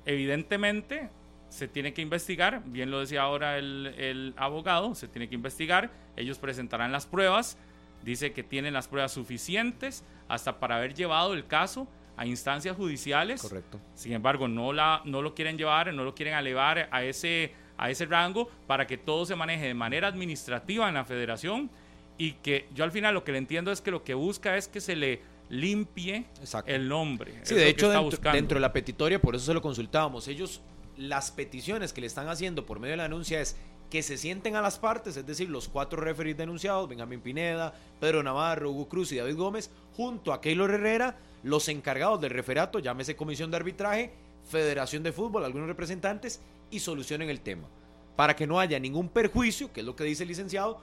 [0.04, 1.08] evidentemente
[1.50, 6.38] se tiene que investigar, bien lo decía ahora el, abogado, se tiene que investigar, ellos
[6.38, 7.58] presentarán las pruebas,
[8.02, 11.86] dice que tienen las pruebas suficientes hasta para haber llevado el caso
[12.16, 13.42] a instancias judiciales.
[13.42, 13.80] Correcto.
[13.94, 17.90] Sin embargo, no, la, no lo quieren llevar, no lo quieren elevar a ese, a
[17.90, 21.70] ese rango para que todo se maneje de manera administrativa en la federación
[22.16, 24.68] y que yo al final lo que le entiendo es que lo que busca es
[24.68, 26.26] que se le limpie
[26.66, 27.40] el nombre.
[27.42, 27.90] Sí, de hecho,
[28.32, 30.60] dentro, de la petitoria, por eso se lo consultábamos, ellos,
[31.00, 33.56] las peticiones que le están haciendo por medio de la denuncia es
[33.88, 38.22] que se sienten a las partes, es decir, los cuatro referees denunciados, Benjamín Pineda, Pedro
[38.22, 43.16] Navarro, Hugo Cruz y David Gómez, junto a Keylor Herrera, los encargados del referato, llámese
[43.16, 44.12] comisión de arbitraje,
[44.48, 46.40] federación de fútbol, algunos representantes,
[46.70, 47.66] y solucionen el tema.
[48.14, 50.80] Para que no haya ningún perjuicio, que es lo que dice el licenciado,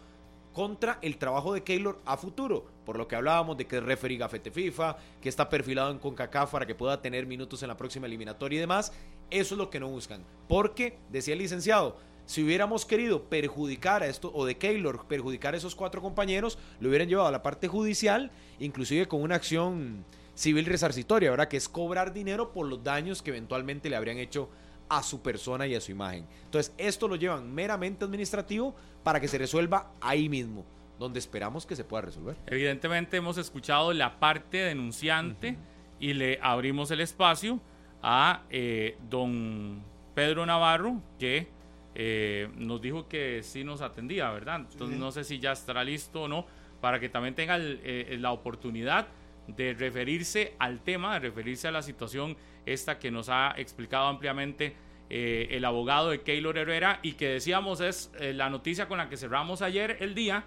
[0.51, 4.17] contra el trabajo de Keylor a futuro, por lo que hablábamos de que es referee
[4.17, 8.07] gafete FIFA, que está perfilado en CONCACAF para que pueda tener minutos en la próxima
[8.07, 8.91] eliminatoria y demás.
[9.29, 14.07] Eso es lo que no buscan, porque, decía el licenciado, si hubiéramos querido perjudicar a
[14.07, 17.67] esto, o de Keylor perjudicar a esos cuatro compañeros, lo hubieran llevado a la parte
[17.67, 20.03] judicial, inclusive con una acción
[20.35, 21.47] civil resarcitoria, ¿verdad?
[21.47, 24.49] Que es cobrar dinero por los daños que eventualmente le habrían hecho
[24.89, 26.25] a su persona y a su imagen.
[26.45, 30.65] Entonces, esto lo llevan meramente administrativo para que se resuelva ahí mismo,
[30.99, 32.35] donde esperamos que se pueda resolver.
[32.45, 35.57] Evidentemente hemos escuchado la parte denunciante
[35.99, 37.59] y le abrimos el espacio
[38.01, 39.83] a eh, don
[40.13, 41.47] Pedro Navarro, que
[41.95, 44.67] eh, nos dijo que sí nos atendía, ¿verdad?
[44.71, 46.45] Entonces no sé si ya estará listo o no,
[46.81, 49.07] para que también tenga eh, la oportunidad
[49.47, 54.75] de referirse al tema, de referirse a la situación esta que nos ha explicado ampliamente
[55.09, 59.09] eh, el abogado de Keylor Herrera y que decíamos es eh, la noticia con la
[59.09, 60.43] que cerramos ayer el día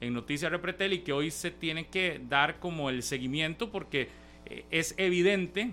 [0.00, 4.08] en Noticias Repretel y que hoy se tiene que dar como el seguimiento porque
[4.70, 5.72] es evidente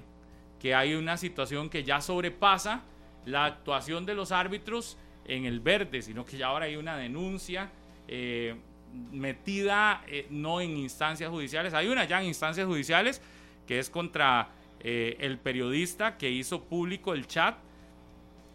[0.59, 2.83] que hay una situación que ya sobrepasa
[3.25, 7.71] la actuación de los árbitros en el verde, sino que ya ahora hay una denuncia
[9.11, 13.21] metida no en instancias judiciales, hay una ya en instancias judiciales
[13.67, 14.49] que es contra
[14.79, 17.57] el periodista que hizo público el chat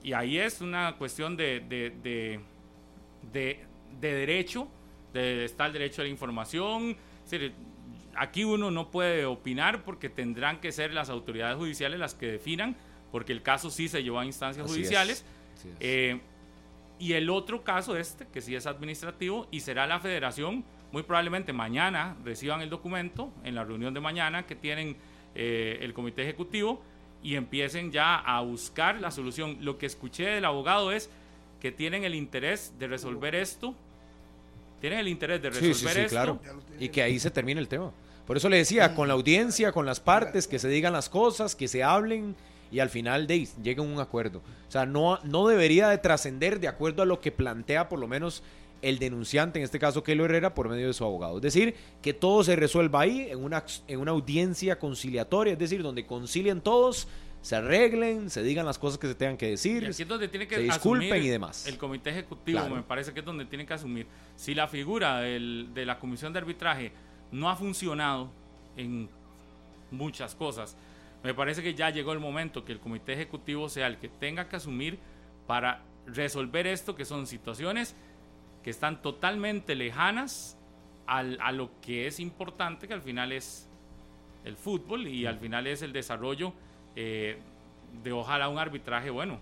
[0.03, 2.41] y ahí es una cuestión de, de,
[3.33, 3.61] de,
[4.01, 4.69] derecho,
[5.13, 6.97] de, está el derecho a la información.
[8.17, 12.77] Aquí uno no puede opinar porque tendrán que ser las autoridades judiciales las que definan,
[13.13, 15.25] porque el caso sí se llevó a instancias judiciales.
[15.81, 16.21] Eh,
[16.99, 21.53] y el otro caso este, que sí es administrativo, y será la federación, muy probablemente
[21.53, 24.97] mañana reciban el documento en la reunión de mañana que tienen
[25.35, 26.83] eh, el comité ejecutivo
[27.23, 29.59] y empiecen ya a buscar la solución.
[29.61, 31.11] Lo que escuché del abogado es
[31.61, 33.75] que tienen el interés de resolver esto.
[34.81, 36.09] Tienen el interés de resolver sí, sí, esto.
[36.09, 36.41] Claro.
[36.79, 37.93] Y que ahí se termine el tema.
[38.27, 41.57] Por eso le decía, con la audiencia, con las partes, que se digan las cosas,
[41.57, 42.37] que se hablen
[42.71, 44.39] y al final de lleguen a un acuerdo.
[44.39, 48.07] O sea, no, no debería de trascender de acuerdo a lo que plantea por lo
[48.07, 48.43] menos
[48.83, 51.37] el denunciante, en este caso Kelo Herrera, por medio de su abogado.
[51.37, 55.83] Es decir, que todo se resuelva ahí en una, en una audiencia conciliatoria, es decir,
[55.83, 57.09] donde concilien todos,
[57.43, 60.57] se arreglen, se digan las cosas que se tengan que decir, es donde tiene que
[60.57, 61.67] se disculpen y demás.
[61.67, 64.07] El comité ejecutivo me parece que es donde tiene que asumir.
[64.37, 66.93] Si la figura de la comisión de arbitraje
[67.33, 68.31] no ha funcionado
[68.77, 69.09] en
[69.91, 70.77] muchas cosas,
[71.23, 74.49] me parece que ya llegó el momento que el comité ejecutivo sea el que tenga
[74.49, 74.99] que asumir
[75.47, 77.95] para resolver esto, que son situaciones
[78.63, 80.59] que están totalmente lejanas
[81.07, 83.67] al, a lo que es importante, que al final es
[84.45, 86.53] el fútbol y al final es el desarrollo
[86.97, 87.39] eh,
[88.03, 89.41] de ojalá un arbitraje bueno.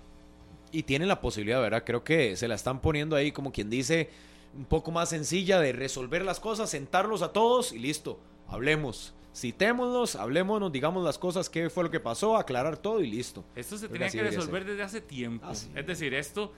[0.71, 1.83] Y tienen la posibilidad, ¿verdad?
[1.85, 4.11] Creo que se la están poniendo ahí como quien dice
[4.57, 8.19] un poco más sencilla de resolver las cosas, sentarlos a todos y listo,
[8.49, 9.15] hablemos.
[9.35, 13.45] Citémonos, hablémonos, digamos las cosas, qué fue lo que pasó, aclarar todo y listo.
[13.55, 15.49] Esto se tenía que resolver desde hace tiempo.
[15.51, 16.53] es decir, esto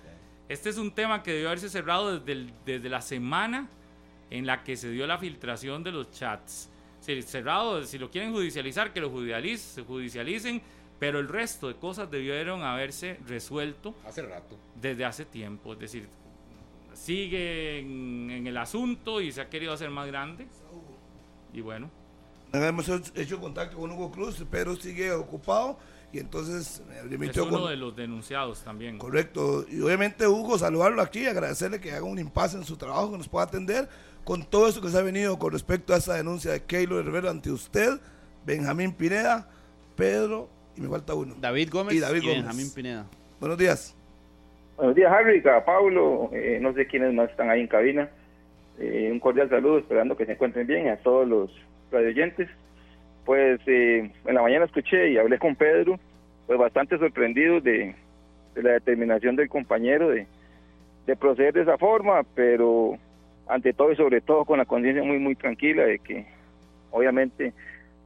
[0.50, 3.68] este es un tema que debió haberse cerrado desde, desde la semana
[4.30, 6.68] en la que se dio la filtración de los chats.
[7.00, 10.60] cerrado, si lo quieren judicializar, que lo judicialicen, judicialicen,
[11.01, 13.94] pero el resto de cosas debieron haberse resuelto.
[14.06, 14.56] Hace rato.
[14.81, 15.72] Desde hace tiempo.
[15.72, 16.09] Es decir,
[16.93, 20.47] sigue en, el asunto y se ha querido hacer más grande.
[21.55, 21.90] Y bueno.
[22.52, 25.78] Hemos hecho contacto con Hugo Cruz, pero sigue ocupado
[26.12, 28.98] y entonces me es uno de los denunciados también.
[28.98, 29.64] Correcto.
[29.70, 33.28] Y obviamente Hugo, saludarlo aquí, agradecerle que haga un impasse en su trabajo, que nos
[33.28, 33.89] pueda atender
[34.24, 37.31] con todo eso que se ha venido con respecto a esa denuncia de Keylor Rivera
[37.31, 38.01] ante usted,
[38.44, 39.48] Benjamín Pineda,
[39.97, 41.34] Pedro y me falta uno.
[41.40, 43.06] David Gómez y, David Benjamín Pineda.
[43.38, 43.97] Buenos días.
[44.76, 48.09] Buenos días, Harry, Pablo, eh, no sé quiénes más están ahí en cabina.
[48.78, 51.51] Eh, un cordial saludo, esperando que se encuentren bien a todos los
[51.92, 52.48] radioyentes
[53.30, 55.98] pues eh, en la mañana escuché y hablé con Pedro,
[56.48, 57.94] pues bastante sorprendido de,
[58.56, 60.26] la determinación del compañero de,
[61.16, 62.97] proceder de esa forma, pero
[63.47, 66.24] ante todo y sobre todo con la conciencia muy, muy tranquila de que
[66.92, 67.52] obviamente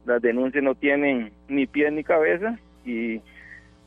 [0.05, 3.21] las denuncias no tienen ni pies ni cabeza y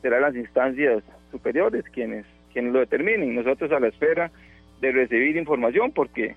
[0.01, 3.35] serán las instancias superiores quienes, quienes lo determinen.
[3.35, 4.31] Nosotros a la espera
[4.81, 6.35] de recibir información porque,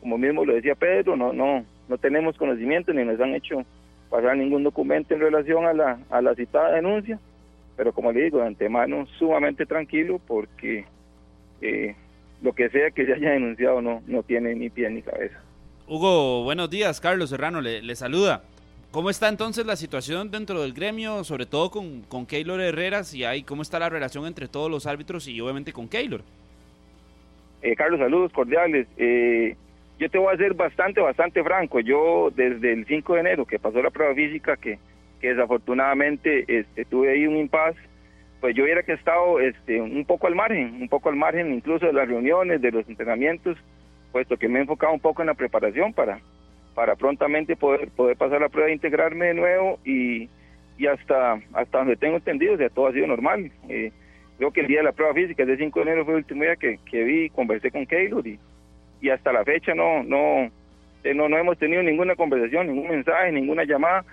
[0.00, 3.64] como mismo lo decía Pedro, no, no, no tenemos conocimiento ni nos han hecho
[4.10, 7.18] pasar ningún documento en relación a la, a la citada denuncia,
[7.76, 10.84] pero como le digo, de antemano sumamente tranquilo porque
[11.60, 11.96] eh,
[12.42, 15.40] lo que sea que se haya denunciado no, no tiene ni pie ni cabeza.
[15.88, 18.44] Hugo, buenos días, Carlos Serrano le, le saluda.
[18.94, 23.24] ¿Cómo está entonces la situación dentro del gremio, sobre todo con, con Keylor Herreras y
[23.24, 26.20] ahí cómo está la relación entre todos los árbitros y obviamente con Keylor?
[27.62, 28.86] Eh, Carlos, saludos cordiales.
[28.96, 29.56] Eh,
[29.98, 31.80] yo te voy a ser bastante, bastante franco.
[31.80, 34.78] Yo desde el 5 de enero que pasó la prueba física, que,
[35.20, 37.80] que desafortunadamente este, tuve ahí un impasse,
[38.40, 41.84] pues yo hubiera que estado este, un poco al margen, un poco al margen incluso
[41.86, 43.58] de las reuniones, de los entrenamientos,
[44.12, 46.20] puesto que me he enfocado un poco en la preparación para,
[46.74, 50.28] para prontamente poder, poder pasar la prueba, integrarme de nuevo y,
[50.76, 53.50] y hasta, hasta donde tengo entendido, o sea, todo ha sido normal.
[53.68, 53.92] Eh,
[54.38, 56.42] creo que el día de la prueba física, el 5 de enero, fue el último
[56.42, 58.38] día que, que vi, conversé con Keylor y,
[59.00, 60.50] y hasta la fecha no, no,
[61.04, 64.04] eh, no, no hemos tenido ninguna conversación, ningún mensaje, ninguna llamada.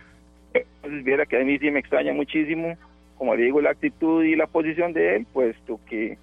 [0.54, 2.78] Entonces, viera que a mí sí me extraña muchísimo,
[3.18, 6.18] como le digo, la actitud y la posición de él, puesto que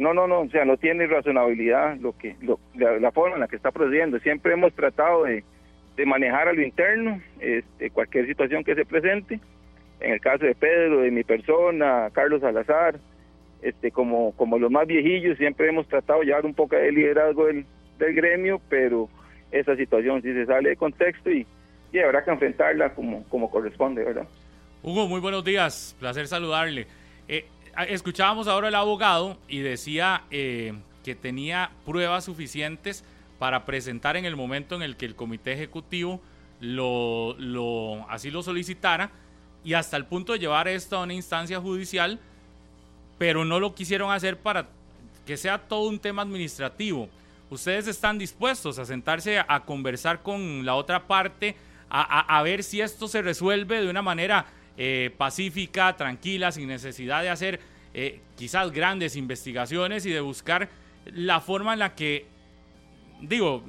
[0.00, 3.40] no, no, no, o sea, no tiene razonabilidad lo que, lo, la, la forma en
[3.40, 4.18] la que está procediendo.
[4.20, 5.42] Siempre hemos tratado de,
[5.98, 9.40] de manejar a lo interno, este, cualquier situación que se presente.
[9.98, 13.00] En el caso de Pedro, de mi persona, Carlos Salazar,
[13.62, 17.46] este, como, como los más viejillos, siempre hemos tratado de llevar un poco de liderazgo
[17.46, 17.66] del,
[17.98, 19.08] del gremio, pero
[19.50, 21.44] esa situación sí se sale de contexto y,
[22.04, 24.28] habrá que enfrentarla como, como corresponde, ¿verdad?
[24.84, 26.86] Hugo, muy buenos días, placer saludarle.
[27.26, 27.44] Eh,
[27.88, 33.04] escuchábamos ahora al abogado y decía eh, que tenía pruebas suficientes
[33.38, 36.20] para presentar en el momento en el que el comité ejecutivo
[36.60, 39.10] lo, lo, así lo solicitara
[39.64, 42.18] y hasta el punto de llevar esto a una instancia judicial,
[43.18, 44.68] pero no lo quisieron hacer para
[45.26, 47.08] que sea todo un tema administrativo.
[47.50, 51.56] ¿Ustedes están dispuestos a sentarse a, conversar con la otra parte,
[51.90, 54.46] a, ver si esto se resuelve de una manera
[54.76, 57.60] eh, pacífica, tranquila, sin necesidad de hacer
[57.94, 60.68] eh, quizás grandes investigaciones y de buscar
[61.06, 62.26] la forma en la que
[63.20, 63.62] digo,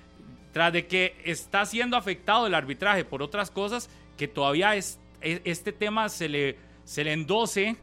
[0.52, 5.40] tras de que está siendo afectado el arbitraje por otras cosas, que todavía es, es
[5.44, 7.76] este tema se le, se le endose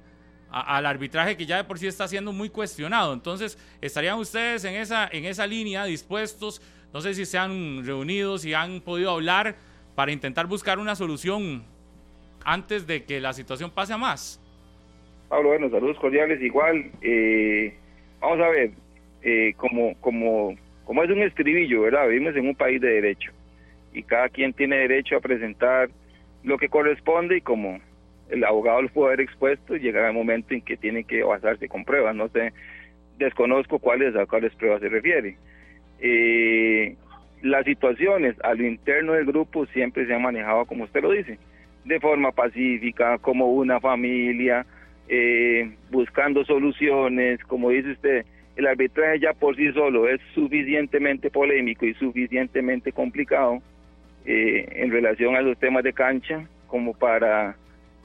[0.51, 3.13] al arbitraje que ya de por sí está siendo muy cuestionado.
[3.13, 6.61] Entonces, ¿estarían ustedes en esa, en esa línea dispuestos?
[6.93, 9.55] No sé si se han reunido, si han podido hablar
[9.95, 11.63] para intentar buscar una solución
[12.43, 14.39] antes de que la situación pase a más.
[15.29, 16.91] Pablo, bueno, saludos cordiales igual.
[17.01, 17.73] Eh,
[18.19, 18.71] vamos a ver,
[19.21, 20.55] eh, como, como
[20.91, 22.09] como es un estribillo, ¿verdad?
[22.09, 23.31] Vivimos en un país de derecho
[23.93, 25.89] y cada quien tiene derecho a presentar
[26.43, 27.79] lo que corresponde y como
[28.29, 31.85] el abogado lo puede haber expuesto, llegará el momento en que tiene que basarse con
[31.85, 32.13] pruebas.
[32.13, 32.51] No sé,
[33.17, 35.37] desconozco cuáles a cuáles pruebas se refiere.
[36.01, 36.97] Eh,
[37.41, 41.37] las situaciones a lo interno del grupo siempre se han manejado, como usted lo dice,
[41.85, 44.65] de forma pacífica, como una familia,
[45.07, 48.25] eh, buscando soluciones, como dice usted,
[48.55, 53.61] el arbitraje ya por sí solo es suficientemente polémico y suficientemente complicado
[54.25, 57.55] eh, en relación a los temas de cancha como para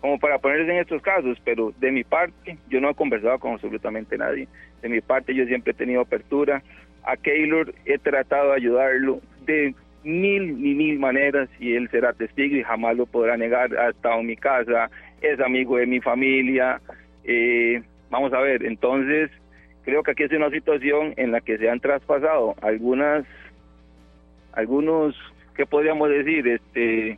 [0.01, 3.55] como para ponerse en estos casos, pero de mi parte yo no he conversado con
[3.55, 4.47] absolutamente nadie.
[4.83, 6.63] De mi parte yo siempre he tenido apertura.
[7.03, 9.75] A Keylor he tratado de ayudarlo de
[10.05, 13.77] mil y mil maneras y él será testigo y jamás lo podrá negar.
[13.77, 14.91] Ha estado en mi casa,
[15.23, 16.81] es amigo de mi familia.
[17.25, 19.31] Eh, vamos a ver, entonces
[19.87, 23.25] creo que aquí es una situación en la que se han traspasado algunas,
[24.53, 25.15] algunos,
[25.55, 26.47] ¿qué podríamos decir?
[26.49, 27.17] Este,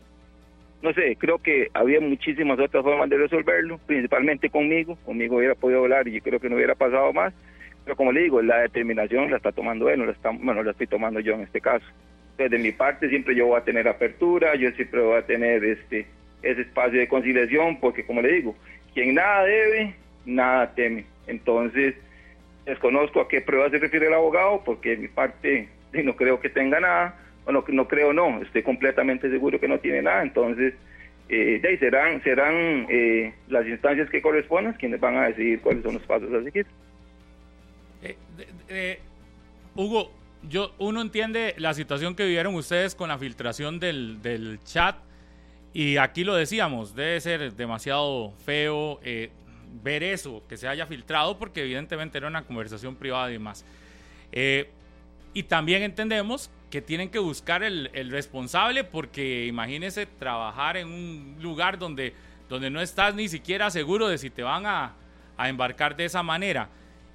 [0.82, 5.80] no sé, creo que había muchísimas otras formas de resolverlo, principalmente conmigo, conmigo hubiera podido
[5.80, 7.32] hablar y yo creo que no hubiera pasado más,
[7.84, 10.72] pero como le digo, la determinación la está tomando él, no la está, bueno, la
[10.72, 11.86] estoy tomando yo en este caso.
[12.32, 15.64] Entonces, de mi parte siempre yo voy a tener apertura, yo siempre voy a tener
[15.64, 16.06] este
[16.42, 18.54] ese espacio de conciliación, porque como le digo,
[18.92, 19.94] quien nada debe,
[20.26, 21.06] nada teme.
[21.26, 21.94] Entonces,
[22.68, 25.70] Desconozco a qué pruebas se refiere el abogado, porque mi parte
[26.04, 27.18] no creo que tenga nada.
[27.44, 30.22] Bueno, no creo, no, estoy completamente seguro que no tiene nada.
[30.22, 30.74] Entonces,
[31.30, 35.82] eh, de ahí serán, serán eh, las instancias que correspondan quienes van a decidir cuáles
[35.82, 36.66] son los pasos a seguir.
[38.02, 38.16] Eh,
[38.68, 38.98] eh,
[39.74, 40.12] Hugo,
[40.42, 44.96] yo, uno entiende la situación que vivieron ustedes con la filtración del, del chat.
[45.72, 49.00] Y aquí lo decíamos, debe ser demasiado feo.
[49.82, 53.64] Ver eso, que se haya filtrado, porque evidentemente era una conversación privada y demás.
[54.32, 54.70] Eh,
[55.34, 61.36] y también entendemos que tienen que buscar el, el, responsable, porque imagínese trabajar en un
[61.40, 62.14] lugar donde,
[62.48, 64.94] donde no estás ni siquiera seguro de si te van a,
[65.36, 66.68] a embarcar de esa manera.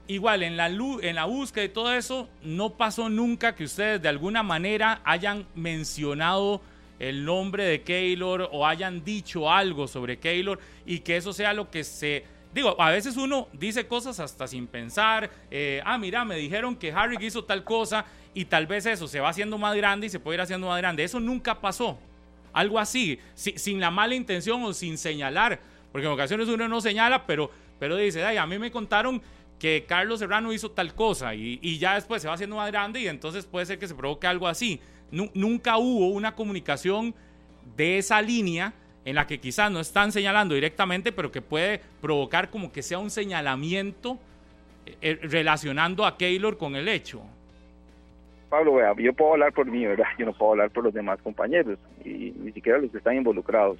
[0.08, 4.10] Igual, en la, en la búsqueda y todo eso, no pasó nunca que ustedes de
[4.10, 6.62] alguna manera hayan mencionado
[7.00, 11.70] el nombre de Keylor o hayan dicho algo sobre Keylor y que eso sea lo
[11.70, 16.36] que se digo, a veces uno dice cosas hasta sin pensar, eh, ah, mira, me
[16.36, 20.08] dijeron que Harry hizo tal cosa y tal vez eso se va haciendo más grande
[20.08, 21.04] y se puede ir haciendo más grande.
[21.04, 21.98] Eso nunca pasó.
[22.54, 25.60] Algo así, si, sin la mala intención o sin señalar,
[25.92, 27.50] porque en ocasiones uno no señala, pero,
[27.80, 29.22] pero dice, ay, a mí me contaron
[29.60, 33.08] que Carlos Serrano hizo tal cosa y, ya después se va haciendo más grande y
[33.08, 34.80] entonces puede ser que se provoque algo así.
[35.10, 37.16] Nu- nunca hubo una comunicación
[37.78, 38.74] de esa línea
[39.06, 43.00] en la que quizás no están señalando directamente, pero que puede provocar como que sea
[43.00, 44.18] un señalamiento
[44.86, 47.22] eh, eh, relacionando a Keylor con el hecho.
[48.50, 50.06] Pablo, vea, yo puedo hablar por mí, ¿verdad?
[50.18, 53.80] Yo no puedo hablar por los demás compañeros y ni siquiera los que están involucrados.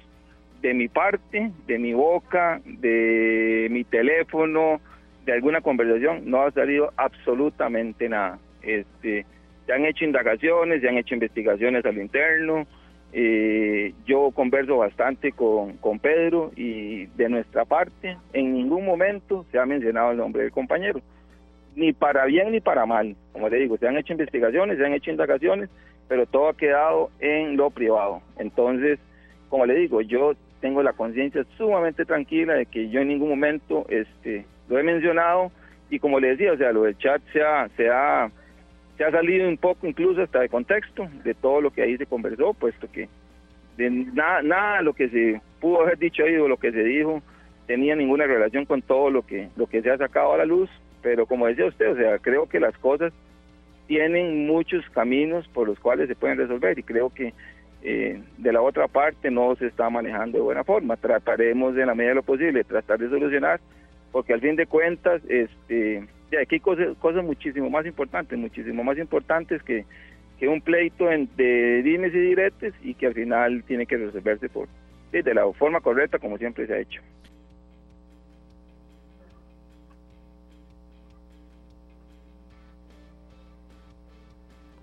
[0.60, 4.80] De mi parte, de mi boca, de mi teléfono,
[5.24, 8.38] de alguna conversación, no ha salido absolutamente nada.
[8.62, 9.26] Este,
[9.66, 12.66] se han hecho indagaciones, se han hecho investigaciones al interno.
[13.14, 19.58] Eh, yo converso bastante con, con Pedro y de nuestra parte, en ningún momento se
[19.58, 21.00] ha mencionado el nombre del compañero
[21.76, 23.16] ni para bien ni para mal.
[23.32, 25.70] Como le digo, se han hecho investigaciones, se han hecho indagaciones,
[26.08, 28.22] pero todo ha quedado en lo privado.
[28.38, 28.98] Entonces,
[29.48, 33.86] como le digo, yo tengo la conciencia sumamente tranquila de que yo en ningún momento
[33.88, 35.50] este, lo he mencionado
[35.90, 38.30] y como le decía, o sea, lo del chat se ha, se ha,
[38.96, 42.06] se ha salido un poco incluso hasta de contexto de todo lo que ahí se
[42.06, 43.08] conversó, puesto que
[43.76, 47.22] de nada, nada lo que se pudo haber dicho ahí o lo que se dijo
[47.66, 50.70] tenía ninguna relación con todo lo que, lo que se ha sacado a la luz,
[51.02, 53.12] pero como decía usted, o sea, creo que las cosas
[53.86, 57.32] tienen muchos caminos por los cuales se pueden resolver y creo que
[57.82, 60.96] eh, de la otra parte no se está manejando de buena forma.
[60.96, 63.60] Trataremos en la medida de lo posible tratar de solucionar,
[64.10, 68.98] porque al fin de cuentas, este, ya aquí hay cosas, muchísimo más importantes, muchísimo más
[68.98, 69.84] importantes que,
[70.38, 74.48] que un pleito en- de dimes y diretes y que al final tiene que resolverse
[74.48, 74.68] por
[75.12, 77.00] de la forma correcta como siempre se ha hecho.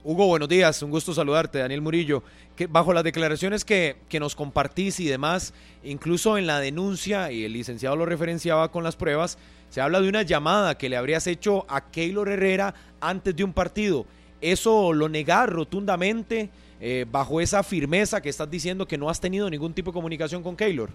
[0.04, 2.24] Hugo, buenos días, un gusto saludarte, Daniel Murillo.
[2.70, 5.54] Bajo las declaraciones que, que nos compartís y demás,
[5.84, 9.38] incluso en la denuncia, y el licenciado lo referenciaba con las pruebas,
[9.72, 13.54] se habla de una llamada que le habrías hecho a Keylor Herrera antes de un
[13.54, 14.06] partido.
[14.42, 16.50] ¿Eso lo negás rotundamente
[16.82, 20.44] eh, bajo esa firmeza que estás diciendo que no has tenido ningún tipo de comunicación
[20.44, 20.90] con Keylor?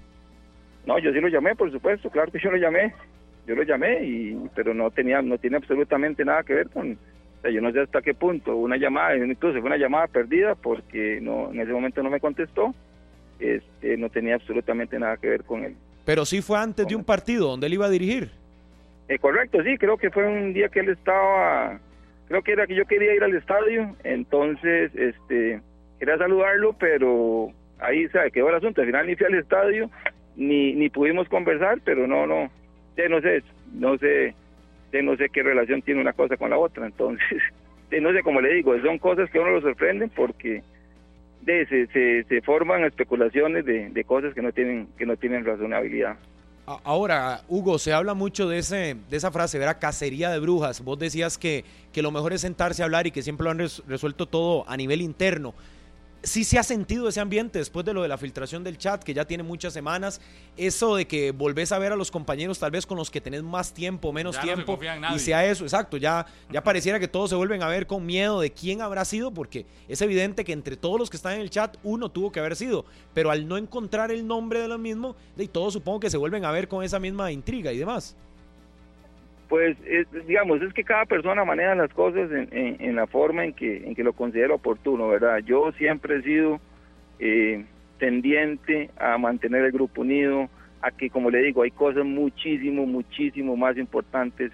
[0.85, 2.93] No, yo sí lo llamé, por supuesto, claro que yo lo llamé.
[3.47, 6.93] Yo lo llamé, y, pero no tenía no tiene absolutamente nada que ver con...
[6.93, 8.57] O sea, yo no sé hasta qué punto.
[8.57, 12.74] Una llamada, incluso fue una llamada perdida porque no en ese momento no me contestó.
[13.39, 15.77] Este, no tenía absolutamente nada que ver con él.
[16.05, 18.44] Pero sí fue antes de un partido donde él iba a dirigir.
[19.09, 21.78] Eh, correcto, sí, creo que fue un día que él estaba,
[22.28, 25.61] creo que era que yo quería ir al estadio, entonces, este,
[26.01, 29.91] quería saludarlo, pero ahí se quedó el asunto, al final ni fui al estadio,
[30.35, 32.51] ni, ni pudimos conversar, pero no, no,
[32.97, 34.35] ya no sé, no sé,
[34.93, 37.43] ya no sé qué relación tiene una cosa con la otra, entonces,
[38.01, 40.62] no sé, como le digo, son cosas que a uno lo sorprenden porque
[41.43, 45.45] de, se, se, se forman especulaciones de, de cosas que no tienen, que no tienen
[45.45, 46.16] razonabilidad.
[46.66, 49.78] Ahora, Hugo, se habla mucho de, ese, de esa frase, ¿verdad?
[49.80, 50.80] Cacería de brujas.
[50.80, 53.59] Vos decías que, que lo mejor es sentarse a hablar y que siempre lo han
[53.59, 55.55] res- resuelto todo a nivel interno.
[56.27, 59.15] Sí se ha sentido ese ambiente después de lo de la filtración del chat, que
[59.15, 60.20] ya tiene muchas semanas.
[60.57, 63.44] Eso de que volvés a ver a los compañeros tal vez con los que tenés
[63.44, 64.78] más tiempo, menos Ya no se tiempo.
[65.15, 65.97] y sea eso, exacto.
[65.98, 69.32] Ya, ya pareciera que todos se vuelven a ver con miedo de quién habrá sido,
[69.32, 72.40] porque es evidente que entre todos los que están en el chat, uno tuvo que
[72.40, 72.85] haber sido.
[73.15, 76.44] Pero al no encontrar el nombre de lo mismo, de todos supongo que se vuelven
[76.44, 78.16] a ver con esa misma intriga y demás.
[79.48, 83.77] Pues, es- digamos, es que cada persona maneja las cosas en la forma en que,
[83.86, 85.39] en que lo considera oportuno, ¿verdad?
[85.39, 86.60] Yo siempre he sido
[87.18, 87.64] eh,
[87.98, 90.48] tendiente a mantener el grupo unido,
[90.82, 94.52] a que, como le digo, hay cosas muchísimo, muchísimo más importantes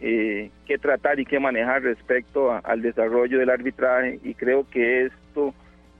[0.00, 5.06] eh, que tratar y que manejar respecto a- al desarrollo del arbitraje y creo que
[5.06, 5.54] esto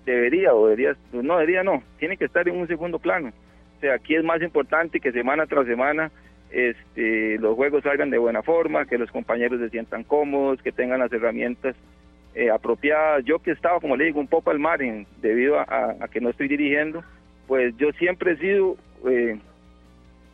[0.05, 3.29] debería o debería, no debería no, tiene que estar en un segundo plano.
[3.79, 6.11] O sea, aquí es más importante que semana tras semana
[6.55, 11.01] este, los juegos salgan de buena forma, que los compañeros se sientan cómodos, que tengan
[11.01, 11.75] las herramientas
[12.35, 13.25] eh, apropiadas.
[13.25, 16.47] Yo que estaba, como le digo, un poco al margen debido a, que no estoy
[16.47, 17.03] dirigiendo,
[17.49, 18.77] pues yo siempre he sido,
[19.09, 19.37] eh,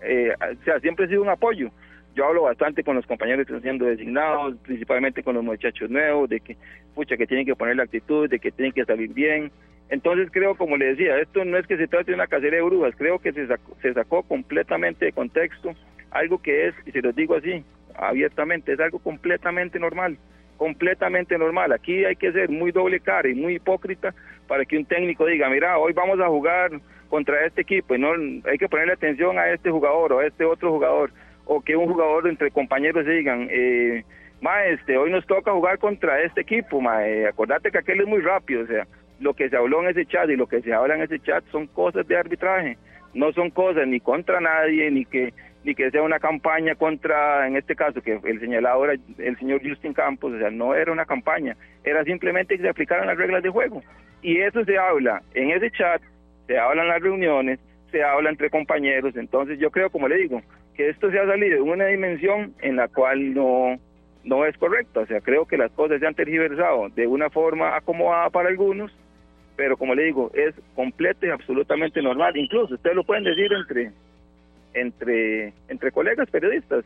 [0.03, 1.71] eh, o sea, siempre he sido un apoyo.
[2.15, 6.29] Yo hablo bastante con los compañeros que están siendo designados, principalmente con los muchachos nuevos,
[6.29, 6.57] de que,
[6.95, 9.51] pucha, que tienen que poner la actitud, de que tienen que salir bien.
[9.89, 12.65] Entonces creo, como le decía, esto no es que se trate de una cacería de
[12.65, 15.75] brujas, creo que se sacó, se sacó completamente de contexto
[16.11, 17.65] algo que es, y se los digo así,
[17.95, 20.17] abiertamente, es algo completamente normal,
[20.57, 21.73] completamente normal.
[21.73, 24.15] Aquí hay que ser muy doble cara y muy hipócrita
[24.47, 26.73] para que un técnico diga, mira, hoy vamos a jugar
[27.09, 28.13] contra este equipo y no
[28.45, 31.11] hay que ponerle atención a este jugador o a este otro jugador,
[31.45, 34.05] o que un jugador entre compañeros digan, eh,
[34.41, 38.21] ma, este, hoy nos toca jugar contra este equipo, ma, acordate que aquel es muy
[38.21, 38.87] rápido, o sea,
[39.19, 41.45] lo que se habló en ese chat y lo que se habla en ese chat
[41.51, 42.79] son cosas de arbitraje,
[43.13, 45.35] no son cosas ni contra nadie, ni que
[45.65, 49.61] ni que sea una campaña contra, en este caso, que el señalado era el señor
[49.63, 53.43] Justin Campos, o sea, no era una campaña, era simplemente que se aplicaran las reglas
[53.43, 53.83] de juego.
[54.23, 56.01] Y eso se habla en ese chat,
[56.47, 57.59] se habla en las reuniones,
[57.91, 60.43] se habla entre compañeros, entonces yo creo, como le digo,
[60.75, 63.79] que esto se ha salido de una dimensión en la cual no,
[64.25, 67.77] no es correcto, o sea, creo que las cosas se han tergiversado de una forma
[67.77, 68.93] acomodada para algunos,
[69.57, 73.91] pero como le digo, es completo y absolutamente normal, incluso ustedes lo pueden decir entre
[74.75, 76.85] entre, entre colegas periodistas.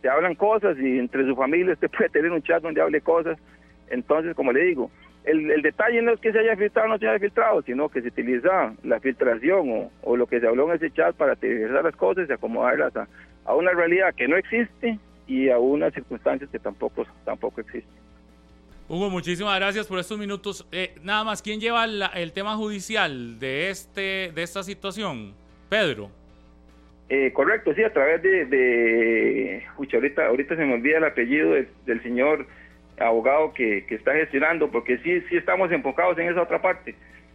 [0.00, 3.38] Se hablan cosas y entre su familia usted puede tener un chat donde hable cosas.
[3.90, 4.90] Entonces, como le digo,
[5.24, 7.88] el, el detalle no es que se haya filtrado o no se haya filtrado, sino
[7.88, 11.36] que se utiliza la filtración o, o lo que se habló en ese chat para
[11.36, 12.92] tergiversar las cosas y acomodarlas
[13.44, 18.02] a, una realidad que no existe y a unas circunstancias que tampoco, tampoco existen.
[18.88, 20.66] Hugo, muchísimas gracias por estos minutos.
[20.72, 25.34] Eh, nada más, ¿quién lleva la- el tema judicial de, este, de esta situación?
[25.68, 26.10] Pedro.
[27.14, 31.52] Eh, correcto, sí, a través de, de pucha, ahorita, ahorita se me olvida el apellido
[31.52, 32.46] del, señor
[32.98, 36.94] abogado que, está gestionando, porque sí, sí estamos enfocados en esa otra parte.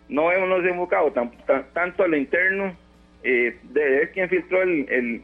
[0.09, 2.75] No hemos enfocado tan- tan- tanto a lo interno
[3.23, 5.21] eh, de ver quién filtró el, el-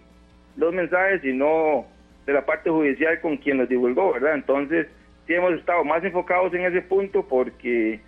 [0.55, 1.87] los mensajes, sino
[2.27, 4.35] de la parte judicial con quien los divulgó, ¿verdad?
[4.35, 4.85] Entonces,
[5.25, 8.01] sí hemos estado más enfocados en ese punto porque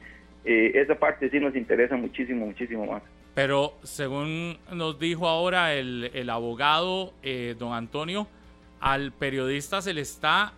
[0.44, 3.02] eh, esa parte sí nos interesa muchísimo, muchísimo más.
[3.36, 8.28] Pero según nos dijo ahora el, el abogado eh, don Antonio,
[8.80, 10.54] al periodista se le está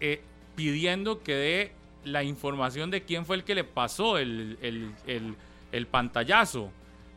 [0.00, 0.20] eh,
[0.54, 1.72] pidiendo que dé
[2.04, 5.34] la información de quién fue el que le pasó el, el, el-
[5.72, 6.70] el pantallazo.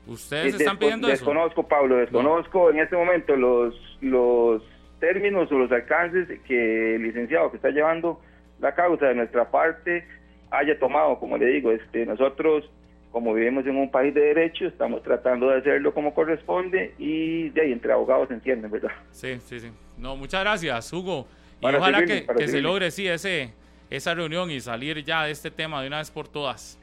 [0.07, 1.17] ¿Ustedes están pidiendo eso?
[1.25, 4.63] Desconozco, Pablo, desconozco en este momento los, los
[4.99, 8.19] términos o los alcances que el licenciado que está llevando
[8.59, 10.07] la causa de nuestra parte
[10.49, 11.19] haya tomado.
[11.19, 12.67] Como le digo, este, nosotros,
[13.11, 17.61] como vivimos en un país de derecho, estamos tratando de hacerlo como corresponde y de
[17.61, 18.91] ahí entre abogados se entienden, ¿verdad?
[19.11, 19.67] Sí, sí, sí.
[19.97, 21.27] No, muchas gracias, Hugo.
[21.59, 23.51] Y Para ojalá servirle, que, se logre, sí, ese,
[23.89, 26.77] esa reunión y salir ya de este tema de una vez por todas.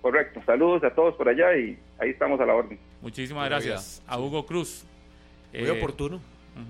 [0.00, 0.40] Correcto.
[0.46, 2.78] Saludos a todos por allá y ahí estamos a la orden.
[3.02, 4.84] Muchísimas gracias a Hugo Cruz.
[5.52, 6.20] Muy Eh, oportuno.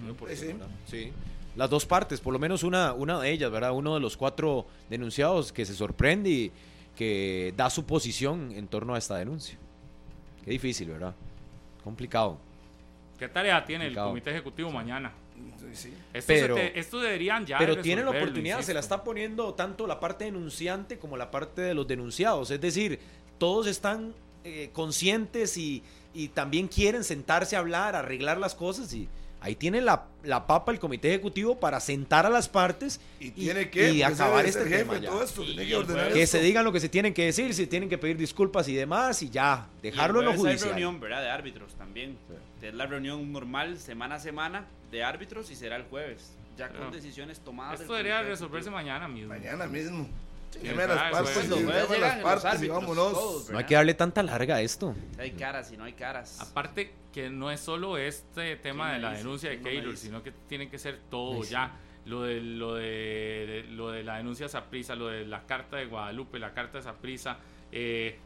[0.03, 0.67] Muy oportuno, ¿verdad?
[0.87, 1.13] Sí.
[1.57, 3.73] Las dos partes, por lo menos una, una de ellas, ¿verdad?
[3.73, 6.53] Uno de los cuatro denunciados que se sorprende y
[6.97, 9.57] que da su posición en torno a esta denuncia.
[10.45, 11.15] Qué difícil, ¿verdad?
[11.83, 12.39] Complicado.
[13.19, 15.13] ¿Qué tarea tiene el comité ejecutivo mañana?
[16.13, 19.87] Esto, Pero- te- esto deberían ya Pero tiene la oportunidad, se la está poniendo tanto
[19.87, 22.51] la parte denunciante como la parte de los denunciados.
[22.51, 23.01] Es decir,
[23.39, 24.15] todos están
[24.45, 29.09] eh, conscientes y, y también quieren sentarse a hablar, arreglar las cosas y
[29.45, 33.69] ahí tiene la, la papa el comité ejecutivo para sentar a las partes y, tiene
[33.69, 35.11] que, y acabar este tema ya.
[35.11, 36.39] todo esto, tiene que ordenar que esto.
[36.39, 39.23] se digan lo que se tienen que decir, si tienen que pedir disculpas y demás
[39.23, 40.71] y ya, dejarlo en lo judicial.
[40.71, 41.23] Hay reunión, ¿verdad?
[41.23, 42.17] De árbitros también.
[42.63, 46.33] Es la reunión normal semana a semana de árbitros y será el jueves.
[46.57, 47.81] Ya con decisiones tomadas.
[47.81, 49.29] Esto debería resolverse mañana mismo.
[49.29, 50.09] Mañana mismo.
[50.57, 53.13] A las ah, partes, y las partes vámonos.
[53.13, 54.95] todos, No hay que darle tanta larga a esto.
[55.15, 56.41] Si hay caras y no hay caras.
[56.41, 60.69] Aparte que no es solo este tema de la denuncia de Keylor, sino que tiene
[60.69, 61.79] que ser todo ya.
[62.07, 65.87] Lo de, lo, de, de- lo de la denuncia Saprisa, lo de la carta de
[65.87, 67.39] Guadalupe, la carta de Saprisa,
[67.73, 68.19] eh,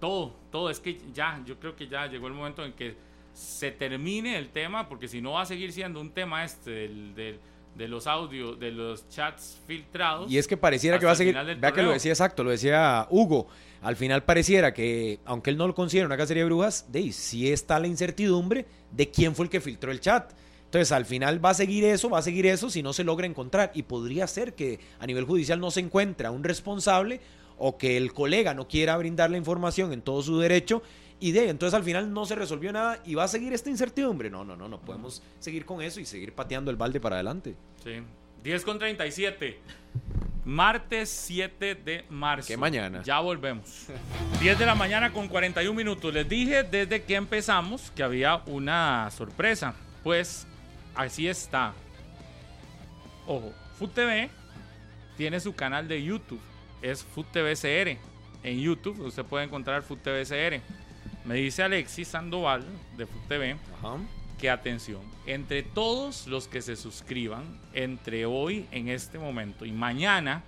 [0.00, 0.68] todo, todo.
[0.68, 2.96] Es que ya, yo creo que ya llegó el momento en que
[3.32, 7.14] se termine el tema, porque si no va a seguir siendo un tema este del,
[7.14, 7.40] del-
[7.80, 10.30] de los audios, de los chats filtrados.
[10.30, 11.34] Y es que pareciera que va a seguir.
[11.34, 13.48] Vea que lo decía exacto, lo decía Hugo.
[13.80, 17.12] Al final pareciera que, aunque él no lo considera una cacería de brujas, de ahí
[17.12, 20.30] sí está la incertidumbre de quién fue el que filtró el chat.
[20.66, 23.26] Entonces, al final va a seguir eso, va a seguir eso si no se logra
[23.26, 23.70] encontrar.
[23.72, 27.22] Y podría ser que a nivel judicial no se encuentra un responsable
[27.56, 30.82] o que el colega no quiera brindar la información en todo su derecho.
[31.20, 34.30] Y de entonces al final no se resolvió nada y va a seguir esta incertidumbre.
[34.30, 37.54] No, no, no, no podemos seguir con eso y seguir pateando el balde para adelante.
[37.84, 38.02] Sí.
[38.42, 39.58] 10 con 37.
[40.46, 42.48] Martes 7 de marzo.
[42.48, 43.02] Que mañana.
[43.02, 43.86] Ya volvemos.
[44.40, 46.12] 10 de la mañana con 41 minutos.
[46.14, 49.74] Les dije desde que empezamos que había una sorpresa.
[50.02, 50.46] Pues
[50.94, 51.74] así está.
[53.26, 54.30] Ojo, Food TV
[55.18, 56.40] tiene su canal de YouTube.
[56.80, 58.00] Es Food TV CR.
[58.42, 60.79] En YouTube usted puede encontrar Food TV CR.
[61.24, 62.64] Me dice Alexis Sandoval
[62.96, 63.56] de Food TV
[64.38, 67.44] que atención, entre todos los que se suscriban
[67.74, 70.42] entre hoy en este momento y mañana,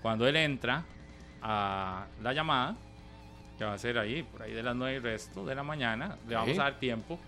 [0.00, 0.84] cuando él entra
[1.42, 2.76] a la llamada,
[3.58, 6.16] que va a ser ahí, por ahí de las 9 y resto de la mañana,
[6.28, 6.60] le vamos Sí.
[6.60, 7.18] a dar tiempo,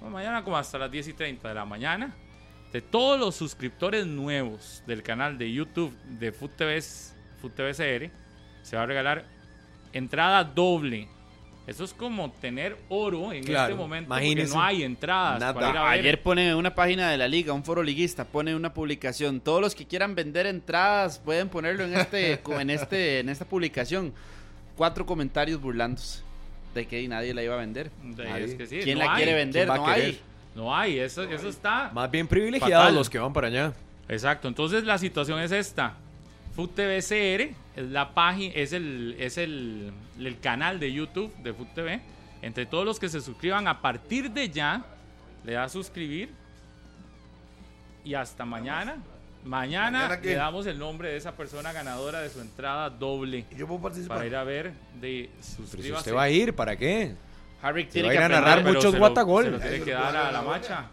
[0.00, 2.14] Bueno, mañana como hasta las 10 y 30 de la mañana,
[2.72, 6.82] de todos los suscriptores nuevos del canal de YouTube de Food TV,
[7.40, 8.10] Food TV CR,
[8.62, 9.24] se va a regalar
[9.94, 11.08] entrada doble
[11.66, 15.52] Eso es como tener oro en Claro, este momento porque no hay entradas Nada.
[15.54, 15.98] para ir a ver.
[16.00, 19.40] Ayer pone una página de la liga, un foro liguista, pone una publicación.
[19.40, 24.12] Todos los que quieran vender entradas pueden ponerlo en este, en este, en esta publicación.
[24.76, 26.20] Cuatro comentarios burlándose
[26.74, 27.90] de que nadie la iba a vender.
[28.02, 28.44] De- Nadie.
[28.44, 29.16] es que sí, ¿Quién no la hay.
[29.16, 29.66] quiere vender?
[29.66, 30.20] ¿Quién va a No hay.
[30.54, 31.90] No hay, eso, eso está.
[31.92, 32.94] Más bien privilegiados Fatal.
[32.94, 33.72] los que van para allá.
[34.08, 35.94] Exacto, entonces la situación es esta.
[36.54, 41.52] Food TV CR es la página, es el, es el, el canal de YouTube de
[41.52, 42.00] Food TV.
[42.42, 44.84] Entre todos los que se suscriban a partir de ya,
[45.44, 46.30] le da a suscribir.
[48.04, 48.96] Y hasta mañana.
[49.44, 53.68] Mañana, le damos el nombre de esa persona ganadora de su entrada doble ¿Y yo
[53.68, 54.16] puedo participar?
[54.16, 57.14] para ir a ver de si usted va a ir, ¿para qué?
[57.62, 59.44] Harry tiene va que ir a aprender, narrar muchos se lo- guatagol.
[59.44, 60.86] Se lo tiene que dar a la macha.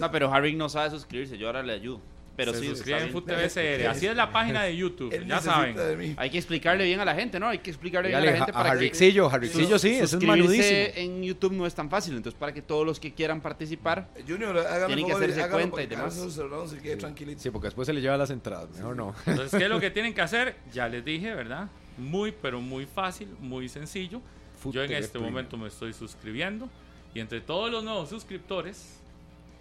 [0.00, 2.00] No, pero Harry no sabe suscribirse, yo ahora le ayudo.
[2.38, 3.48] Pero se sí, suscribe está en bien.
[3.48, 3.88] Food TV CR.
[3.88, 5.12] Así es la página de YouTube.
[5.12, 6.14] Él ya saben.
[6.16, 7.48] Hay que explicarle bien a la gente, ¿no?
[7.48, 10.16] Hay que explicarle bien a la gente a, a para que Harrixillo, Harrixillo sí, ese
[10.16, 10.78] es manudísimo.
[10.94, 14.56] en YouTube no es tan fácil, entonces para que todos los que quieran participar Junior,
[14.56, 16.80] hágame Tienen que hacerse hágalo cuenta porque y demás.
[16.80, 17.40] quede tranquilito.
[17.42, 19.14] Sí, porque después se le lleva las entradas, mejor no.
[19.26, 20.54] Entonces, ¿qué es lo que tienen que hacer?
[20.72, 21.68] Ya les dije, ¿verdad?
[21.96, 24.22] Muy, pero muy fácil, muy sencillo.
[24.64, 26.68] Yo en este momento me estoy suscribiendo
[27.14, 28.97] y entre todos los nuevos suscriptores,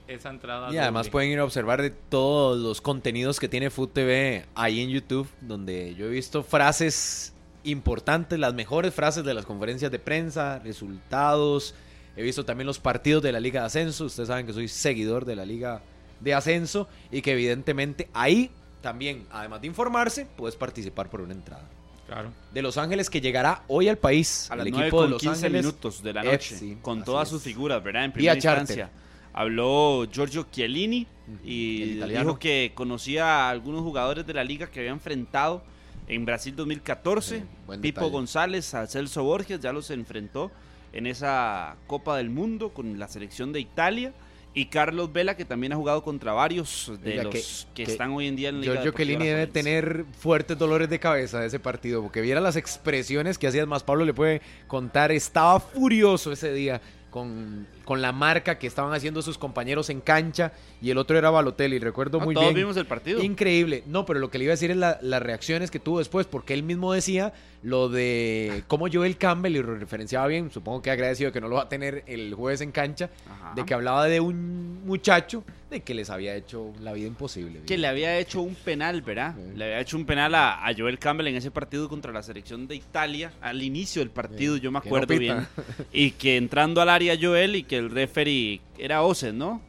[0.08, 0.74] esa entrada.
[0.74, 1.12] Y además doble.
[1.12, 5.28] pueden ir a observar de todos los contenidos que tiene Food TV ahí en YouTube,
[5.42, 11.76] donde yo he visto frases importantes, las mejores frases de las conferencias de prensa, resultados.
[12.16, 14.06] He visto también los partidos de la Liga de Ascenso.
[14.06, 15.82] Ustedes saben que soy seguidor de la Liga
[16.20, 18.50] de Ascenso y que evidentemente ahí
[18.82, 21.66] también, además de informarse, puedes participar por una entrada.
[22.08, 22.32] Claro.
[22.54, 24.50] De Los Ángeles que llegará hoy al país.
[24.50, 27.04] a el las equipo 9 de Los 15 Ángeles minutos de la noche, FC, con
[27.04, 27.32] todas es.
[27.32, 28.06] sus figuras, ¿verdad?
[28.06, 28.90] En primera charter.
[29.38, 31.06] Habló Giorgio Chiellini
[31.44, 35.62] el y dijo que conocía a algunos jugadores de la liga que había enfrentado
[36.08, 37.40] en Brasil 2014.
[37.40, 38.10] Sí, buen Pipo.
[38.10, 40.52] González, a Celso Borges, ya los enfrentó
[40.92, 44.12] en esa Copa del Mundo con la selección de Italia.
[44.56, 47.42] Y Carlos Vela, que también ha jugado contra varios de Oiga, los que-
[47.76, 50.90] que, que están hoy en día en la Liga Giorgio Chiellini debe tener fuertes dolores
[50.90, 54.42] de cabeza de ese partido, porque viera las expresiones que hacía más Pablo le puede
[54.66, 56.82] contar, estaba furioso ese día
[57.12, 60.52] con, con la marca que estaban haciendo sus compañeros en cancha
[60.82, 62.66] y el otro era Balotelli, recuerdo muy todos bien.
[62.66, 63.24] vimos el partido.
[63.24, 63.84] Increíble.
[63.88, 66.28] No, pero lo que le iba a decir es la- las reacciones que tuvo después,
[66.28, 67.32] porque él mismo decía
[67.64, 71.56] lo de cómo Joel Campbell, y lo referenciaba bien, supongo que agradecido que no lo
[71.56, 73.54] va a tener el jueves en cancha, Ajá.
[73.56, 77.62] de que hablaba de un muchacho de que les había hecho la vida imposible.
[77.66, 79.34] que le había hecho un penal, ¿verdad?
[79.36, 79.58] Sí.
[79.58, 82.68] Le había hecho un penal a, a Joel Campbell en ese partido contra la selección
[82.68, 85.46] de Italia, al inicio del partido, Sí, yo me no acuerdo bien.
[85.92, 89.62] Y que entrando al área Joel y que el referee era Ose, ¿no?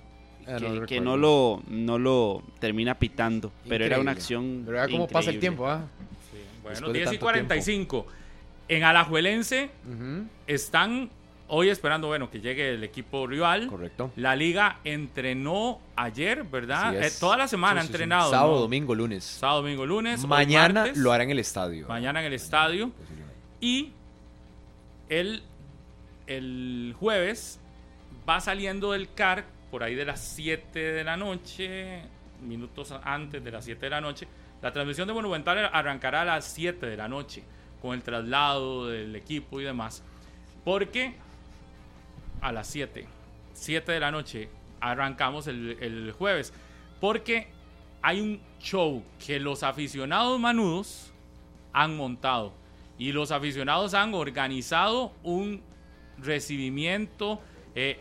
[0.47, 4.79] Ah, que, no que no lo no lo termina pitando, pero era una acción Pero
[4.79, 5.85] vea cómo pasa el tiempo, ¿ah?
[6.63, 8.07] Bueno, Después de 10 y tanto 45.
[8.69, 9.71] En Alajuelense
[10.47, 11.11] están
[11.49, 13.67] hoy esperando, bueno, que llegue el equipo rival.
[13.69, 14.11] Correcto.
[14.17, 16.95] La liga entrenó ayer, ¿verdad?
[17.03, 17.97] Eh, toda la semana ha Sí, sí, sí.
[17.97, 18.31] entrenado.
[18.31, 18.61] Sábado, ¿no?
[18.61, 19.25] domingo, lunes.
[19.25, 20.27] Sábado, domingo, lunes.
[20.27, 21.89] Mañana martes, lo hará en el estadio.
[21.89, 22.91] Mañana en el estadio.
[23.61, 23.93] Y
[25.09, 25.43] el,
[26.27, 27.59] el jueves
[28.29, 32.03] va saliendo del CAR por ahí de las 7 de la noche,
[32.43, 34.29] minutos antes de las 7 de la noche.
[34.61, 37.43] La transmisión de Monumental arrancará a las 7 de la noche
[37.81, 40.03] con el traslado del equipo y demás.
[40.65, 41.15] Porque
[42.41, 43.07] a las 7,
[43.55, 44.49] 7 de la noche
[44.81, 46.53] arrancamos el, el jueves.
[47.01, 47.49] Porque
[48.03, 51.13] hay un show que los aficionados manudos
[51.73, 52.53] han montado
[52.99, 55.63] y los aficionados han organizado un
[56.19, 57.41] recibimiento.
[57.75, 58.01] eh,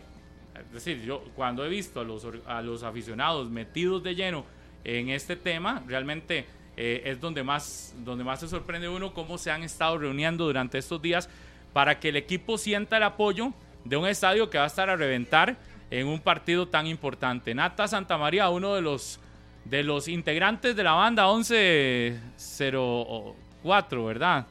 [0.59, 4.45] es decir, yo cuando he visto a los, a los aficionados metidos de lleno
[4.83, 9.51] en este tema, realmente eh, es donde más, donde más se sorprende uno cómo se
[9.51, 11.29] han estado reuniendo durante estos días
[11.73, 13.53] para que el equipo sienta el apoyo
[13.83, 15.57] de un estadio que va a estar a reventar
[15.89, 17.55] en un partido tan importante.
[17.55, 19.19] Nata Santa María, uno de los
[19.69, 24.47] de los integrantes de la banda 1104, ¿verdad?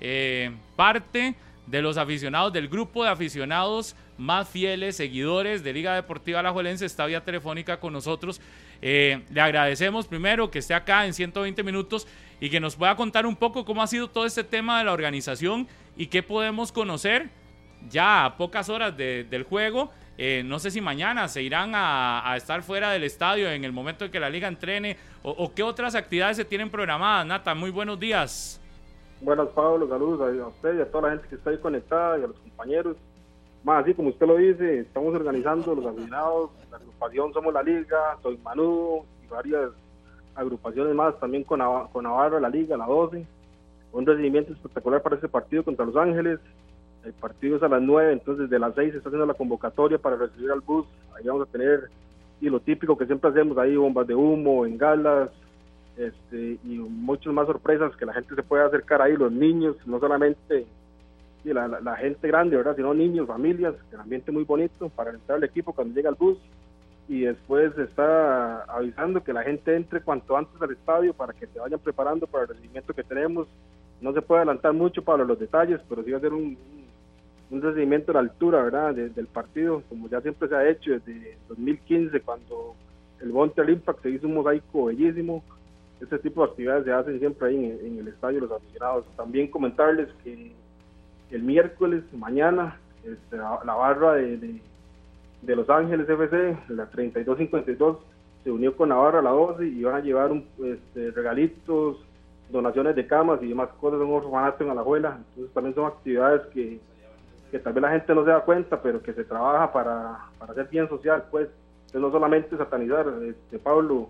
[0.00, 1.34] Eh, parte
[1.66, 7.06] de los aficionados, del grupo de aficionados más fieles, seguidores de Liga Deportiva Alajuelense, está
[7.06, 8.40] vía telefónica con nosotros.
[8.82, 12.06] Eh, le agradecemos primero que esté acá en 120 minutos
[12.40, 14.92] y que nos pueda contar un poco cómo ha sido todo este tema de la
[14.92, 15.66] organización
[15.96, 17.28] y qué podemos conocer
[17.88, 19.90] ya a pocas horas de- del juego.
[20.18, 24.04] Eh, no sé si mañana se irán a, estar fuera del estadio en el momento
[24.04, 27.24] en que la liga entrene o, o qué otras actividades se tienen programadas.
[27.26, 28.60] Nata, muy buenos días.
[29.22, 32.24] Buenas, Pablo, saludos a usted y a toda la gente que está ahí conectada y
[32.24, 32.96] a los compañeros.
[33.64, 38.16] Más así como usted lo dice, estamos organizando los aficionados, la agrupación Somos la Liga,
[38.22, 39.70] Soy Manudo y varias
[40.34, 41.60] agrupaciones más, también con,
[41.92, 43.26] con Navarro, la Liga, la 12.
[43.92, 46.40] Un recibimiento espectacular para este partido contra Los Ángeles.
[47.04, 49.98] el partido es a las 9, entonces de las 6 se está haciendo la convocatoria
[49.98, 50.86] para recibir al bus.
[51.14, 51.90] Ahí vamos a tener,
[52.40, 55.28] y lo típico que siempre hacemos ahí, bombas de humo, bengalas,
[55.98, 60.00] este, y muchas más sorpresas que la gente se puede acercar ahí, los niños, no
[60.00, 60.66] solamente
[61.44, 62.76] y la, la, gente grande, ¿verdad?
[62.76, 66.38] sino niños, familias, el ambiente muy bonito para entrar al equipo cuando llega el bus
[67.08, 71.58] y después está avisando que la gente entre cuanto antes al estadio para que se
[71.58, 73.48] vayan preparando para el recibimiento que tenemos.
[74.00, 76.56] No se puede adelantar mucho para los detalles, pero sí va a ser un,
[77.50, 78.94] un recibimiento a la altura, ¿verdad?
[78.94, 82.76] del partido, como ya siempre se ha hecho desde 2015, cuando
[83.20, 85.42] el Monte Impact se hizo un mosaico bellísimo.
[86.00, 89.04] Este tipo de actividades se hacen siempre ahí en, el estadio los aficionados.
[89.16, 90.52] También comentarles que
[91.30, 94.60] el miércoles, mañana, este, la barra de,
[95.42, 97.98] de, Los Ángeles FC, la 3252,
[98.44, 101.98] se unió con Navarra a la 12 y van a llevar un, este, regalitos,
[102.50, 105.18] donaciones de camas y demás cosas, un orfanato en Alajuela.
[105.28, 106.80] Entonces también son actividades que
[107.50, 110.52] que tal vez la gente no se da cuenta, pero que se trabaja para, para
[110.52, 111.48] hacer bien social, pues.
[111.88, 114.08] es no solamente satanizar, este, Pablo,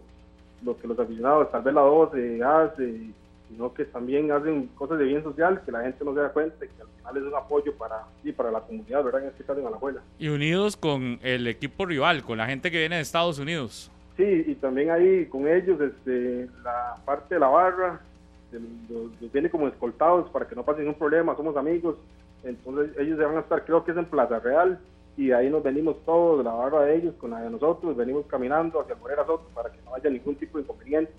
[0.62, 3.10] lo que los aficionados, tal vez la 12 hace,
[3.50, 6.64] sino que también hacen cosas de bien social que la gente no se da cuenta
[6.64, 9.24] y que al final es un apoyo para, y para la comunidad, ¿verdad?
[9.24, 10.02] En este caso en Alajuela.
[10.18, 13.90] Y unidos con el equipo rival, con la gente que viene de Estados Unidos.
[14.16, 18.00] Sí, y también ahí con ellos, este, la parte de la barra,
[18.88, 21.96] los, viene como escoltados para que no pase ningún problema, somos amigos,
[22.44, 24.78] entonces ellos se van a estar, creo que es en Plaza Real,
[25.16, 28.80] y ahí nos venimos todos, la barra de ellos con la de nosotros, venimos caminando
[28.80, 31.12] hacia Morera Soto para que no haya ningún tipo de inconveniente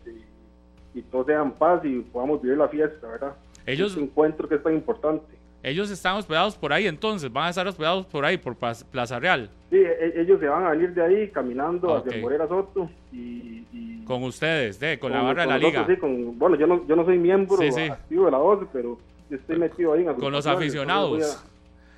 [0.93, 3.35] y, todos sean paz y podamos vivir la fiesta, ¿verdad?
[3.65, 5.41] Ellos, este encuentro que es tan importante.
[5.63, 9.49] Ellos están hospedados por ahí entonces, van a estar hospedados por ahí, por Plaza Real.
[9.69, 14.23] Sí, e, ellos se van a venir de ahí caminando hacia Morera Soto y, Con
[14.23, 15.85] ustedes, de, con, la barra de la liga.
[15.87, 18.97] Sí, con, bueno, yo no, yo no soy miembro activo de la 12, pero
[19.29, 20.05] estoy metido ahí.
[20.05, 21.45] con los aficionados.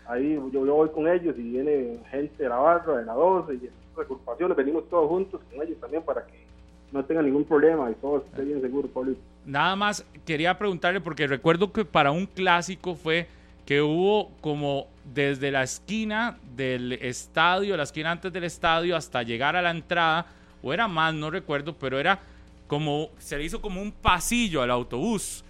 [0.07, 3.69] ahí yo, voy con ellos y viene gente de la barra, de la 12 y
[3.99, 6.45] agrupaciones, venimos todos juntos con ellos también para que
[6.93, 9.15] no tengan ningún problema y todo esté bien seguro, Pablo.
[9.45, 13.27] Nada más quería preguntarle, porque recuerdo que para un clásico fue
[13.65, 19.55] que hubo como desde la esquina del estadio, la esquina antes del estadio, hasta llegar
[19.55, 20.27] a la entrada,
[20.61, 22.19] o era más, no recuerdo, pero era
[22.67, 25.43] como, se le hizo como un pasillo al autobús.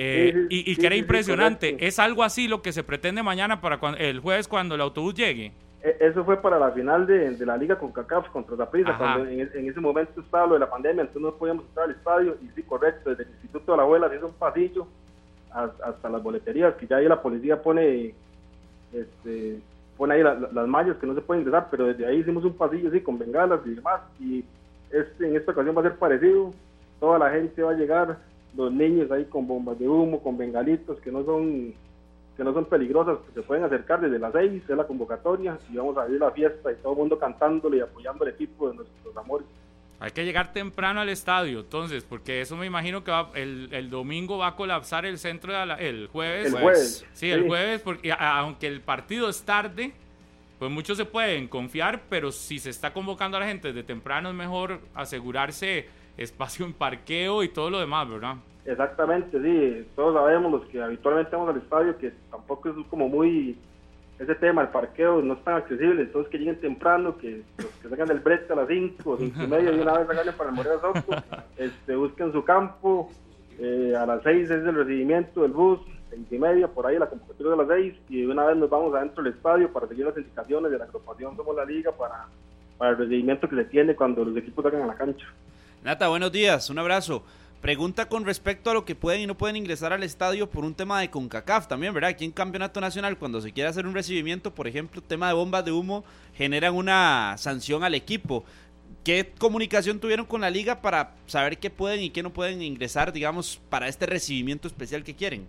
[0.00, 1.76] Eh, y, que era impresionante.
[1.80, 5.52] ¿Es algo así lo que se pretende mañana para el jueves cuando el autobús llegue?
[5.82, 9.68] E, eso fue para la final de, la liga con CACAF contra Zaprisa, cuando en,
[9.68, 12.36] ese momento estaba lo de la pandemia, entonces no podíamos entrar al estadio.
[12.42, 14.86] Y sí, correcto, desde el Instituto de la Abuela se hizo un pasillo
[15.50, 18.14] hasta, las boleterías, que ya ahí la policía pone
[18.92, 19.60] este,
[19.96, 22.88] pone ahí las mallas que no se pueden ingresar, pero desde ahí hicimos un pasillo
[22.88, 24.00] así con bengalas y demás.
[24.20, 24.44] Y
[24.90, 26.52] este, en esta ocasión va a ser parecido,
[27.00, 28.18] toda la gente va a llegar
[28.56, 31.74] los niños ahí con bombas de humo, con bengalitos que no son
[32.38, 35.76] que no son peligrosas, que se pueden acercar desde las 6, es la convocatoria, y
[35.76, 38.76] vamos a ver la fiesta y todo el mundo cantándole y apoyando al equipo de
[38.76, 39.44] nuestros amores.
[39.98, 44.46] Hay que llegar temprano al estadio, entonces, porque eso me imagino que el, domingo va
[44.46, 46.54] a colapsar el centro de el jueves.
[46.54, 47.06] El jueves.
[47.12, 49.92] Sí, el jueves, porque aunque el partido es tarde,
[50.60, 54.28] pues muchos se pueden confiar, pero si se está convocando a la gente desde temprano
[54.28, 58.36] es mejor asegurarse espacio en parqueo y todo lo demás, ¿verdad?
[58.68, 63.56] Exactamente, sí, todos sabemos los que habitualmente vamos al estadio que tampoco es como muy
[64.18, 67.88] ese tema, el parqueo no es tan accesible, entonces que lleguen temprano, que los que
[67.88, 70.50] salgan del brete a las 5 o 5 y media y una vez salgan para
[70.50, 71.22] el Morera Soto,
[71.56, 73.10] este, busquen su campo,
[73.58, 75.80] eh, a las 6 es el recibimiento del bus,
[76.10, 78.94] 6 y media, por ahí la convocatoria de las 6 y una vez nos vamos
[78.94, 82.26] adentro del estadio para seguir las indicaciones de la agrupación Somos la Liga para,
[82.76, 85.26] para el recibimiento que se tiene cuando los equipos salgan a la cancha.
[85.82, 87.22] Nata, buenos días, un abrazo.
[87.60, 90.74] Pregunta con respecto a lo que pueden y no pueden ingresar al estadio por un
[90.74, 92.10] tema de CONCACAF también, ¿verdad?
[92.10, 95.64] Aquí en Campeonato Nacional, cuando se quiere hacer un recibimiento, por ejemplo, tema de bombas
[95.64, 96.04] de humo,
[96.34, 98.44] generan una sanción al equipo.
[99.02, 103.12] ¿Qué comunicación tuvieron con la liga para saber qué pueden y qué no pueden ingresar,
[103.12, 105.44] digamos, para este recibimiento especial que quieren?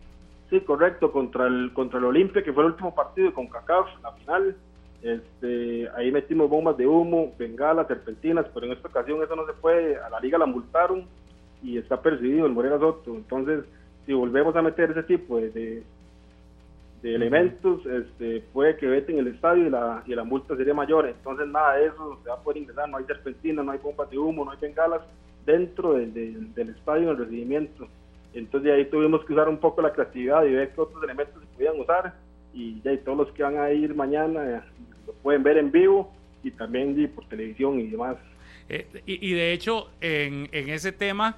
[0.50, 4.12] Sí, correcto, contra el, contra el Olimpia, que fue el último partido de CONCACAF, la
[4.14, 4.56] final.
[5.04, 9.54] Este, ahí metimos bombas de humo, bengalas, serpentinas, pero en esta ocasión eso no se
[9.54, 11.06] puede, a la liga la multaron
[11.64, 13.16] y está percibido el Morera Soto.
[13.16, 13.66] Entonces,
[14.06, 15.84] si volvemos a meter ese tipo de,
[17.02, 21.08] de, elementos, este, puede que veten el estadio y la, y la multa sería mayor.
[21.08, 22.90] Entonces, nada de eso se va a poder ingresar.
[22.90, 25.02] No hay serpentina, no hay bombas de humo, no hay bengalas
[25.46, 27.88] dentro del, del estadio en el recibimiento.
[28.34, 31.56] Entonces, ahí tuvimos que usar un poco la creatividad y ver qué otros elementos se
[31.56, 32.14] podían usar
[32.54, 34.62] y ya todos los que van a ir mañana eh,
[35.08, 36.12] lo pueden ver en vivo
[36.44, 38.18] y también por televisión y demás.
[38.70, 41.38] Eh, y, de hecho, en, en, ese tema,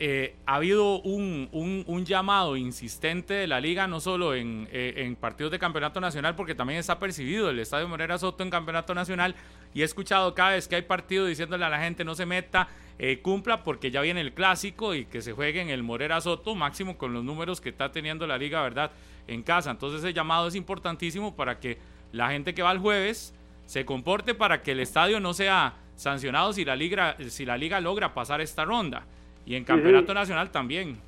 [0.00, 5.50] eh, ha habido un, llamado insistente de la liga, no solo en, eh, en partidos
[5.50, 9.34] de campeonato nacional, porque también está percibido el Estadio Morera Soto en campeonato nacional.
[9.74, 12.68] Y he escuchado cada vez que hay partido diciéndole a la gente no se meta,
[13.00, 16.54] eh, cumpla, porque ya viene el clásico y que se juegue en el Morera Soto,
[16.54, 18.92] máximo con los números que está teniendo la liga, ¿verdad?
[19.26, 19.72] En casa.
[19.72, 21.78] Entonces, ese llamado es importantísimo para que
[22.12, 23.34] la gente que va el jueves
[23.66, 27.80] se comporte para que el estadio no sea sancionado si la liga, si la liga
[27.80, 29.04] logra pasar esta ronda.
[29.48, 30.14] Y en Sí, campeonato sí.
[30.14, 30.98] nacional también.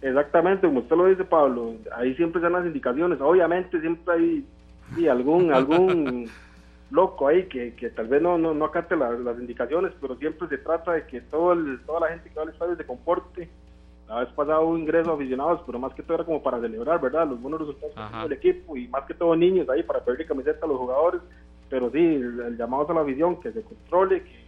[0.00, 3.20] Exactamente, como usted lo dice, Pablo, ahí siempre están las indicaciones.
[3.20, 4.44] Obviamente siempre hay
[4.94, 6.30] sí, algún algún
[6.90, 10.48] loco ahí que, que tal vez no, no, no acate la- las indicaciones, pero siempre
[10.48, 13.50] se trata de que todo el- toda la gente que va al estadio se comporte.
[14.08, 17.00] La vez pasada hubo ingreso de aficionados, pero más que todo era como para celebrar,
[17.02, 17.28] ¿verdad?
[17.28, 18.16] Los buenos resultados que Ajá.
[18.16, 21.20] tuvo el equipo y más que todo niños ahí para pedirle camiseta a los jugadores.
[21.68, 24.39] Pero sí, el, el llamado a la afición, que se controle, que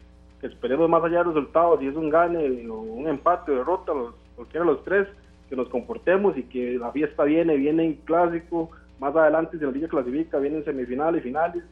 [0.43, 3.93] esperemos más allá de resultados, si es un gane o un empate o derrota,
[4.36, 5.09] cualquiera de los tres,
[5.48, 9.70] que nos comportemos y que la fiesta viene, viene en clásico, más adelante si la
[9.70, 11.62] liga clasifica, vienen semifinales finales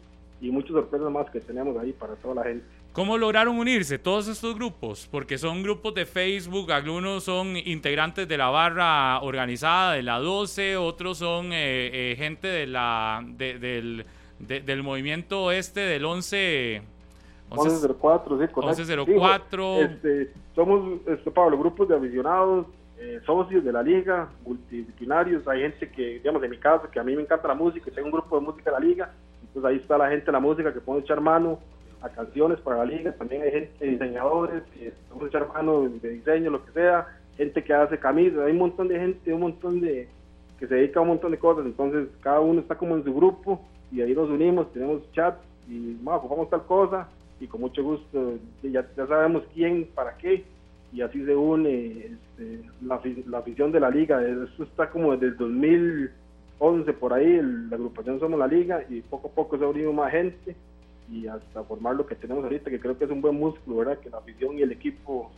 [0.40, 2.64] y muchas sorpresas más que tenemos ahí para toda la gente.
[2.92, 5.09] ¿Cómo lograron unirse todos estos grupos?
[5.12, 10.76] Porque son grupos de Facebook, algunos son integrantes de la barra organizada de la 12,
[10.76, 14.05] otros son eh, eh, gente de la, de- del,
[14.40, 16.82] de- del movimiento este del 11...
[17.51, 18.77] 1104, sí, correcto.
[18.77, 19.77] 1104.
[19.77, 22.66] Sí, este, somos, este, Pablo, grupos de aficionados,
[22.98, 25.47] eh, socios de la liga, multidisciplinarios.
[25.48, 27.94] Hay gente que, digamos, en mi caso, que a mí me encanta la música y
[27.94, 29.12] tengo un grupo de música de la liga.
[29.43, 31.59] Entonces ahí está la gente de la música que puede echar mano
[32.02, 33.12] a canciones para la liga.
[33.12, 37.06] También hay gente, diseñadores, que pueden echar mano de diseño, lo que sea.
[37.36, 38.40] Gente que hace camisas.
[38.40, 40.09] Hay un montón de gente, un montón de
[40.59, 41.64] que se dedica a un montón de cosas.
[41.64, 43.60] Entonces cada uno está como en su grupo
[43.90, 45.36] y ahí nos unimos, tenemos chat
[45.68, 47.09] y más, vamos tal cosa
[47.40, 50.44] y con mucho gusto ya, ya sabemos quién, para qué
[50.92, 54.22] y así se une este, la, la afición de la liga.
[54.26, 57.40] Eso está como desde el 2011 por ahí,
[57.70, 60.56] la agrupación Somos la Liga y poco a poco se ha unido más gente
[61.10, 63.98] y hasta formar lo que tenemos ahorita, que creo que es un buen músculo, ¿verdad?
[63.98, 65.30] Que la afición y el equipo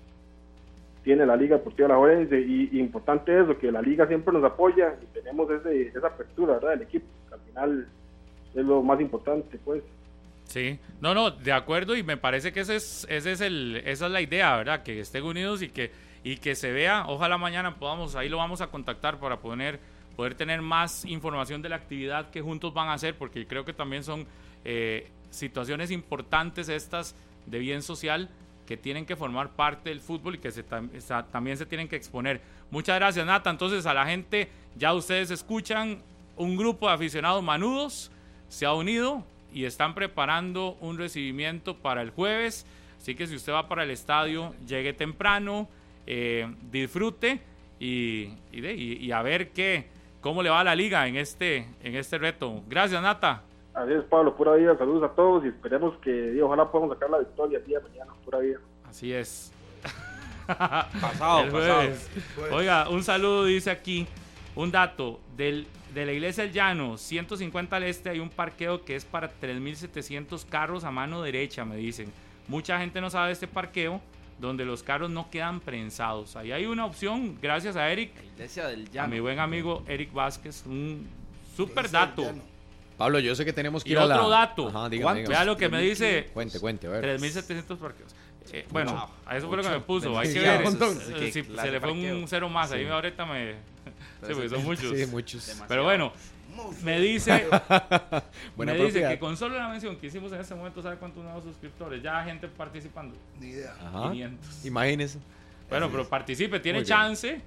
[1.03, 4.95] tiene la Liga Deportiva La y, y importante eso, que la Liga siempre nos apoya
[5.03, 6.71] y tenemos ese, esa apertura, ¿verdad?
[6.71, 7.89] Del equipo, que al final
[8.55, 9.83] es lo más importante, pues.
[10.53, 14.05] Sí, no, no, de acuerdo y me parece que ese es, ese es el, esa
[14.05, 14.83] es la idea, ¿verdad?
[14.83, 15.91] Que estén unidos y que,
[16.23, 19.81] y que se vea, ojalá mañana podamos, ahí lo vamos a contactar para poner,
[20.15, 23.73] poder tener más información de la actividad que juntos van a hacer, porque creo que
[23.73, 24.27] también son
[24.67, 27.15] eh, situaciones importantes estas
[27.47, 28.29] de bien social
[28.67, 32.43] que tienen que formar parte del fútbol y que se también se tienen que exponer.
[32.71, 33.49] Muchas gracias, Nata.
[33.49, 36.03] Entonces, a la gente, ya ustedes escuchan,
[36.37, 38.11] un grupo de aficionados manudos
[38.51, 42.67] se ha unido y están preparando un recibimiento para el jueves.
[42.99, 45.69] Así que si usted va para el estadio, llegue temprano,
[46.07, 47.41] eh, disfrute
[47.81, 49.87] y, y, de- y- y a ver qué,
[50.21, 52.63] cómo le va a la liga en este, en este reto.
[52.69, 53.43] Gracias, Nata.
[53.75, 57.11] Así es, Pablo, pura vida, saludos a todos y esperemos que, y ojalá podamos sacar
[57.11, 58.59] la victoria el día de mañana, pura vida.
[58.89, 59.51] Así es.
[60.47, 62.11] Pasado, El jueves.
[62.53, 64.07] Oiga, un saludo dice aquí,
[64.55, 68.97] un dato del de la iglesia del Llano, 150 al este hay un parqueo que
[68.97, 72.13] es para 3700 carros a mano derecha, me dicen.
[72.49, 74.01] Mucha gente no sabe de este parqueo
[74.39, 76.35] donde los carros no quedan prensados.
[76.37, 79.09] Ahí hay una opción, gracias a Eric, Iglesia del a Llano.
[79.09, 81.07] mi buen amigo Eric Vázquez, un
[81.57, 82.33] super dato.
[82.99, 84.17] Pablo, yo sé que tenemos que Y ir a la...
[84.17, 84.69] otro dato.
[84.69, 85.35] Ajá, dígame, dígame.
[85.35, 86.31] Vea lo que me dice.
[86.33, 87.01] Cuente, cuente, a ver.
[87.03, 88.15] 3700 parqueos.
[88.53, 90.19] Eh, bueno, a eso fue lo que me puso.
[90.19, 90.63] Hay que ver.
[90.63, 92.17] eh, Sí, si claro, se le fue parqueo.
[92.19, 92.71] un cero más.
[92.73, 92.91] Ahí Sí.
[92.91, 93.55] ahorita me.
[94.27, 94.97] Sí, pues son muchos.
[94.99, 95.63] Sí, muchos.
[95.69, 96.13] Pero bueno,
[96.83, 97.47] me dice.
[98.57, 101.23] Buena me dice que con solo la mención que hicimos en este momento, ¿sabe cuántos
[101.25, 102.03] nuevos suscriptores?
[102.03, 103.17] Ya gente participando.
[103.41, 103.75] Ni idea.
[103.81, 104.11] Ajá.
[104.13, 104.65] 500.
[104.67, 105.19] Imagínese.
[105.69, 106.97] Bueno, pero participe, tiene Muy bien.
[106.99, 107.41] chance.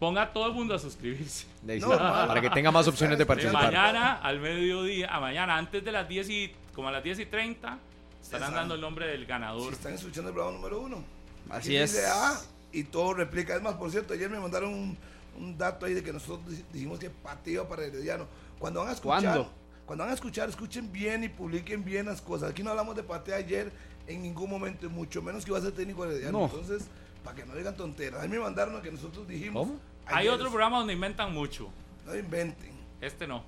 [0.00, 1.46] Ponga a todo el mundo a suscribirse.
[1.62, 3.64] De No, para que tenga más opciones de De participar.
[3.64, 7.26] mañana al mediodía, a mañana antes de las 10 y como a las 10 y
[7.26, 7.78] 30,
[8.20, 9.72] estarán dando el nombre del Si ganador.
[9.72, 11.04] están escuchando el programa número uno.
[11.48, 11.92] Así es.
[11.94, 12.38] dice A
[12.72, 13.56] y todo replica.
[13.56, 14.98] Es más, por cierto, ayer me mandaron un,
[15.38, 18.26] un dato ahí de que nosotros di- dijimos que pateo para Herediano.
[18.58, 19.50] Cuando van a escuchar, ¿Cuándo?
[19.86, 22.50] cuando van a escuchar, escuchen bien y publiquen bien las cosas.
[22.50, 23.70] Aquí no hablamos de pateo ayer
[24.06, 26.38] en ningún momento, y mucho menos que iba a ser técnico Herediano.
[26.38, 26.44] No.
[26.46, 26.86] Entonces,
[27.24, 28.20] para que no digan tonteras.
[28.22, 29.66] A mí me mandaron lo que nosotros dijimos.
[29.66, 29.80] ¿Cómo?
[30.06, 31.68] Hay otro programa donde inventan mucho.
[32.06, 32.70] No inventen.
[33.00, 33.42] Este no.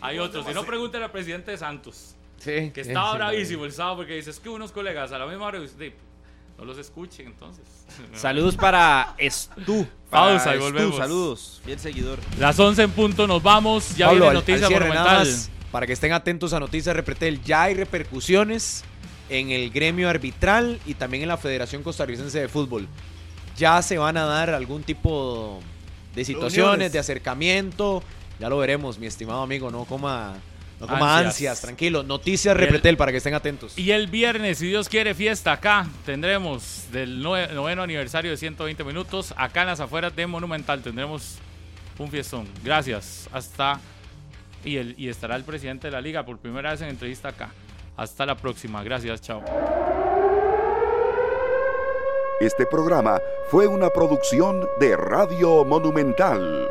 [0.00, 0.42] Hay otro.
[0.44, 0.68] Si no, así.
[0.68, 2.14] pregúntele al presidente de Santos.
[2.38, 2.70] Sí.
[2.72, 5.46] Que estaba sí, bravísimo el sábado porque dice: Es que unos colegas a la misma
[5.46, 5.60] hora.
[6.58, 7.64] No los escuchen entonces.
[8.14, 9.86] Saludos para Estu.
[10.10, 10.90] Pausa Para y volvemos.
[10.92, 12.18] Estu, saludos, fiel seguidor.
[12.38, 13.96] Las 11 en punto, nos vamos.
[13.96, 15.26] Ya Pablo, viene al- noticia al cierre, nada monumental.
[15.32, 18.84] más, para que estén atentos a Noticias Repretel, ya hay repercusiones
[19.28, 22.86] en el gremio arbitral y también en la Federación Costarricense de Fútbol.
[23.56, 25.60] ya se van a dar algún tipo
[26.14, 26.92] de situaciones, Reuniones.
[26.92, 28.02] de acercamiento.
[28.38, 30.34] Ya lo veremos, mi estimado amigo, no coma,
[30.80, 31.26] no coma Ansias.
[31.26, 32.02] ansias, tranquilo.
[32.02, 33.78] Noticias el- Repretel para que estén atentos.
[33.78, 35.86] Y el viernes, si Dios quiere, fiesta acá.
[36.04, 39.32] Tendremos del nue- noveno aniversario de 120 minutos.
[39.36, 41.36] Acá en las afueras de Monumental tendremos
[41.98, 42.46] un fiestón.
[42.62, 43.28] Gracias.
[43.32, 43.80] Hasta.
[44.64, 47.50] Y, el, y estará el presidente de la liga por primera vez en entrevista acá.
[47.96, 48.82] Hasta la próxima.
[48.82, 49.22] Gracias.
[49.22, 49.42] Chao.
[52.40, 53.18] Este programa
[53.50, 56.68] fue una producción de Radio Monumental.